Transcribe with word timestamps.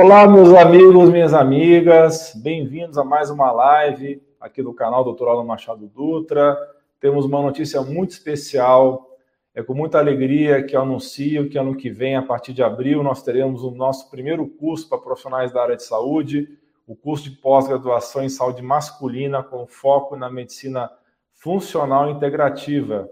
Olá, 0.00 0.28
meus 0.28 0.54
amigos, 0.54 1.10
minhas 1.10 1.34
amigas, 1.34 2.32
bem-vindos 2.36 2.96
a 2.96 3.02
mais 3.02 3.30
uma 3.30 3.50
live 3.50 4.22
aqui 4.40 4.62
do 4.62 4.72
canal 4.72 5.02
Dr. 5.02 5.26
Alan 5.26 5.42
Machado 5.42 5.88
Dutra. 5.88 6.56
Temos 7.00 7.24
uma 7.24 7.42
notícia 7.42 7.82
muito 7.82 8.12
especial. 8.12 9.10
É 9.52 9.60
com 9.60 9.74
muita 9.74 9.98
alegria 9.98 10.62
que 10.62 10.76
anuncio 10.76 11.50
que 11.50 11.58
ano 11.58 11.76
que 11.76 11.90
vem, 11.90 12.14
a 12.14 12.22
partir 12.22 12.52
de 12.52 12.62
abril, 12.62 13.02
nós 13.02 13.24
teremos 13.24 13.64
o 13.64 13.72
nosso 13.72 14.08
primeiro 14.08 14.46
curso 14.46 14.88
para 14.88 14.98
profissionais 14.98 15.50
da 15.50 15.64
área 15.64 15.76
de 15.76 15.82
saúde, 15.82 16.48
o 16.86 16.94
curso 16.94 17.24
de 17.24 17.32
pós-graduação 17.32 18.22
em 18.22 18.28
saúde 18.28 18.62
masculina 18.62 19.42
com 19.42 19.66
foco 19.66 20.14
na 20.14 20.30
medicina 20.30 20.88
funcional 21.32 22.08
integrativa. 22.08 23.10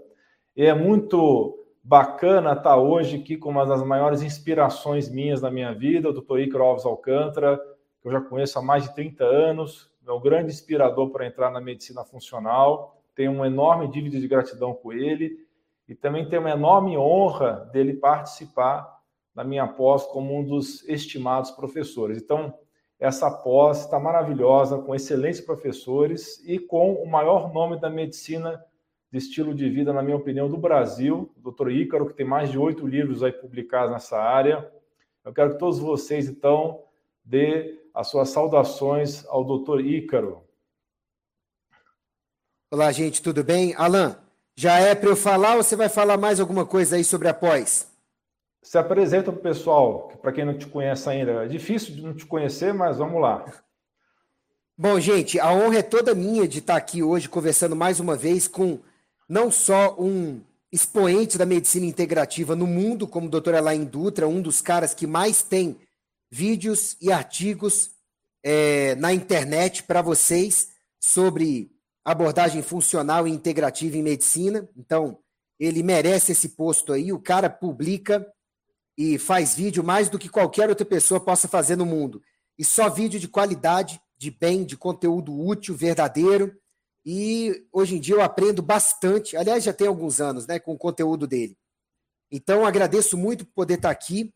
E 0.55 0.65
é 0.65 0.73
muito 0.73 1.56
Bacana 1.89 2.49
estar 2.49 2.63
tá 2.63 2.75
hoje 2.75 3.15
aqui 3.15 3.37
com 3.37 3.47
uma 3.47 3.65
das 3.65 3.81
maiores 3.81 4.21
inspirações 4.21 5.09
minhas 5.09 5.41
na 5.41 5.49
minha 5.49 5.73
vida, 5.73 6.09
o 6.09 6.11
Dr. 6.11 6.39
Icaro 6.39 6.65
Alves 6.65 6.85
Alcântara, 6.85 7.57
que 8.01 8.09
eu 8.09 8.11
já 8.11 8.19
conheço 8.19 8.59
há 8.59 8.61
mais 8.61 8.83
de 8.83 8.93
30 8.93 9.23
anos, 9.23 9.89
é 10.05 10.11
um 10.11 10.19
grande 10.19 10.51
inspirador 10.51 11.09
para 11.11 11.25
entrar 11.25 11.49
na 11.49 11.61
medicina 11.61 12.03
funcional. 12.03 13.01
Tenho 13.15 13.31
uma 13.31 13.47
enorme 13.47 13.87
dívida 13.87 14.19
de 14.19 14.27
gratidão 14.27 14.73
com 14.73 14.91
ele 14.91 15.37
e 15.87 15.95
também 15.95 16.27
tenho 16.27 16.41
uma 16.41 16.51
enorme 16.51 16.97
honra 16.97 17.69
dele 17.71 17.93
participar 17.93 18.99
da 19.33 19.45
minha 19.45 19.65
pós 19.65 20.05
como 20.07 20.37
um 20.37 20.43
dos 20.43 20.83
estimados 20.89 21.51
professores. 21.51 22.21
Então, 22.21 22.53
essa 22.99 23.31
pós 23.31 23.85
está 23.85 23.97
maravilhosa, 23.97 24.77
com 24.77 24.93
excelentes 24.93 25.39
professores 25.39 26.43
e 26.45 26.59
com 26.59 26.95
o 26.95 27.09
maior 27.09 27.53
nome 27.53 27.79
da 27.79 27.89
medicina 27.89 28.61
de 29.11 29.17
estilo 29.17 29.53
de 29.53 29.69
vida, 29.69 29.93
na 29.93 30.01
minha 30.01 30.17
opinião, 30.17 30.49
do 30.49 30.57
Brasil, 30.57 31.31
o 31.37 31.39
doutor 31.39 31.71
Ícaro, 31.71 32.07
que 32.07 32.13
tem 32.13 32.25
mais 32.25 32.51
de 32.51 32.57
oito 32.57 32.85
livros 32.85 33.23
aí 33.23 33.31
publicados 33.31 33.91
nessa 33.91 34.19
área. 34.19 34.69
Eu 35.23 35.33
quero 35.33 35.53
que 35.53 35.59
todos 35.59 35.79
vocês, 35.79 36.27
então, 36.27 36.83
dê 37.23 37.79
as 37.93 38.07
suas 38.07 38.29
saudações 38.29 39.25
ao 39.27 39.43
doutor 39.43 39.81
Ícaro. 39.81 40.43
Olá, 42.69 42.91
gente, 42.91 43.21
tudo 43.21 43.43
bem? 43.43 43.73
Alan, 43.75 44.17
já 44.55 44.77
é 44.79 44.93
para 44.93 45.09
eu 45.09 45.15
falar 45.15 45.55
ou 45.55 45.63
você 45.63 45.75
vai 45.75 45.87
falar 45.87 46.17
mais 46.17 46.39
alguma 46.39 46.65
coisa 46.65 46.97
aí 46.97 47.03
sobre 47.03 47.29
a 47.29 47.33
pós? 47.33 47.89
Se 48.61 48.77
apresenta 48.77 49.31
para 49.31 49.39
o 49.39 49.41
pessoal, 49.43 50.09
para 50.21 50.33
quem 50.33 50.43
não 50.43 50.57
te 50.57 50.67
conhece 50.67 51.09
ainda. 51.09 51.45
É 51.45 51.47
difícil 51.47 51.95
de 51.95 52.01
não 52.01 52.13
te 52.13 52.25
conhecer, 52.25 52.73
mas 52.73 52.97
vamos 52.97 53.21
lá. 53.21 53.45
Bom, 54.77 54.99
gente, 54.99 55.39
a 55.39 55.51
honra 55.53 55.79
é 55.79 55.83
toda 55.83 56.13
minha 56.13 56.47
de 56.47 56.59
estar 56.59 56.75
aqui 56.75 57.01
hoje 57.01 57.29
conversando 57.29 57.75
mais 57.75 57.99
uma 57.99 58.15
vez 58.15 58.47
com 58.47 58.79
não 59.27 59.51
só 59.51 59.95
um 59.99 60.41
expoente 60.71 61.37
da 61.37 61.45
medicina 61.45 61.85
integrativa 61.85 62.55
no 62.55 62.67
mundo, 62.67 63.07
como 63.07 63.27
o 63.27 63.29
Dr. 63.29 63.55
Alain 63.55 63.85
Dutra, 63.85 64.27
um 64.27 64.41
dos 64.41 64.61
caras 64.61 64.93
que 64.93 65.07
mais 65.07 65.41
tem 65.41 65.77
vídeos 66.29 66.97
e 67.01 67.11
artigos 67.11 67.91
é, 68.43 68.95
na 68.95 69.13
internet 69.13 69.83
para 69.83 70.01
vocês 70.01 70.69
sobre 70.99 71.71
abordagem 72.03 72.61
funcional 72.61 73.27
e 73.27 73.31
integrativa 73.31 73.97
em 73.97 74.03
medicina. 74.03 74.67
Então, 74.75 75.19
ele 75.59 75.83
merece 75.83 76.31
esse 76.31 76.49
posto 76.49 76.93
aí. 76.93 77.11
O 77.11 77.19
cara 77.19 77.49
publica 77.49 78.25
e 78.97 79.17
faz 79.17 79.55
vídeo 79.55 79.83
mais 79.83 80.09
do 80.09 80.19
que 80.19 80.29
qualquer 80.29 80.69
outra 80.69 80.85
pessoa 80.85 81.19
possa 81.19 81.47
fazer 81.47 81.75
no 81.75 81.85
mundo. 81.85 82.21
E 82.57 82.65
só 82.65 82.89
vídeo 82.89 83.19
de 83.19 83.27
qualidade, 83.27 84.01
de 84.17 84.31
bem, 84.31 84.63
de 84.63 84.75
conteúdo 84.75 85.37
útil, 85.37 85.75
verdadeiro. 85.75 86.55
E 87.09 87.65
hoje 87.71 87.95
em 87.95 88.01
dia 88.01 88.15
eu 88.15 88.21
aprendo 88.21 88.61
bastante, 88.61 89.37
aliás, 89.37 89.63
já 89.63 89.71
tem 89.71 89.87
alguns 89.87 90.19
anos, 90.19 90.45
né, 90.45 90.59
com 90.59 90.73
o 90.73 90.77
conteúdo 90.77 91.25
dele. 91.25 91.57
Então, 92.29 92.65
agradeço 92.65 93.17
muito 93.17 93.45
por 93.45 93.53
poder 93.53 93.75
estar 93.75 93.89
aqui 93.89 94.33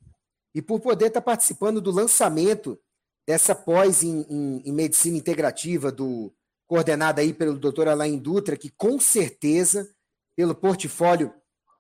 e 0.56 0.62
por 0.62 0.80
poder 0.80 1.08
estar 1.08 1.20
participando 1.20 1.82
do 1.82 1.92
lançamento 1.92 2.80
dessa 3.28 3.54
pós 3.54 4.04
em, 4.04 4.22
em, 4.22 4.62
em 4.66 4.72
medicina 4.72 5.18
integrativa 5.18 5.92
do 5.92 6.34
coordenada 6.66 7.20
aí 7.20 7.34
pelo 7.34 7.60
Dr. 7.60 7.90
Alain 7.90 8.18
Dutra, 8.18 8.56
que 8.56 8.70
com 8.70 8.98
certeza, 9.02 9.94
pelo 10.34 10.56
portfólio 10.56 11.34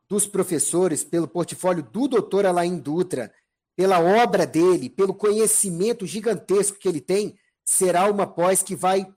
dos 0.10 0.28
professores, 0.28 1.06
pelo 1.06 1.26
portfólio 1.26 1.84
do 1.84 2.10
Dr. 2.10 2.48
Alain 2.48 2.78
Dutra, 2.78 3.34
pela 3.78 4.02
obra 4.02 4.46
dele, 4.46 4.90
pelo 4.90 5.14
conhecimento 5.14 6.06
gigantesco 6.06 6.78
que 6.78 6.90
ele 6.90 7.00
tem, 7.00 7.40
será 7.64 8.12
uma 8.12 8.28
pós 8.28 8.62
que 8.62 8.76
vai 8.76 9.08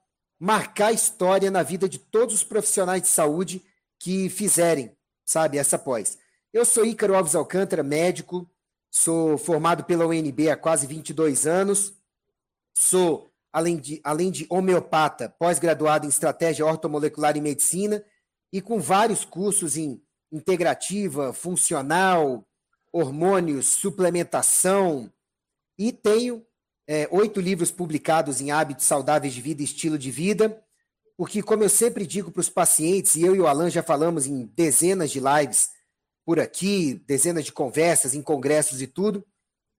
marcar 0.45 0.93
história 0.93 1.51
na 1.51 1.63
vida 1.63 1.89
de 1.89 1.99
todos 1.99 2.35
os 2.35 2.45
profissionais 2.45 3.01
de 3.01 3.09
saúde 3.09 3.65
que 3.99 4.29
fizerem, 4.29 4.95
sabe, 5.25 5.57
essa 5.57 5.79
pós. 5.79 6.19
Eu 6.53 6.67
sou 6.67 6.85
Ícaro 6.85 7.15
Alves 7.15 7.35
Alcântara, 7.35 7.83
médico, 7.83 8.47
sou 8.91 9.39
formado 9.39 9.85
pela 9.85 10.07
UNB 10.07 10.51
há 10.51 10.57
quase 10.57 10.87
22 10.87 11.47
anos, 11.47 11.95
sou, 12.77 13.33
além 13.51 13.79
de, 13.79 14.03
além 14.05 14.31
de 14.31 14.47
homeopata, 14.51 15.31
pós-graduado 15.31 16.05
em 16.05 16.11
estratégia 16.11 16.67
ortomolecular 16.67 17.35
e 17.39 17.41
medicina 17.41 18.05
e 18.53 18.61
com 18.61 18.79
vários 18.79 19.25
cursos 19.25 19.79
em 19.79 19.99
integrativa, 20.31 21.33
funcional, 21.33 22.47
hormônios, 22.93 23.69
suplementação, 23.69 25.11
e 25.79 25.91
tenho 25.91 26.45
é, 26.87 27.09
oito 27.11 27.41
livros 27.41 27.71
publicados 27.71 28.41
em 28.41 28.51
hábitos 28.51 28.85
saudáveis 28.85 29.33
de 29.33 29.41
vida 29.41 29.63
e 29.63 29.65
estilo 29.65 29.99
de 29.99 30.11
vida, 30.11 30.63
porque, 31.17 31.43
como 31.43 31.63
eu 31.63 31.69
sempre 31.69 32.07
digo 32.07 32.31
para 32.31 32.41
os 32.41 32.49
pacientes, 32.49 33.15
e 33.15 33.23
eu 33.23 33.37
e 33.37 33.41
o 33.41 33.47
Alan 33.47 33.71
já 33.71 33.83
falamos 33.83 34.27
em 34.27 34.47
dezenas 34.47 35.11
de 35.11 35.21
lives 35.21 35.71
por 36.25 36.41
aqui, 36.41 36.95
dezenas 37.07 37.45
de 37.45 37.53
conversas, 37.53 38.15
em 38.15 38.23
congressos 38.23 38.83
e 38.83 38.87
tudo, 38.87 39.25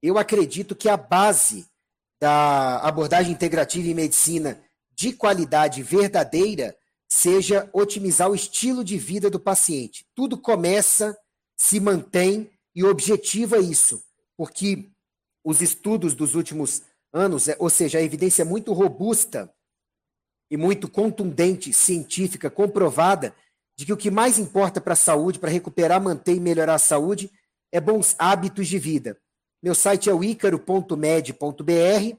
eu 0.02 0.18
acredito 0.18 0.76
que 0.76 0.88
a 0.88 0.96
base 0.96 1.66
da 2.22 2.80
abordagem 2.80 3.34
integrativa 3.34 3.88
em 3.88 3.94
medicina 3.94 4.62
de 4.96 5.12
qualidade 5.12 5.84
verdadeira 5.84 6.76
seja 7.08 7.70
otimizar 7.74 8.30
o 8.30 8.36
estilo 8.36 8.84
de 8.84 8.98
vida 8.98 9.30
do 9.30 9.40
paciente. 9.40 10.06
Tudo 10.16 10.38
começa, 10.38 11.18
se 11.58 11.80
mantém 11.80 12.50
e 12.74 12.84
objetiva 12.84 13.58
isso, 13.58 14.02
porque 14.38 14.90
os 15.44 15.62
estudos 15.62 16.14
dos 16.14 16.36
últimos 16.36 16.82
anos, 17.16 17.48
é, 17.48 17.56
ou 17.58 17.70
seja, 17.70 17.98
a 17.98 18.02
evidência 18.02 18.42
é 18.42 18.46
muito 18.46 18.74
robusta 18.74 19.52
e 20.52 20.58
muito 20.58 20.90
contundente, 20.90 21.74
científica, 21.74 22.50
comprovada, 22.50 23.34
de 23.78 23.86
que 23.86 23.94
o 23.94 23.98
que 23.98 24.12
mais 24.12 24.38
importa 24.38 24.80
para 24.80 24.94
a 24.94 24.98
saúde, 24.98 25.40
para 25.40 25.50
recuperar, 25.50 26.02
manter 26.02 26.36
e 26.36 26.40
melhorar 26.40 26.76
a 26.76 26.80
saúde, 26.80 27.32
é 27.72 27.80
bons 27.80 28.16
hábitos 28.20 28.68
de 28.68 28.78
vida. 28.78 29.18
Meu 29.64 29.74
site 29.74 30.10
é 30.10 30.14
o 30.14 30.24
icaro.med.br 30.24 32.18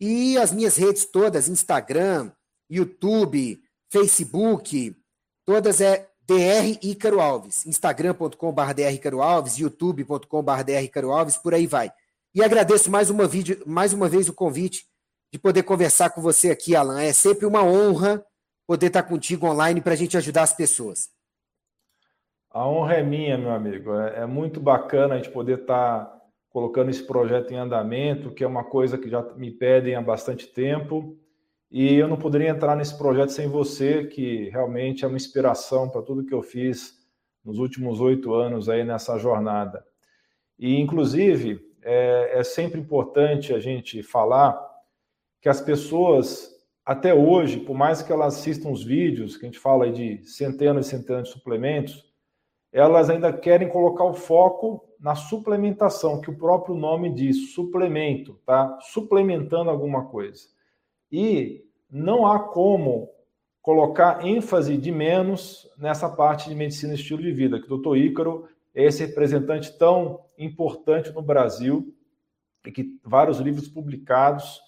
e 0.00 0.38
as 0.38 0.52
minhas 0.52 0.76
redes 0.76 1.04
todas, 1.04 1.48
Instagram, 1.48 2.30
YouTube, 2.70 3.60
Facebook, 3.90 4.96
todas 5.44 5.80
é 5.80 6.08
DR 6.26 6.78
Ícaro 6.82 7.20
Alves, 7.20 7.66
instagram.com.br 7.66 8.80
Ícaro 8.92 9.20
Alves, 9.20 9.58
youtube.com.br 9.58 10.70
Ícaro 10.82 11.12
Alves, 11.12 11.36
por 11.36 11.52
aí 11.52 11.66
vai. 11.66 11.92
E 12.34 12.42
agradeço 12.42 12.90
mais 12.90 13.10
uma, 13.10 13.28
vídeo, 13.28 13.62
mais 13.64 13.92
uma 13.92 14.08
vez 14.08 14.28
o 14.28 14.34
convite 14.34 14.84
de 15.32 15.38
poder 15.38 15.62
conversar 15.62 16.10
com 16.10 16.20
você 16.20 16.50
aqui, 16.50 16.74
Alan. 16.74 17.00
É 17.00 17.12
sempre 17.12 17.46
uma 17.46 17.62
honra 17.62 18.26
poder 18.66 18.86
estar 18.86 19.04
contigo 19.04 19.46
online 19.46 19.80
para 19.80 19.92
a 19.92 19.96
gente 19.96 20.16
ajudar 20.16 20.42
as 20.42 20.52
pessoas. 20.52 21.10
A 22.50 22.66
honra 22.68 22.94
é 22.94 23.02
minha, 23.04 23.38
meu 23.38 23.52
amigo. 23.52 23.94
É, 23.94 24.22
é, 24.22 24.26
muito 24.26 24.58
bacana 24.58 25.14
a 25.14 25.16
gente 25.16 25.30
poder 25.30 25.60
estar 25.60 26.12
colocando 26.50 26.90
esse 26.90 27.04
projeto 27.04 27.52
em 27.52 27.56
andamento, 27.56 28.32
que 28.32 28.42
é 28.42 28.46
uma 28.48 28.64
coisa 28.64 28.98
que 28.98 29.08
já 29.08 29.22
me 29.36 29.52
pedem 29.52 29.94
há 29.94 30.02
bastante 30.02 30.48
tempo. 30.48 31.16
E 31.70 31.94
eu 31.94 32.08
não 32.08 32.16
poderia 32.16 32.48
entrar 32.48 32.74
nesse 32.74 32.98
projeto 32.98 33.30
sem 33.30 33.48
você, 33.48 34.06
que 34.06 34.48
realmente 34.50 35.04
é 35.04 35.08
uma 35.08 35.16
inspiração 35.16 35.88
para 35.88 36.02
tudo 36.02 36.24
que 36.26 36.34
eu 36.34 36.42
fiz 36.42 36.94
nos 37.44 37.60
últimos 37.60 38.00
oito 38.00 38.34
anos 38.34 38.68
aí 38.68 38.82
nessa 38.82 39.18
jornada. 39.18 39.84
E, 40.58 40.80
inclusive, 40.80 41.60
é, 41.84 42.38
é 42.38 42.44
sempre 42.44 42.80
importante 42.80 43.52
a 43.52 43.60
gente 43.60 44.02
falar 44.02 44.58
que 45.40 45.48
as 45.48 45.60
pessoas, 45.60 46.50
até 46.84 47.14
hoje, 47.14 47.60
por 47.60 47.76
mais 47.76 48.00
que 48.00 48.10
elas 48.10 48.34
assistam 48.34 48.70
os 48.70 48.82
vídeos, 48.82 49.36
que 49.36 49.44
a 49.44 49.48
gente 49.48 49.58
fala 49.58 49.92
de 49.92 50.24
centenas 50.24 50.86
e 50.86 50.90
centenas 50.90 51.24
de 51.24 51.34
suplementos, 51.34 52.02
elas 52.72 53.08
ainda 53.10 53.32
querem 53.32 53.68
colocar 53.68 54.04
o 54.04 54.14
foco 54.14 54.88
na 54.98 55.14
suplementação, 55.14 56.20
que 56.20 56.30
o 56.30 56.36
próprio 56.36 56.74
nome 56.74 57.12
diz, 57.12 57.52
suplemento, 57.52 58.40
tá? 58.46 58.78
Suplementando 58.80 59.70
alguma 59.70 60.06
coisa. 60.06 60.48
E 61.12 61.62
não 61.90 62.26
há 62.26 62.40
como 62.40 63.10
colocar 63.60 64.26
ênfase 64.26 64.76
de 64.76 64.90
menos 64.90 65.70
nessa 65.78 66.08
parte 66.08 66.48
de 66.48 66.54
medicina 66.54 66.92
e 66.92 66.96
estilo 66.96 67.22
de 67.22 67.32
vida, 67.32 67.58
que 67.58 67.66
o 67.66 67.68
doutor 67.68 67.96
Ícaro 67.96 68.48
esse 68.82 69.04
representante 69.06 69.76
tão 69.78 70.24
importante 70.38 71.12
no 71.12 71.22
Brasil, 71.22 71.94
e 72.66 72.72
que 72.72 72.98
vários 73.04 73.38
livros 73.38 73.68
publicados. 73.68 74.60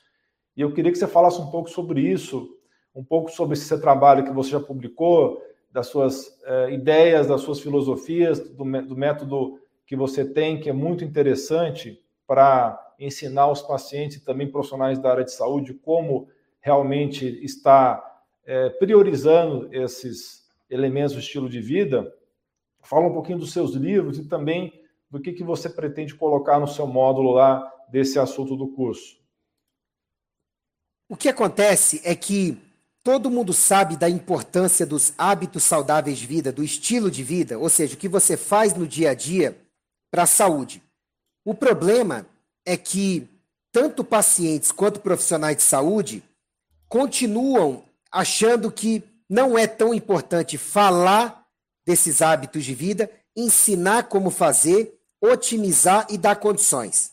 E 0.56 0.61
eu 0.61 0.73
queria 0.73 0.93
que 0.93 0.99
você 0.99 1.06
falasse 1.06 1.41
um 1.41 1.50
pouco 1.50 1.70
sobre 1.70 2.00
isso, 2.00 2.56
um 2.94 3.03
pouco 3.03 3.31
sobre 3.31 3.55
esse 3.55 3.64
seu 3.64 3.81
trabalho 3.81 4.25
que 4.25 4.32
você 4.32 4.50
já 4.50 4.61
publicou, 4.61 5.43
das 5.73 5.88
suas 5.88 6.38
eh, 6.44 6.73
ideias, 6.73 7.26
das 7.26 7.43
suas 7.43 7.61
filosofias, 7.61 8.41
do, 8.41 8.64
do 8.64 8.97
método 8.97 9.58
que 9.87 9.94
você 9.94 10.25
tem, 10.25 10.58
que 10.58 10.70
é 10.70 10.73
muito 10.73 11.05
interessante. 11.05 12.03
para 12.26 12.82
ensinar 12.99 13.50
os 13.50 13.62
pacientes 13.62 14.17
e 14.17 14.25
também 14.25 14.50
profissionais 14.50 14.99
da 14.99 15.11
área 15.11 15.25
de 15.25 15.32
saúde 15.32 15.75
como 15.75 16.29
realmente 16.61 17.26
está 17.44 18.03
é, 18.44 18.70
priorizando 18.70 19.69
esses 19.73 20.49
elementos 20.69 21.12
do 21.12 21.20
estilo 21.20 21.49
de 21.49 21.61
vida. 21.61 22.12
Fala 22.87 23.09
um 23.09 23.12
pouquinho 23.12 23.38
dos 23.38 23.53
seus 23.53 23.75
livros 23.75 24.17
e 24.17 24.25
também 24.25 24.73
do 25.11 25.21
que, 25.21 25.33
que 25.33 25.43
você 25.43 25.69
pretende 25.69 26.15
colocar 26.15 26.61
no 26.61 26.69
seu 26.69 26.87
módulo 26.87 27.33
lá 27.33 27.69
desse 27.91 28.19
assunto 28.19 28.56
do 28.56 28.69
curso. 28.69 29.17
O 31.09 31.17
que 31.17 31.29
acontece 31.29 32.00
é 32.05 32.15
que 32.15 32.56
todo 33.03 33.31
mundo 33.31 33.53
sabe 33.53 33.97
da 33.97 34.09
importância 34.09 34.87
dos 34.87 35.12
hábitos 35.19 35.65
saudáveis 35.65 36.19
de 36.19 36.27
vida, 36.27 36.53
do 36.53 36.62
estilo 36.62 37.11
de 37.11 37.25
vida, 37.25 37.59
ou 37.59 37.69
seja, 37.69 37.94
o 37.94 37.99
que 37.99 38.09
você 38.09 38.37
faz 38.37 38.75
no 38.75 38.87
dia 38.87 39.11
a 39.11 39.15
dia 39.15 39.56
para 40.11 40.23
a 40.23 40.27
saúde. 40.27 40.81
O 41.44 41.55
problema 41.55 42.25
é 42.65 42.77
que 42.77 43.29
tanto 43.73 44.05
pacientes 44.05 44.71
quanto 44.71 45.00
profissionais 45.00 45.56
de 45.56 45.62
saúde 45.62 46.23
continuam 46.89 47.85
achando 48.12 48.71
que 48.71 49.03
não 49.29 49.59
é 49.59 49.67
tão 49.67 49.93
importante 49.93 50.56
falar 50.56 51.45
desses 51.87 52.21
hábitos 52.21 52.65
de 52.65 52.75
vida, 52.75 53.11
ensinar 53.37 54.09
como 54.09 54.31
fazer, 54.31 54.99
otimizar 55.21 56.06
e 56.11 56.19
dar 56.19 56.37
condições. 56.37 57.12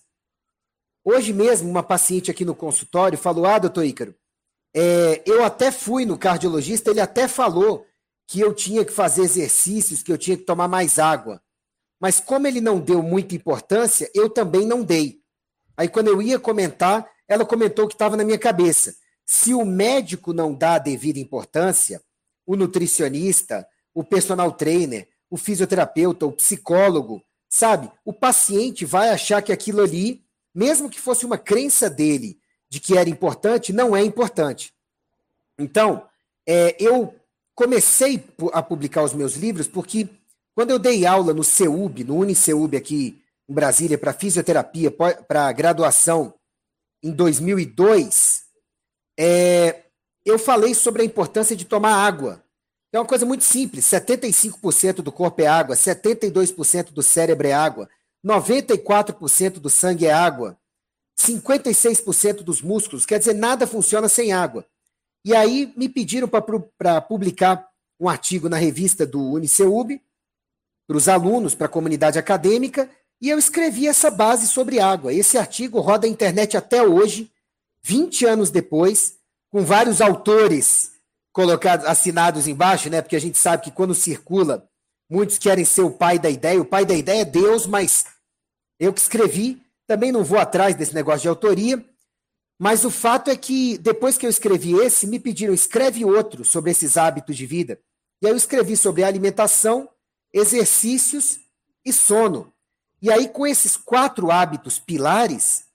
Hoje 1.06 1.31
mesmo, 1.31 1.70
uma 1.70 1.84
paciente 1.84 2.31
aqui 2.31 2.44
no 2.44 2.56
consultório 2.56 3.18
falou: 3.18 3.46
Ah, 3.46 3.60
doutor 3.60 3.86
Ícaro, 3.86 4.16
é, 4.74 5.22
eu 5.25 5.44
até 5.44 5.72
fui 5.72 6.06
no 6.06 6.18
cardiologista, 6.18 6.90
ele 6.90 7.02
até 7.02 7.28
falou 7.28 7.86
que 8.28 8.40
eu 8.40 8.54
tinha 8.54 8.84
que 8.84 8.92
fazer 8.92 9.22
exercícios, 9.22 10.02
que 10.02 10.12
eu 10.12 10.18
tinha 10.18 10.38
que 10.38 10.44
tomar 10.44 10.68
mais 10.68 10.98
água. 10.98 11.42
Mas 12.00 12.19
como 12.19 12.48
ele 12.48 12.60
não 12.60 12.80
deu 12.80 13.04
muita 13.04 13.36
importância, 13.36 14.10
eu 14.14 14.30
também 14.30 14.66
não 14.66 14.84
dei. 14.84 15.22
Aí 15.78 15.88
quando 15.88 16.08
eu 16.08 16.22
ia 16.22 16.40
comentar, 16.40 17.10
ela 17.28 17.46
comentou 17.46 17.88
que 17.88 17.94
estava 17.94 18.18
na 18.18 18.24
minha 18.24 18.40
cabeça. 18.40 18.96
Se 19.26 19.54
o 19.54 19.66
médico 19.66 20.34
não 20.34 20.54
dá 20.54 20.76
a 20.76 20.80
devida 20.80 21.19
importância, 21.19 22.02
o 22.46 22.56
nutricionista, 22.56 23.68
o 23.94 24.04
personal 24.04 24.51
trainer, 24.51 25.07
o 25.30 25.38
fisioterapeuta, 25.38 26.25
o 26.25 26.31
psicólogo, 26.31 27.24
sabe? 27.50 27.92
O 28.04 28.13
paciente 28.13 28.86
vai 28.86 29.10
achar 29.10 29.42
que 29.42 29.51
aquilo 29.51 29.81
ali 29.81 30.24
mesmo 30.54 30.90
que 30.90 31.00
fosse 31.00 31.25
uma 31.25 31.38
crença 31.38 31.90
dele 31.90 32.38
de 32.69 32.80
que 32.80 32.98
era 32.98 33.10
importante, 33.10 33.74
não 33.74 33.95
é 33.95 34.04
importante. 34.04 34.74
Então, 35.57 36.07
é, 36.48 36.75
eu 36.80 37.16
comecei 37.56 38.24
a 38.51 38.62
publicar 38.62 39.04
os 39.04 39.13
meus 39.13 39.36
livros 39.36 39.68
porque 39.68 40.07
quando 40.56 40.69
eu 40.72 40.80
dei 40.80 41.06
aula 41.06 41.34
no 41.34 41.44
CEUB, 41.44 42.04
no 42.04 42.18
UniCEUB 42.18 42.78
aqui 42.78 43.22
em 43.50 43.54
Brasília, 43.54 43.98
para 43.98 44.13
fisioterapia, 44.13 44.92
para 44.92 45.51
graduação, 45.51 46.34
em 47.01 47.12
2002, 47.12 48.44
é, 49.19 49.84
eu 50.24 50.40
falei 50.40 50.74
sobre 50.74 51.01
a 51.01 51.06
importância 51.06 51.56
de 51.56 51.66
tomar 51.66 51.95
água. 51.95 52.43
É 52.94 53.00
uma 53.00 53.06
coisa 53.06 53.25
muito 53.25 53.44
simples: 53.44 53.86
75% 53.86 54.98
do 55.01 55.12
corpo 55.12 55.42
é 55.42 55.48
água, 55.48 55.75
72% 55.75 56.92
do 56.92 57.01
cérebro 57.01 57.48
é 57.48 57.51
água. 57.51 57.90
94% 58.25 59.60
do 59.60 59.69
sangue 59.69 60.06
é 60.06 60.13
água, 60.13 60.57
56% 61.19 62.36
dos 62.38 62.62
músculos, 62.62 63.06
quer 63.06 63.19
dizer, 63.19 63.34
nada 63.34 63.68
funciona 63.68 64.07
sem 64.07 64.31
água. 64.31 64.66
E 65.25 65.36
aí 65.36 65.74
me 65.75 65.90
pediram 65.90 66.30
para 66.30 67.01
publicar 67.01 67.68
um 68.00 68.07
artigo 68.07 68.48
na 68.48 68.56
revista 68.56 69.06
do 69.06 69.19
Uniceub, 69.19 70.01
para 70.88 70.95
os 70.95 71.10
alunos, 71.10 71.54
para 71.54 71.66
a 71.66 71.69
comunidade 71.69 72.18
acadêmica, 72.18 72.90
e 73.22 73.30
eu 73.30 73.38
escrevi 73.38 73.88
essa 73.88 74.10
base 74.10 74.48
sobre 74.48 74.80
água. 74.80 75.13
Esse 75.13 75.38
artigo 75.38 75.81
roda 75.81 76.07
a 76.07 76.10
internet 76.10 76.56
até 76.56 76.81
hoje, 76.81 77.30
20 77.84 78.25
anos 78.25 78.50
depois, 78.50 79.18
com 79.50 79.66
vários 79.66 80.00
autores 80.00 80.93
colocados, 81.33 81.85
assinados 81.88 82.47
embaixo, 82.47 82.89
né? 82.89 83.01
Porque 83.01 83.15
a 83.15 83.21
gente 83.21 83.38
sabe 83.38 83.63
que 83.63 83.71
quando 83.71 83.95
circula, 83.95 84.69
muitos 85.09 85.39
querem 85.39 85.65
ser 85.65 85.81
o 85.81 85.91
pai 85.91 86.19
da 86.19 86.30
ideia. 86.30 86.62
O 86.62 86.65
pai 86.65 86.85
da 86.85 86.94
ideia 86.94 87.21
é 87.21 87.25
Deus, 87.25 87.65
mas 87.65 88.06
eu 88.80 88.94
que 88.94 89.01
escrevi, 89.01 89.62
também 89.88 90.12
não 90.12 90.24
vou 90.24 90.39
atrás 90.39 90.75
desse 90.75 90.94
negócio 90.94 91.21
de 91.21 91.27
autoria, 91.27 91.83
mas 92.59 92.85
o 92.85 92.91
fato 92.91 93.30
é 93.30 93.35
que 93.35 93.77
depois 93.80 94.18
que 94.18 94.25
eu 94.25 94.30
escrevi 94.30 94.74
esse, 94.75 95.07
me 95.07 95.19
pediram 95.19 95.53
escreve 95.53 96.06
outro 96.06 96.45
sobre 96.45 96.71
esses 96.71 96.95
hábitos 96.95 97.35
de 97.35 97.45
vida. 97.45 97.80
E 98.21 98.27
aí 98.27 98.31
eu 98.31 98.38
escrevi 98.38 98.77
sobre 98.77 99.03
alimentação, 99.03 99.89
exercícios 100.31 101.39
e 101.83 101.91
sono. 101.91 102.53
E 103.01 103.12
aí 103.12 103.27
com 103.27 103.45
esses 103.45 103.75
quatro 103.75 104.31
hábitos 104.31 104.80
pilares, 104.80 105.65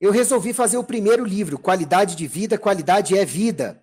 eu 0.00 0.12
resolvi 0.12 0.52
fazer 0.52 0.78
o 0.78 0.84
primeiro 0.84 1.24
livro, 1.24 1.58
Qualidade 1.58 2.14
de 2.14 2.26
Vida, 2.26 2.56
Qualidade 2.56 3.18
é 3.18 3.24
Vida. 3.24 3.82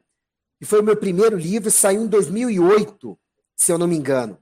E 0.60 0.66
foi 0.66 0.80
o 0.80 0.84
meu 0.84 0.96
primeiro 0.96 1.38
livro, 1.38 1.70
saiu 1.70 2.04
em 2.04 2.08
2008, 2.08 3.18
se 3.56 3.72
eu 3.72 3.78
não 3.78 3.88
me 3.88 3.96
engano. 3.96 4.38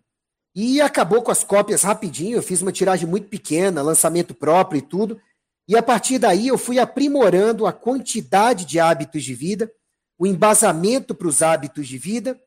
E 0.55 0.79
acabou 0.81 1.21
com 1.23 1.31
as 1.31 1.43
cópias 1.43 1.81
rapidinho. 1.81 2.37
Eu 2.37 2.43
fiz 2.43 2.61
uma 2.61 2.71
tiragem 2.71 3.07
muito 3.07 3.27
pequena, 3.27 3.81
lançamento 3.81 4.33
próprio 4.35 4.79
e 4.79 4.81
tudo. 4.81 5.19
E 5.67 5.75
a 5.75 5.81
partir 5.81 6.19
daí 6.19 6.47
eu 6.47 6.57
fui 6.57 6.77
aprimorando 6.77 7.65
a 7.65 7.73
quantidade 7.73 8.65
de 8.65 8.79
hábitos 8.79 9.23
de 9.23 9.33
vida, 9.33 9.71
o 10.17 10.27
embasamento 10.27 11.15
para 11.15 11.27
os 11.27 11.41
hábitos 11.41 11.87
de 11.87 11.97
vida. 11.97 12.39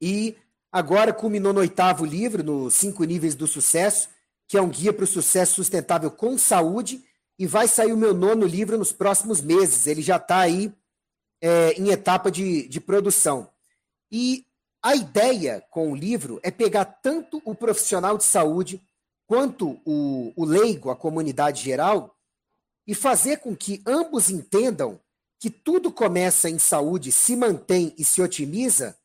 E 0.00 0.36
agora 0.72 1.12
culminou 1.12 1.52
no 1.52 1.60
oitavo 1.60 2.04
livro, 2.04 2.42
no 2.42 2.70
Cinco 2.70 3.04
Níveis 3.04 3.34
do 3.34 3.46
Sucesso, 3.46 4.08
que 4.46 4.56
é 4.56 4.62
um 4.62 4.68
guia 4.68 4.92
para 4.92 5.04
o 5.04 5.06
sucesso 5.06 5.56
sustentável 5.56 6.10
com 6.10 6.38
saúde. 6.38 7.04
E 7.38 7.46
vai 7.46 7.68
sair 7.68 7.92
o 7.92 7.96
meu 7.96 8.14
nono 8.14 8.46
livro 8.46 8.78
nos 8.78 8.90
próximos 8.90 9.40
meses. 9.40 9.86
Ele 9.86 10.00
já 10.00 10.16
está 10.16 10.38
aí 10.38 10.72
é, 11.40 11.72
em 11.72 11.90
etapa 11.90 12.30
de, 12.30 12.68
de 12.68 12.80
produção. 12.80 13.48
E 14.10 14.44
a 14.82 14.94
ideia 14.94 15.64
com 15.70 15.92
o 15.92 15.96
livro 15.96 16.40
é 16.42 16.50
pegar 16.50 16.84
tanto 16.84 17.42
o 17.44 17.54
profissional 17.54 18.16
de 18.16 18.24
saúde 18.24 18.80
quanto 19.26 19.78
o, 19.84 20.32
o 20.34 20.44
leigo, 20.44 20.90
a 20.90 20.96
comunidade 20.96 21.62
geral, 21.62 22.16
e 22.86 22.94
fazer 22.94 23.38
com 23.38 23.54
que 23.54 23.82
ambos 23.86 24.30
entendam 24.30 24.98
que 25.38 25.50
tudo 25.50 25.92
começa 25.92 26.48
em 26.48 26.58
saúde, 26.58 27.12
se 27.12 27.36
mantém 27.36 27.94
e 27.98 28.04
se 28.04 28.22
otimiza 28.22 28.96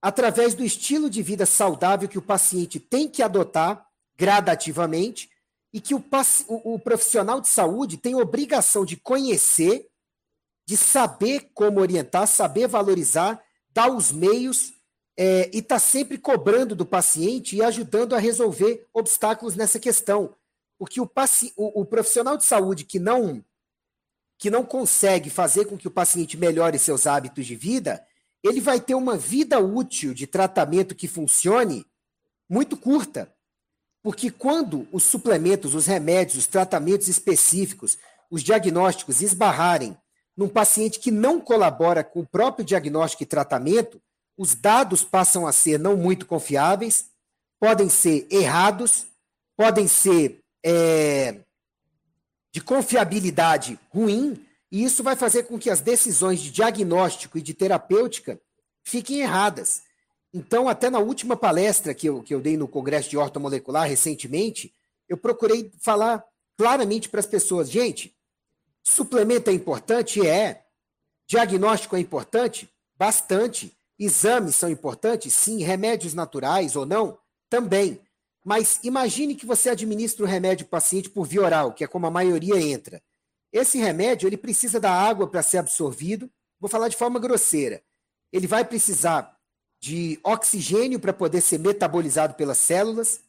através 0.00 0.54
do 0.54 0.64
estilo 0.64 1.10
de 1.10 1.22
vida 1.22 1.44
saudável 1.44 2.08
que 2.08 2.18
o 2.18 2.22
paciente 2.22 2.80
tem 2.80 3.08
que 3.08 3.22
adotar 3.22 3.86
gradativamente 4.16 5.30
e 5.72 5.80
que 5.80 5.94
o, 5.94 6.02
o, 6.48 6.74
o 6.74 6.78
profissional 6.78 7.40
de 7.40 7.48
saúde 7.48 7.98
tem 7.98 8.14
obrigação 8.14 8.84
de 8.84 8.96
conhecer, 8.96 9.86
de 10.66 10.76
saber 10.76 11.50
como 11.54 11.80
orientar, 11.80 12.26
saber 12.26 12.66
valorizar, 12.66 13.40
dar 13.72 13.88
os 13.88 14.10
meios 14.10 14.74
é, 15.16 15.48
e 15.54 15.58
está 15.58 15.78
sempre 15.78 16.18
cobrando 16.18 16.74
do 16.74 16.84
paciente 16.84 17.56
e 17.56 17.62
ajudando 17.62 18.14
a 18.14 18.18
resolver 18.18 18.86
obstáculos 18.92 19.54
nessa 19.54 19.78
questão. 19.78 20.34
Porque 20.78 21.00
o, 21.00 21.06
paci 21.06 21.52
o, 21.56 21.80
o 21.80 21.84
profissional 21.84 22.36
de 22.36 22.44
saúde 22.44 22.84
que 22.84 22.98
não, 22.98 23.42
que 24.36 24.50
não 24.50 24.64
consegue 24.64 25.30
fazer 25.30 25.66
com 25.66 25.78
que 25.78 25.88
o 25.88 25.90
paciente 25.90 26.36
melhore 26.36 26.78
seus 26.78 27.06
hábitos 27.06 27.46
de 27.46 27.54
vida, 27.54 28.04
ele 28.42 28.60
vai 28.60 28.80
ter 28.80 28.94
uma 28.94 29.16
vida 29.16 29.58
útil 29.58 30.12
de 30.12 30.26
tratamento 30.26 30.94
que 30.94 31.08
funcione 31.08 31.86
muito 32.48 32.76
curta. 32.76 33.32
Porque 34.02 34.30
quando 34.30 34.86
os 34.92 35.04
suplementos, 35.04 35.74
os 35.74 35.86
remédios, 35.86 36.38
os 36.38 36.46
tratamentos 36.46 37.08
específicos, 37.08 37.98
os 38.30 38.42
diagnósticos 38.42 39.22
esbarrarem 39.22 39.96
num 40.36 40.48
paciente 40.48 40.98
que 40.98 41.10
não 41.10 41.40
colabora 41.40 42.04
com 42.04 42.20
o 42.20 42.26
próprio 42.26 42.64
diagnóstico 42.64 43.22
e 43.22 43.26
tratamento, 43.26 44.00
os 44.36 44.54
dados 44.54 45.02
passam 45.02 45.46
a 45.46 45.52
ser 45.52 45.78
não 45.78 45.96
muito 45.96 46.26
confiáveis, 46.26 47.06
podem 47.58 47.88
ser 47.88 48.26
errados, 48.30 49.06
podem 49.56 49.88
ser 49.88 50.40
é, 50.64 51.36
de 52.52 52.60
confiabilidade 52.60 53.78
ruim, 53.88 54.44
e 54.70 54.84
isso 54.84 55.02
vai 55.02 55.16
fazer 55.16 55.44
com 55.44 55.58
que 55.58 55.70
as 55.70 55.80
decisões 55.80 56.40
de 56.40 56.50
diagnóstico 56.50 57.38
e 57.38 57.42
de 57.42 57.54
terapêutica 57.54 58.38
fiquem 58.84 59.20
erradas. 59.20 59.82
Então, 60.34 60.68
até 60.68 60.90
na 60.90 60.98
última 60.98 61.36
palestra 61.36 61.94
que 61.94 62.08
eu, 62.08 62.22
que 62.22 62.34
eu 62.34 62.40
dei 62.40 62.56
no 62.56 62.68
Congresso 62.68 63.08
de 63.08 63.16
Ortomolecular 63.16 63.88
recentemente, 63.88 64.72
eu 65.08 65.16
procurei 65.16 65.70
falar 65.80 66.24
claramente 66.58 67.08
para 67.08 67.20
as 67.20 67.26
pessoas: 67.26 67.70
gente, 67.70 68.15
suplemento 68.90 69.50
é 69.50 69.52
importante? 69.52 70.26
É. 70.26 70.64
Diagnóstico 71.26 71.96
é 71.96 72.00
importante? 72.00 72.72
Bastante. 72.96 73.76
Exames 73.98 74.56
são 74.56 74.70
importantes? 74.70 75.34
Sim. 75.34 75.62
Remédios 75.62 76.14
naturais 76.14 76.76
ou 76.76 76.86
não? 76.86 77.18
Também. 77.50 78.00
Mas 78.44 78.78
imagine 78.84 79.34
que 79.34 79.44
você 79.44 79.70
administra 79.70 80.24
o 80.24 80.28
remédio 80.28 80.66
para 80.66 80.78
o 80.78 80.80
paciente 80.80 81.10
por 81.10 81.26
via 81.26 81.42
oral, 81.42 81.72
que 81.72 81.82
é 81.82 81.86
como 81.86 82.06
a 82.06 82.10
maioria 82.10 82.60
entra. 82.60 83.02
Esse 83.52 83.78
remédio 83.78 84.28
ele 84.28 84.36
precisa 84.36 84.78
da 84.78 84.92
água 84.92 85.26
para 85.26 85.42
ser 85.42 85.58
absorvido. 85.58 86.30
Vou 86.60 86.70
falar 86.70 86.88
de 86.88 86.96
forma 86.96 87.18
grosseira. 87.18 87.82
Ele 88.32 88.46
vai 88.46 88.64
precisar 88.64 89.36
de 89.80 90.20
oxigênio 90.22 91.00
para 91.00 91.12
poder 91.12 91.40
ser 91.40 91.58
metabolizado 91.58 92.34
pelas 92.34 92.58
células. 92.58 93.20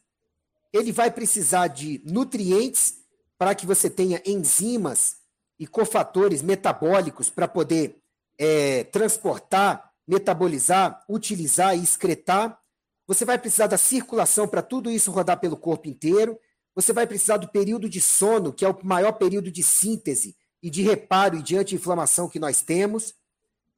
Ele 0.72 0.92
vai 0.92 1.10
precisar 1.10 1.66
de 1.66 2.00
nutrientes 2.04 2.98
para 3.36 3.54
que 3.54 3.66
você 3.66 3.88
tenha 3.88 4.22
enzimas 4.24 5.17
e 5.58 5.66
cofatores 5.66 6.42
metabólicos 6.42 7.28
para 7.28 7.48
poder 7.48 7.96
é, 8.38 8.84
transportar, 8.84 9.90
metabolizar, 10.06 11.04
utilizar 11.08 11.76
e 11.76 11.82
excretar. 11.82 12.58
Você 13.06 13.24
vai 13.24 13.38
precisar 13.38 13.66
da 13.66 13.78
circulação 13.78 14.46
para 14.46 14.62
tudo 14.62 14.90
isso 14.90 15.10
rodar 15.10 15.40
pelo 15.40 15.56
corpo 15.56 15.88
inteiro. 15.88 16.38
Você 16.74 16.92
vai 16.92 17.06
precisar 17.06 17.38
do 17.38 17.48
período 17.48 17.88
de 17.88 18.00
sono, 18.00 18.52
que 18.52 18.64
é 18.64 18.68
o 18.68 18.78
maior 18.84 19.12
período 19.12 19.50
de 19.50 19.62
síntese 19.62 20.36
e 20.62 20.70
de 20.70 20.82
reparo 20.82 21.36
e 21.36 21.42
de 21.42 21.56
anti-inflamação 21.56 22.28
que 22.28 22.38
nós 22.38 22.62
temos. 22.62 23.14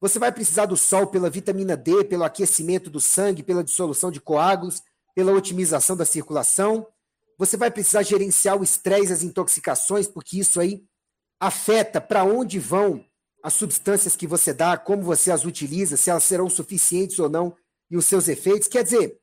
Você 0.00 0.18
vai 0.18 0.32
precisar 0.32 0.66
do 0.66 0.76
sol 0.76 1.06
pela 1.06 1.30
vitamina 1.30 1.76
D, 1.76 2.04
pelo 2.04 2.24
aquecimento 2.24 2.90
do 2.90 3.00
sangue, 3.00 3.42
pela 3.42 3.64
dissolução 3.64 4.10
de 4.10 4.20
coágulos, 4.20 4.82
pela 5.14 5.32
otimização 5.32 5.96
da 5.96 6.04
circulação. 6.04 6.86
Você 7.38 7.56
vai 7.56 7.70
precisar 7.70 8.02
gerenciar 8.02 8.58
o 8.58 8.62
estresse, 8.62 9.12
as 9.12 9.22
intoxicações, 9.22 10.06
porque 10.06 10.38
isso 10.38 10.60
aí 10.60 10.84
afeta 11.40 12.00
para 12.00 12.22
onde 12.22 12.58
vão 12.58 13.04
as 13.42 13.54
substâncias 13.54 14.14
que 14.14 14.26
você 14.26 14.52
dá, 14.52 14.76
como 14.76 15.02
você 15.02 15.32
as 15.32 15.46
utiliza, 15.46 15.96
se 15.96 16.10
elas 16.10 16.24
serão 16.24 16.50
suficientes 16.50 17.18
ou 17.18 17.28
não 17.28 17.56
e 17.90 17.96
os 17.96 18.04
seus 18.04 18.28
efeitos. 18.28 18.68
Quer 18.68 18.84
dizer, 18.84 19.18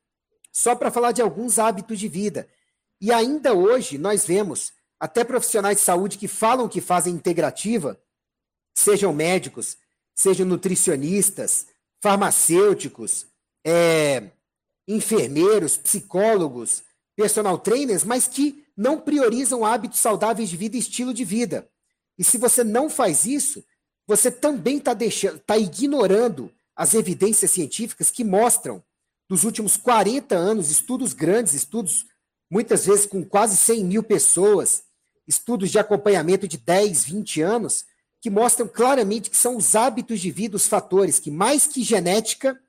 só 0.51 0.75
para 0.75 0.89
falar 0.89 1.11
de 1.11 1.21
alguns 1.21 1.59
hábitos 1.59 1.99
de 1.99 2.07
vida. 2.07 2.49
E 2.99 3.13
ainda 3.13 3.53
hoje 3.53 3.99
nós 3.99 4.25
vemos 4.25 4.73
até 4.99 5.23
profissionais 5.23 5.77
de 5.77 5.83
saúde 5.83 6.17
que 6.17 6.27
falam 6.27 6.67
que 6.67 6.81
fazem 6.81 7.13
integrativa, 7.13 8.01
sejam 8.75 9.13
médicos, 9.13 9.77
sejam 10.15 10.47
nutricionistas, 10.47 11.67
farmacêuticos, 12.01 13.27
é, 13.63 14.31
enfermeiros, 14.87 15.77
psicólogos, 15.77 16.83
personal 17.15 17.59
trainers, 17.59 18.03
mas 18.03 18.27
que 18.27 18.65
não 18.75 18.99
priorizam 18.99 19.63
hábitos 19.63 19.99
saudáveis 19.99 20.49
de 20.49 20.57
vida 20.57 20.75
e 20.75 20.79
estilo 20.79 21.13
de 21.13 21.23
vida. 21.23 21.69
E 22.17 22.23
se 22.23 22.37
você 22.37 22.63
não 22.63 22.89
faz 22.89 23.25
isso, 23.25 23.63
você 24.07 24.31
também 24.31 24.77
está 24.77 24.93
deixando, 24.93 25.37
está 25.37 25.57
ignorando 25.57 26.51
as 26.75 26.93
evidências 26.93 27.51
científicas 27.51 28.09
que 28.09 28.23
mostram, 28.23 28.83
dos 29.29 29.43
últimos 29.43 29.75
40 29.75 30.35
anos, 30.35 30.71
estudos 30.71 31.11
grandes, 31.11 31.53
estudos 31.53 32.05
muitas 32.49 32.85
vezes 32.85 33.05
com 33.05 33.25
quase 33.25 33.57
100 33.57 33.83
mil 33.83 34.03
pessoas, 34.03 34.83
estudos 35.27 35.69
de 35.69 35.77
acompanhamento 35.77 36.47
de 36.47 36.57
10, 36.57 37.03
20 37.03 37.41
anos, 37.41 37.85
que 38.21 38.29
mostram 38.29 38.67
claramente 38.67 39.29
que 39.29 39.37
são 39.37 39.57
os 39.57 39.75
hábitos 39.75 40.19
de 40.21 40.31
vida 40.31 40.55
os 40.55 40.67
fatores 40.67 41.19
que, 41.19 41.29
mais 41.29 41.67
que 41.67 41.83
genética 41.83 42.59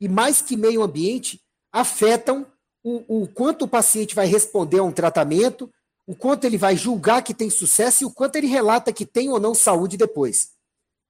e 0.00 0.08
mais 0.08 0.40
que 0.40 0.56
meio 0.56 0.82
ambiente, 0.82 1.40
afetam 1.70 2.46
o, 2.82 3.22
o 3.22 3.28
quanto 3.28 3.66
o 3.66 3.68
paciente 3.68 4.14
vai 4.14 4.26
responder 4.26 4.78
a 4.78 4.84
um 4.84 4.92
tratamento, 4.92 5.70
o 6.08 6.16
quanto 6.16 6.46
ele 6.46 6.56
vai 6.56 6.74
julgar 6.74 7.22
que 7.22 7.34
tem 7.34 7.50
sucesso 7.50 8.02
e 8.02 8.06
o 8.06 8.10
quanto 8.10 8.36
ele 8.36 8.46
relata 8.46 8.94
que 8.94 9.04
tem 9.04 9.28
ou 9.28 9.38
não 9.38 9.54
saúde 9.54 9.98
depois. 9.98 10.52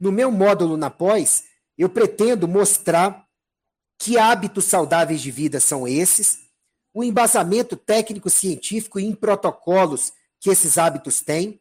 No 0.01 0.11
meu 0.11 0.29
módulo 0.33 0.77
na 0.77 0.91
pós, 0.91 1.45
eu 1.79 1.89
pretendo 1.89 2.49
mostrar 2.49 3.25
que 3.97 4.19
hábitos 4.19 4.65
saudáveis 4.65 5.21
de 5.21 5.31
vida 5.31 5.61
são 5.61 5.87
esses, 5.87 6.41
o 6.93 7.05
embasamento 7.05 7.77
técnico-científico 7.77 8.99
em 8.99 9.15
protocolos 9.15 10.13
que 10.41 10.51
esses 10.51 10.77
hábitos 10.77 11.21
têm, 11.21 11.61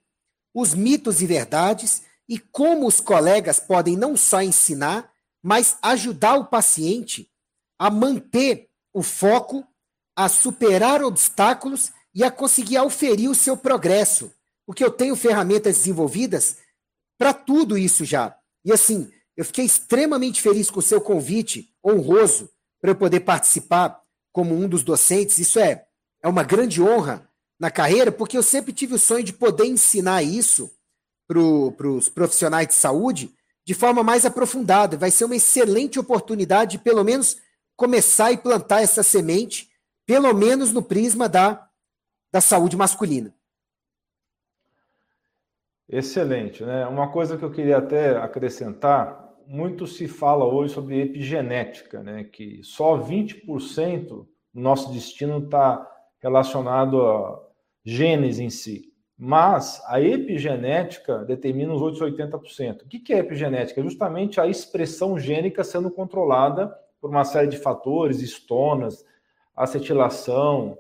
os 0.52 0.74
mitos 0.74 1.22
e 1.22 1.28
verdades 1.28 2.02
e 2.28 2.40
como 2.40 2.88
os 2.88 3.00
colegas 3.00 3.60
podem 3.60 3.96
não 3.96 4.18
só 4.18 4.42
ensinar, 4.42 5.14
mas 5.44 5.78
ajudar 5.84 6.38
o 6.38 6.48
paciente 6.48 7.30
a 7.78 7.92
manter 7.92 8.68
o 8.92 9.04
foco, 9.04 9.64
a 10.16 10.28
superar 10.28 11.04
obstáculos 11.04 11.92
e 12.18 12.24
a 12.24 12.32
conseguir 12.32 12.78
auferir 12.78 13.30
o 13.30 13.36
seu 13.36 13.56
progresso. 13.56 14.34
Porque 14.66 14.84
eu 14.84 14.90
tenho 14.90 15.16
ferramentas 15.16 15.78
desenvolvidas 15.78 16.58
para 17.16 17.32
tudo 17.32 17.78
isso 17.78 18.04
já. 18.04 18.36
E 18.66 18.74
assim, 18.74 19.12
eu 19.38 19.46
fiquei 19.46 19.64
extremamente 19.64 20.42
feliz 20.42 20.72
com 20.72 20.80
o 20.80 20.82
seu 20.84 21.00
convite 21.00 21.70
honroso 21.86 22.50
para 22.82 22.90
eu 22.90 22.96
poder 22.96 23.20
participar 23.20 24.02
como 24.32 24.56
um 24.56 24.68
dos 24.68 24.82
docentes. 24.82 25.38
Isso 25.38 25.60
é, 25.60 25.86
é 26.24 26.28
uma 26.28 26.42
grande 26.42 26.82
honra 26.82 27.30
na 27.60 27.70
carreira, 27.70 28.12
porque 28.12 28.36
eu 28.36 28.44
sempre 28.44 28.74
tive 28.74 28.96
o 28.96 29.00
sonho 29.00 29.24
de 29.24 29.34
poder 29.34 29.66
ensinar 29.66 30.24
isso 30.24 30.72
para 31.28 31.40
os 31.40 32.10
profissionais 32.10 32.68
de 32.70 32.74
saúde 32.74 33.32
de 33.64 33.76
forma 33.76 34.02
mais 34.02 34.26
aprofundada. 34.26 34.98
Vai 34.98 35.12
ser 35.12 35.26
uma 35.26 35.36
excelente 35.36 36.00
oportunidade 36.00 36.72
de, 36.72 36.78
pelo 36.80 37.04
menos, 37.04 37.38
começar 37.76 38.32
e 38.32 38.38
plantar 38.38 38.82
essa 38.82 39.04
semente, 39.04 39.70
pelo 40.04 40.34
menos 40.34 40.74
no 40.74 40.82
prisma 40.82 41.30
da 41.30 41.67
da 42.38 42.42
saúde 42.42 42.78
masculina. 42.78 43.34
Excelente, 45.90 46.64
né? 46.64 46.86
Uma 46.86 47.12
coisa 47.12 47.36
que 47.36 47.44
eu 47.44 47.50
queria 47.50 47.78
até 47.78 48.16
acrescentar, 48.16 49.34
muito 49.48 49.88
se 49.88 50.08
fala 50.08 50.46
hoje 50.46 50.74
sobre 50.74 51.02
epigenética, 51.02 52.04
né? 52.04 52.26
Que 52.26 52.62
só 52.64 52.96
20% 53.00 54.08
do 54.08 54.28
nosso 54.54 54.92
destino 54.92 55.40
está 55.40 55.90
relacionado 56.20 57.02
a 57.02 57.42
genes 57.84 58.38
em 58.38 58.52
si. 58.52 58.94
Mas 59.18 59.82
a 59.88 60.00
epigenética 60.00 61.26
determina 61.26 61.74
os 61.74 61.82
outros 61.82 62.04
80%. 62.04 62.84
O 62.84 62.88
que 62.88 63.14
é 63.14 63.18
epigenética? 63.18 63.82
É 63.82 63.84
justamente 63.84 64.40
a 64.40 64.46
expressão 64.46 65.18
gênica 65.18 65.64
sendo 65.64 65.90
controlada 65.90 66.72
por 67.02 67.10
uma 67.10 67.24
série 67.24 67.48
de 67.48 67.58
fatores, 67.58 68.22
estonas, 68.22 69.04
acetilação, 69.56 70.78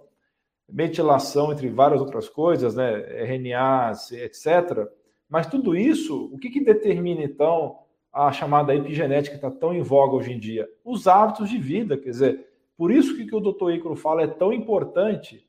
metilação, 0.70 1.52
entre 1.52 1.70
várias 1.70 2.02
outras 2.02 2.28
coisas, 2.28 2.76
né, 2.76 3.24
RNA, 3.24 3.94
etc. 4.12 4.88
Mas 5.30 5.48
tudo 5.48 5.76
isso, 5.76 6.30
o 6.34 6.38
que, 6.38 6.50
que 6.50 6.64
determina, 6.64 7.24
então, 7.24 7.80
a 8.12 8.32
chamada 8.32 8.76
epigenética 8.76 9.38
que 9.38 9.46
está 9.46 9.52
tão 9.52 9.74
em 9.74 9.82
voga 9.82 10.16
hoje 10.16 10.34
em 10.34 10.40
dia? 10.40 10.68
Os 10.84 11.08
hábitos 11.08 11.50
de 11.50 11.58
vida, 11.58 11.98
quer 11.98 12.10
dizer, 12.10 12.48
por 12.78 12.92
isso 12.92 13.16
que, 13.16 13.26
que 13.26 13.36
o 13.36 13.40
doutor 13.40 13.74
Icaro 13.74 13.96
fala 13.96 14.22
é 14.22 14.28
tão 14.28 14.54
importante, 14.54 15.48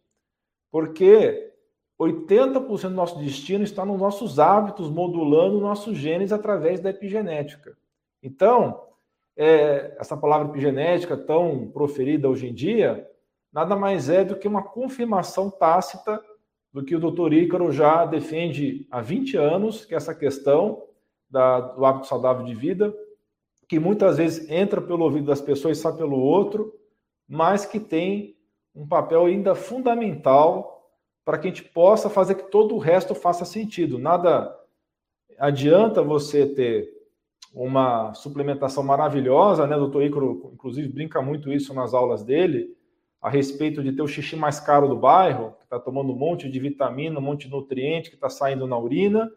porque 0.70 1.52
80% 2.00 2.82
do 2.82 2.90
nosso 2.90 3.18
destino 3.18 3.64
está 3.64 3.84
nos 3.84 3.98
nossos 3.98 4.38
hábitos, 4.38 4.88
modulando 4.88 5.60
nossos 5.60 5.96
genes 5.96 6.32
através 6.32 6.80
da 6.80 6.90
epigenética. 6.90 7.76
Então, 8.22 8.82
é, 9.36 9.96
essa 9.98 10.16
palavra 10.16 10.48
epigenética 10.48 11.16
tão 11.16 11.68
proferida 11.68 12.28
hoje 12.28 12.48
em 12.48 12.54
dia, 12.54 13.08
nada 13.52 13.76
mais 13.76 14.08
é 14.08 14.24
do 14.24 14.36
que 14.36 14.48
uma 14.48 14.62
confirmação 14.62 15.50
tácita 15.50 16.22
do 16.72 16.84
que 16.84 16.94
o 16.94 17.00
doutor 17.00 17.32
Ícaro 17.32 17.72
já 17.72 18.04
defende 18.04 18.86
há 18.90 19.00
20 19.00 19.36
anos, 19.36 19.84
que 19.84 19.94
é 19.94 19.96
essa 19.96 20.14
questão 20.14 20.82
da, 21.30 21.60
do 21.60 21.84
hábito 21.84 22.06
saudável 22.06 22.44
de 22.44 22.54
vida, 22.54 22.94
que 23.68 23.78
muitas 23.78 24.16
vezes 24.16 24.48
entra 24.50 24.80
pelo 24.80 25.04
ouvido 25.04 25.26
das 25.26 25.40
pessoas 25.40 25.78
e 25.78 25.80
sai 25.80 25.94
pelo 25.94 26.18
outro, 26.18 26.72
mas 27.26 27.66
que 27.66 27.80
tem 27.80 28.36
um 28.74 28.86
papel 28.86 29.26
ainda 29.26 29.54
fundamental 29.54 30.78
para 31.24 31.36
que 31.38 31.48
a 31.48 31.50
gente 31.50 31.64
possa 31.64 32.08
fazer 32.08 32.36
que 32.36 32.50
todo 32.50 32.74
o 32.74 32.78
resto 32.78 33.14
faça 33.14 33.44
sentido. 33.44 33.98
Nada 33.98 34.54
adianta 35.38 36.02
você 36.02 36.46
ter 36.46 36.88
uma 37.52 38.14
suplementação 38.14 38.82
maravilhosa, 38.82 39.66
né? 39.66 39.76
O 39.76 39.80
doutor 39.80 40.02
Ícaro, 40.02 40.50
inclusive, 40.54 40.88
brinca 40.88 41.20
muito 41.20 41.52
isso 41.52 41.74
nas 41.74 41.92
aulas 41.92 42.22
dele, 42.22 42.74
a 43.20 43.28
respeito 43.28 43.82
de 43.82 43.92
ter 43.92 44.02
o 44.02 44.08
xixi 44.08 44.36
mais 44.36 44.60
caro 44.60 44.88
do 44.88 44.96
bairro, 44.96 45.52
que 45.58 45.64
está 45.64 45.78
tomando 45.78 46.12
um 46.12 46.16
monte 46.16 46.48
de 46.48 46.60
vitamina, 46.60 47.18
um 47.18 47.22
monte 47.22 47.46
de 47.46 47.50
nutriente 47.50 48.10
que 48.10 48.14
está 48.14 48.30
saindo 48.30 48.66
na 48.66 48.78
urina, 48.78 49.30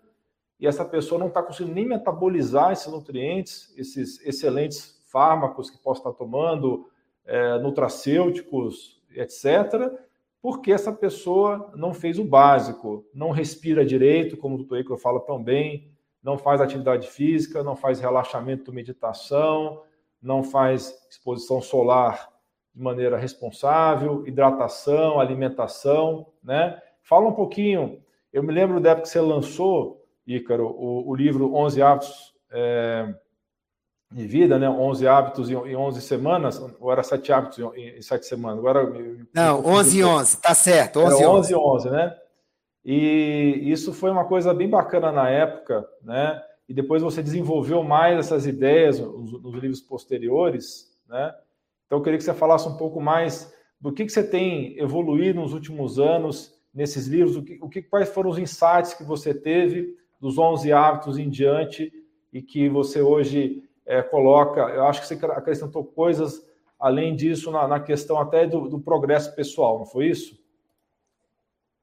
e 0.60 0.68
essa 0.68 0.86
pessoa 0.86 1.20
não 1.20 1.28
está 1.28 1.42
conseguindo 1.42 1.74
nem 1.74 1.88
metabolizar 1.88 2.72
esses 2.72 2.92
nutrientes, 2.92 3.74
esses 3.76 4.24
excelentes 4.26 5.04
fármacos 5.08 5.72
que 5.72 5.80
possa 5.80 6.02
estar 6.02 6.14
tomando, 6.14 6.88
é, 7.26 7.58
nutracêuticos, 7.58 9.02
etc., 9.16 9.92
porque 10.40 10.72
essa 10.72 10.92
pessoa 10.92 11.72
não 11.76 11.94
fez 11.94 12.18
o 12.18 12.24
básico, 12.24 13.06
não 13.14 13.30
respira 13.30 13.86
direito, 13.86 14.36
como 14.38 14.56
o 14.56 14.58
doutor 14.60 14.78
Eiko 14.78 14.98
fala 14.98 15.20
tão 15.20 15.44
bem, 15.44 15.92
não 16.24 16.36
faz 16.36 16.62
atividade 16.62 17.08
física, 17.08 17.64
não 17.64 17.76
faz 17.76 18.00
relaxamento, 18.00 18.74
meditação, 18.74 19.84
não 20.20 20.44
faz 20.44 20.96
exposição 21.10 21.62
solar 21.62 22.31
de 22.74 22.82
maneira 22.82 23.18
responsável, 23.18 24.26
hidratação, 24.26 25.20
alimentação, 25.20 26.28
né? 26.44 26.82
Fala 27.04 27.28
um 27.28 27.34
pouquinho. 27.34 28.02
Eu 28.32 28.44
me 28.44 28.54
lembro 28.54 28.80
da 28.80 28.92
época 28.92 29.04
que 29.04 29.10
você 29.10 29.20
lançou, 29.20 30.06
Ícaro, 30.26 30.68
o, 30.68 31.10
o 31.10 31.16
livro 31.16 31.54
11 31.54 31.82
Hábitos 31.82 32.34
é, 32.52 33.14
de 34.12 34.26
Vida, 34.26 34.58
né? 34.58 34.70
11 34.70 35.08
Hábitos 35.08 35.50
em, 35.50 35.54
em 35.54 35.76
11 35.76 36.02
semanas, 36.02 36.62
ou 36.80 36.92
era 36.92 37.04
7 37.04 37.34
Hábitos 37.34 37.60
em, 37.76 37.98
em 37.98 38.02
7 38.02 38.26
semanas? 38.26 38.60
Agora, 38.60 38.90
Não, 39.34 39.66
11 39.66 39.98
e 39.98 40.04
11, 40.04 40.42
tá 40.42 40.54
certo, 40.54 41.00
11 41.00 41.22
e 41.22 41.26
11. 41.26 41.56
11 41.56 41.56
11, 41.56 41.90
né? 41.90 42.18
E 42.84 43.62
isso 43.66 43.94
foi 43.94 44.10
uma 44.10 44.26
coisa 44.26 44.54
bem 44.54 44.70
bacana 44.70 45.12
na 45.12 45.30
época, 45.30 45.88
né? 46.02 46.42
E 46.68 46.74
depois 46.74 47.04
você 47.04 47.22
desenvolveu 47.22 47.84
mais 47.84 48.18
essas 48.18 48.48
ideias 48.48 49.00
nos, 49.00 49.32
nos 49.44 49.54
livros 49.56 49.82
posteriores, 49.82 50.90
né? 51.08 51.36
Então, 51.92 52.00
eu 52.00 52.04
queria 52.06 52.18
que 52.18 52.24
você 52.24 52.34
falasse 52.34 52.70
um 52.70 52.78
pouco 52.78 53.02
mais 53.02 53.54
do 53.78 53.92
que, 53.92 54.06
que 54.06 54.14
você 54.14 54.24
tem 54.24 54.80
evoluído 54.80 55.42
nos 55.42 55.54
últimos 55.54 56.00
anos 56.00 56.58
nesses 56.74 57.06
livros? 57.06 57.36
O 57.36 57.44
que, 57.44 57.60
o 57.62 57.68
que, 57.68 57.82
quais 57.82 58.08
foram 58.08 58.30
os 58.30 58.38
insights 58.38 58.94
que 58.94 59.04
você 59.04 59.34
teve 59.34 59.98
dos 60.18 60.38
11 60.38 60.72
hábitos 60.72 61.18
em 61.18 61.30
diante 61.30 61.92
e 62.32 62.42
que 62.42 62.70
você 62.70 63.02
hoje 63.02 63.66
é, 63.86 64.02
coloca? 64.02 64.62
Eu 64.62 64.86
acho 64.86 65.02
que 65.02 65.08
você 65.08 65.16
acrescentou 65.16 65.84
coisas 65.84 66.42
além 66.80 67.14
disso 67.14 67.52
na, 67.52 67.68
na 67.68 67.80
questão 67.82 68.18
até 68.22 68.48
do, 68.48 68.70
do, 68.70 68.80
progresso 68.80 69.36
pessoal, 69.36 69.78
não 69.78 69.86
foi 69.86 70.08
isso? 70.08 70.40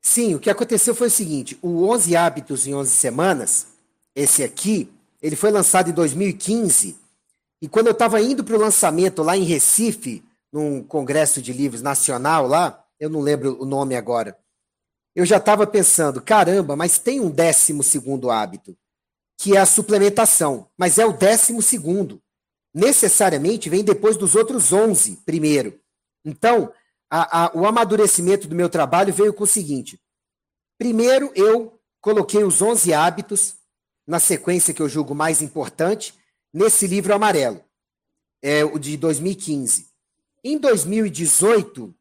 Sim, 0.00 0.35
o 0.35 0.41
que 0.41 0.49
aconteceu 0.49 0.95
foi 0.95 1.09
o 1.09 1.11
seguinte: 1.11 1.59
o 1.61 1.87
11 1.87 2.17
Hábitos 2.17 2.67
em 2.67 2.75
11 2.75 2.91
Semanas, 2.91 3.77
esse 4.17 4.43
aqui, 4.43 4.91
ele 5.21 5.37
foi 5.37 5.50
lançado 5.50 5.91
em 5.91 5.93
2015. 5.93 7.08
E 7.61 7.69
quando 7.69 7.88
eu 7.88 7.93
estava 7.93 8.21
indo 8.21 8.45
para 8.45 8.57
o 8.57 8.61
lançamento 8.61 9.23
lá 9.23 9.37
em 9.37 9.45
Recife, 9.45 10.25
num 10.53 10.83
congresso 10.83 11.43
de 11.43 11.53
livros 11.53 11.83
nacional 11.83 12.47
lá, 12.47 12.85
eu 12.99 13.11
não 13.11 13.21
lembro 13.21 13.61
o 13.61 13.65
nome 13.65 13.97
agora, 13.97 14.38
eu 15.15 15.27
já 15.27 15.38
estava 15.38 15.67
pensando, 15.67 16.23
caramba, 16.23 16.77
mas 16.77 16.99
tem 16.99 17.21
um 17.21 17.31
décimo 17.31 17.83
segundo 17.83 18.31
hábito, 18.31 18.77
que 19.37 19.57
é 19.57 19.61
a 19.61 19.67
suplementação, 19.67 20.69
mas 20.77 20.99
é 20.99 21.05
o 21.05 21.12
décimo 21.12 21.61
segundo. 21.61 22.23
Necessariamente 22.73 23.69
vem 23.69 23.83
depois 23.83 24.17
dos 24.17 24.37
outros 24.37 24.73
onze 24.73 25.17
primeiro. 25.27 25.81
Então, 26.25 26.73
a, 27.11 27.47
a, 27.47 27.50
o 27.55 27.67
amadurecimento 27.67 28.47
do 28.47 28.55
meu 28.55 28.69
trabalho 28.69 29.12
veio 29.12 29.35
com 29.35 29.45
o 29.45 29.47
seguinte: 29.47 30.00
primeiro 30.79 31.33
eu 31.35 31.81
coloquei 32.00 32.45
os 32.45 32.62
onze 32.62 32.93
hábitos 32.93 33.57
na 34.07 34.21
sequência 34.21 34.73
que 34.73 34.81
eu 34.81 34.88
julgo 34.88 35.15
mais 35.15 35.43
importante 35.43 36.15
nesse 36.59 36.87
livro 36.87 37.15
amarelo, 37.15 37.62
é 38.43 38.65
o 38.65 38.79
de 38.79 38.97
2015. 38.97 39.87
Em 40.43 40.59
2018, 40.59 41.95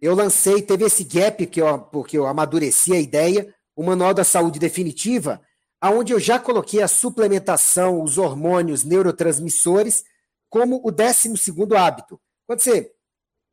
eu 0.00 0.14
lancei, 0.14 0.62
teve 0.62 0.84
esse 0.84 1.04
gap 1.04 1.44
que 1.46 1.60
eu, 1.60 1.78
porque 1.78 2.16
eu 2.16 2.26
amadureci 2.26 2.92
a 2.92 3.00
ideia, 3.00 3.52
o 3.74 3.82
Manual 3.82 4.14
da 4.14 4.24
Saúde 4.24 4.58
Definitiva, 4.58 5.40
aonde 5.80 6.12
eu 6.12 6.20
já 6.20 6.38
coloquei 6.38 6.82
a 6.82 6.88
suplementação, 6.88 8.02
os 8.02 8.18
hormônios, 8.18 8.84
neurotransmissores, 8.84 10.04
como 10.48 10.80
o 10.84 10.90
12 10.90 11.32
hábito. 11.76 12.20
Quando 12.46 12.60
você 12.60 12.92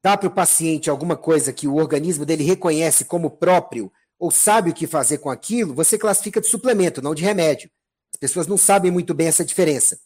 dá 0.03 0.15
para 0.15 0.27
o 0.27 0.33
paciente 0.33 0.89
alguma 0.89 1.17
coisa 1.17 1.51
que 1.51 1.67
o 1.67 1.75
organismo 1.75 2.25
dele 2.25 2.43
reconhece 2.43 3.05
como 3.05 3.31
próprio, 3.31 3.91
ou 4.17 4.31
sabe 4.31 4.69
o 4.69 4.73
que 4.73 4.87
fazer 4.87 5.17
com 5.17 5.29
aquilo, 5.29 5.73
você 5.73 5.97
classifica 5.97 6.39
de 6.39 6.47
suplemento, 6.47 7.01
não 7.01 7.13
de 7.13 7.23
remédio. 7.23 7.69
As 8.13 8.19
pessoas 8.19 8.47
não 8.47 8.57
sabem 8.57 8.91
muito 8.91 9.13
bem 9.13 9.27
essa 9.27 9.43
diferença. 9.43 9.99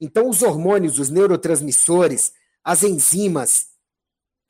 Então, 0.00 0.28
os 0.28 0.42
hormônios, 0.42 0.98
os 0.98 1.10
neurotransmissores, 1.10 2.32
as 2.62 2.82
enzimas, 2.82 3.68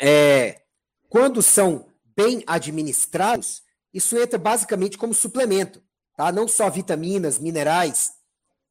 é, 0.00 0.62
quando 1.08 1.42
são 1.42 1.92
bem 2.16 2.42
administrados, 2.46 3.62
isso 3.92 4.16
entra 4.18 4.38
basicamente 4.38 4.98
como 4.98 5.14
suplemento, 5.14 5.82
tá? 6.16 6.30
Não 6.30 6.46
só 6.46 6.68
vitaminas, 6.68 7.38
minerais. 7.38 8.12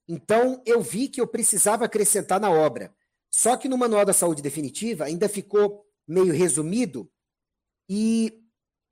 Então, 0.08 0.62
eu 0.66 0.82
vi 0.82 1.08
que 1.08 1.20
eu 1.20 1.28
precisava 1.28 1.86
acrescentar 1.86 2.40
na 2.40 2.52
obra. 2.52 2.94
Só 3.30 3.58
que 3.58 3.68
no 3.68 3.78
Manual 3.78 4.06
da 4.06 4.14
Saúde 4.14 4.42
Definitiva 4.42 5.06
ainda 5.06 5.28
ficou 5.28 5.86
meio 6.08 6.34
resumido 6.34 7.12
e 7.90 8.44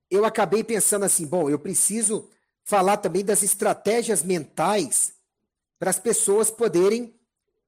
eu 0.09 0.25
acabei 0.25 0.63
pensando 0.63 1.05
assim, 1.05 1.25
bom, 1.25 1.49
eu 1.49 1.57
preciso 1.57 2.29
falar 2.63 2.97
também 2.97 3.23
das 3.23 3.43
estratégias 3.43 4.23
mentais 4.23 5.13
para 5.79 5.89
as 5.89 5.99
pessoas 5.99 6.49
poderem 6.49 7.14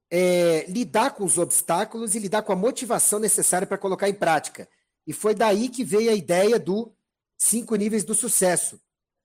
é, 0.09 0.65
lidar 0.67 1.11
com 1.11 1.23
os 1.23 1.37
obstáculos 1.37 2.15
e 2.15 2.19
lidar 2.19 2.41
com 2.43 2.53
a 2.53 2.55
motivação 2.55 3.19
necessária 3.19 3.67
para 3.67 3.77
colocar 3.77 4.07
em 4.07 4.13
prática. 4.13 4.67
E 5.05 5.13
foi 5.13 5.33
daí 5.33 5.69
que 5.69 5.83
veio 5.83 6.11
a 6.11 6.15
ideia 6.15 6.59
do 6.59 6.93
Cinco 7.37 7.75
Níveis 7.75 8.03
do 8.03 8.15
Sucesso, 8.15 8.79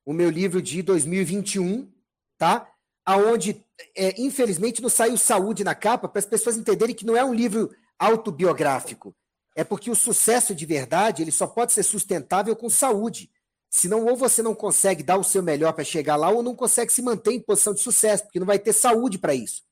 o 0.05 0.13
meu 0.13 0.31
livro 0.31 0.61
de 0.61 0.83
2021, 0.83 1.91
tá? 2.37 2.69
Aonde, 3.05 3.65
é, 3.97 4.21
infelizmente, 4.21 4.83
não 4.83 4.89
saiu 4.89 5.17
saúde 5.17 5.65
na 5.65 5.75
capa 5.75 6.09
para 6.09 6.19
as 6.19 6.27
pessoas 6.27 6.57
entenderem 6.57 6.95
que 6.95 7.07
não 7.07 7.17
é 7.17 7.25
um 7.25 7.35
livro 7.35 7.75
autobiográfico. 7.99 9.15
É 9.55 9.65
porque 9.65 9.91
o 9.91 9.97
sucesso 9.97 10.55
de 10.55 10.65
verdade 10.65 11.23
ele 11.23 11.33
só 11.33 11.47
pode 11.47 11.73
ser 11.73 11.83
sustentável 11.83 12.55
com 12.57 12.71
saúde. 12.71 13.31
Senão, 13.71 14.05
ou 14.05 14.17
você 14.17 14.43
não 14.43 14.55
consegue 14.55 15.03
dar 15.03 15.17
o 15.17 15.25
seu 15.25 15.43
melhor 15.43 15.73
para 15.73 15.85
chegar 15.85 16.17
lá, 16.17 16.31
ou 16.31 16.43
não 16.43 16.55
consegue 16.55 16.93
se 16.93 17.01
manter 17.01 17.33
em 17.33 17.41
posição 17.41 17.73
de 17.73 17.81
sucesso, 17.81 18.25
porque 18.25 18.39
não 18.39 18.47
vai 18.47 18.59
ter 18.59 18.73
saúde 18.73 19.19
para 19.19 19.35
isso, 19.35 19.63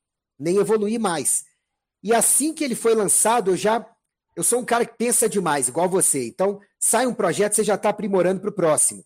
nem 0.41 0.57
evoluir 0.57 0.99
mais. 0.99 1.45
E 2.03 2.15
assim 2.15 2.55
que 2.55 2.65
ele 2.65 2.75
foi 2.75 2.95
lançado, 2.95 3.51
eu 3.51 3.57
já 3.57 3.87
eu 4.35 4.43
sou 4.43 4.61
um 4.61 4.65
cara 4.65 4.87
que 4.87 4.97
pensa 4.97 5.29
demais, 5.29 5.69
igual 5.69 5.89
você. 5.89 6.27
Então, 6.27 6.61
sai 6.79 7.07
um 7.07 7.13
projeto, 7.13 7.55
você 7.55 7.65
já 7.65 7.75
está 7.75 7.91
aprimorando 7.91 8.41
para 8.41 8.49
o 8.49 8.55
próximo. 8.55 9.05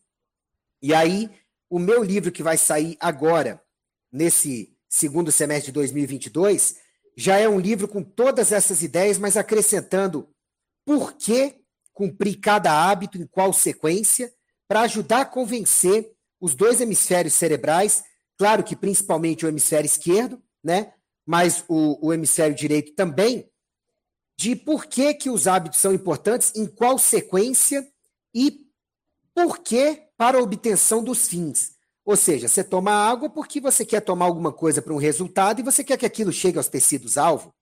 E 0.81 0.95
aí, 0.95 1.29
o 1.69 1.79
meu 1.79 2.05
livro 2.05 2.31
que 2.31 2.43
vai 2.43 2.57
sair 2.57 2.97
agora, 3.01 3.61
nesse 4.13 4.73
segundo 4.89 5.33
semestre 5.33 5.73
de 5.73 5.73
2022, 5.73 6.77
já 7.17 7.39
é 7.39 7.49
um 7.49 7.59
livro 7.59 7.89
com 7.89 8.03
todas 8.03 8.53
essas 8.53 8.83
ideias, 8.83 9.19
mas 9.19 9.37
acrescentando 9.37 10.29
por 10.85 11.15
que 11.15 11.57
cumprir 11.93 12.39
cada 12.39 12.71
hábito, 12.71 13.19
em 13.19 13.27
qual 13.27 13.53
sequência, 13.53 14.33
para 14.69 14.83
ajudar 14.83 15.23
a 15.23 15.27
convencer 15.27 16.13
os 16.41 16.55
dois 16.55 16.81
hemisférios 16.81 17.35
cerebrais, 17.35 18.05
claro 18.37 18.63
que 18.63 18.77
principalmente 18.77 19.47
o 19.47 19.49
hemisfério 19.49 19.87
esquerdo, 19.87 20.43
né? 20.63 20.93
Mas 21.27 21.65
o, 21.69 22.09
o 22.09 22.13
hemisfério 22.13 22.55
direito 22.55 22.95
também, 22.95 23.49
de 24.37 24.57
por 24.57 24.87
que, 24.87 25.15
que 25.15 25.31
os 25.31 25.47
hábitos 25.47 25.81
são 25.81 25.93
importantes, 25.93 26.53
em 26.55 26.67
qual 26.67 26.99
sequência 26.99 27.87
e 28.35 28.65
por 29.35 29.59
que 29.59 30.03
para 30.17 30.39
a 30.39 30.43
obtenção 30.43 31.03
dos 31.03 31.29
fins. 31.29 31.75
Ou 32.05 32.17
seja, 32.17 32.49
você 32.49 32.63
toma 32.63 32.93
água 32.93 33.31
porque 33.31 33.61
você 33.61 33.85
quer 33.85 34.01
tomar 34.01 34.27
alguma 34.27 34.53
coisa 34.53 34.83
para 34.83 34.93
um 34.93 34.99
resultado 34.99 35.61
e 35.61 35.65
você 35.65 35.83
quer 35.83 35.97
que 35.97 36.05
aquilo 36.05 36.33
chegue 36.33 36.59
aos 36.59 36.69
tecidos-alvo. 36.69 37.55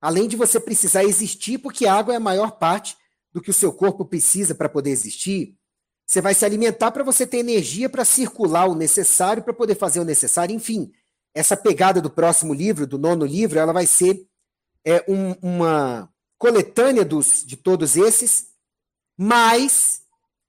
Além 0.00 0.28
de 0.28 0.36
você 0.36 0.60
precisar 0.60 1.04
existir, 1.04 1.58
porque 1.58 1.86
a 1.86 1.94
água 1.94 2.14
é 2.14 2.16
a 2.16 2.20
maior 2.20 2.52
parte 2.52 2.96
do 3.32 3.40
que 3.40 3.50
o 3.50 3.54
seu 3.54 3.72
corpo 3.72 4.04
precisa 4.04 4.54
para 4.54 4.68
poder 4.68 4.90
existir. 4.90 5.56
Você 6.06 6.20
vai 6.20 6.34
se 6.34 6.44
alimentar 6.44 6.92
para 6.92 7.02
você 7.02 7.26
ter 7.26 7.38
energia 7.38 7.88
para 7.88 8.04
circular 8.04 8.66
o 8.66 8.74
necessário, 8.76 9.42
para 9.42 9.52
poder 9.52 9.74
fazer 9.74 9.98
o 9.98 10.04
necessário. 10.04 10.54
Enfim, 10.54 10.92
essa 11.36 11.54
pegada 11.54 12.00
do 12.00 12.08
próximo 12.08 12.54
livro, 12.54 12.86
do 12.86 12.98
nono 12.98 13.26
livro, 13.26 13.58
ela 13.58 13.70
vai 13.70 13.86
ser 13.86 14.26
é, 14.82 15.04
um, 15.06 15.32
uma 15.42 16.10
coletânea 16.38 17.04
dos, 17.04 17.44
de 17.44 17.58
todos 17.58 17.94
esses, 17.94 18.46
mais 19.18 20.00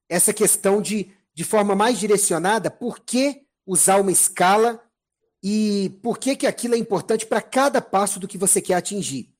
essa 0.08 0.34
questão 0.34 0.82
de, 0.82 1.12
de 1.34 1.43
forma 1.43 1.76
mais 1.76 2.00
direcionada, 2.00 2.71
por 2.71 3.02
que 3.02 3.41
usar 3.65 4.00
uma 4.00 4.13
escala 4.13 4.82
e 5.43 6.00
por 6.02 6.17
que, 6.17 6.38
que 6.38 6.47
aquilo 6.47 6.73
é 6.73 6.78
importante 6.78 7.26
para 7.26 7.41
cada 7.41 7.82
passo 7.82 8.17
do 8.17 8.28
que 8.28 8.38
você 8.38 8.62
quer 8.62 8.76
atingir. 8.76 9.36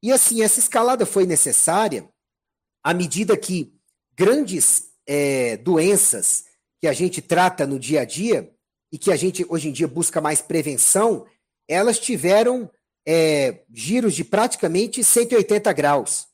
E 0.00 0.12
assim, 0.12 0.40
essa 0.40 0.60
escalada 0.60 1.04
foi 1.04 1.26
necessária 1.26 2.08
à 2.84 2.94
medida 2.94 3.36
que 3.36 3.74
grandes 4.14 4.92
é, 5.04 5.56
doenças 5.56 6.44
que 6.80 6.86
a 6.86 6.92
gente 6.92 7.20
trata 7.20 7.66
no 7.66 7.76
dia 7.76 8.02
a 8.02 8.04
dia 8.04 8.55
e 8.96 8.98
que 8.98 9.12
a 9.12 9.16
gente 9.16 9.44
hoje 9.50 9.68
em 9.68 9.72
dia 9.72 9.86
busca 9.86 10.22
mais 10.22 10.40
prevenção, 10.40 11.26
elas 11.68 11.98
tiveram 11.98 12.70
é, 13.06 13.62
giros 13.70 14.14
de 14.14 14.24
praticamente 14.24 15.04
180 15.04 15.70
graus, 15.74 16.26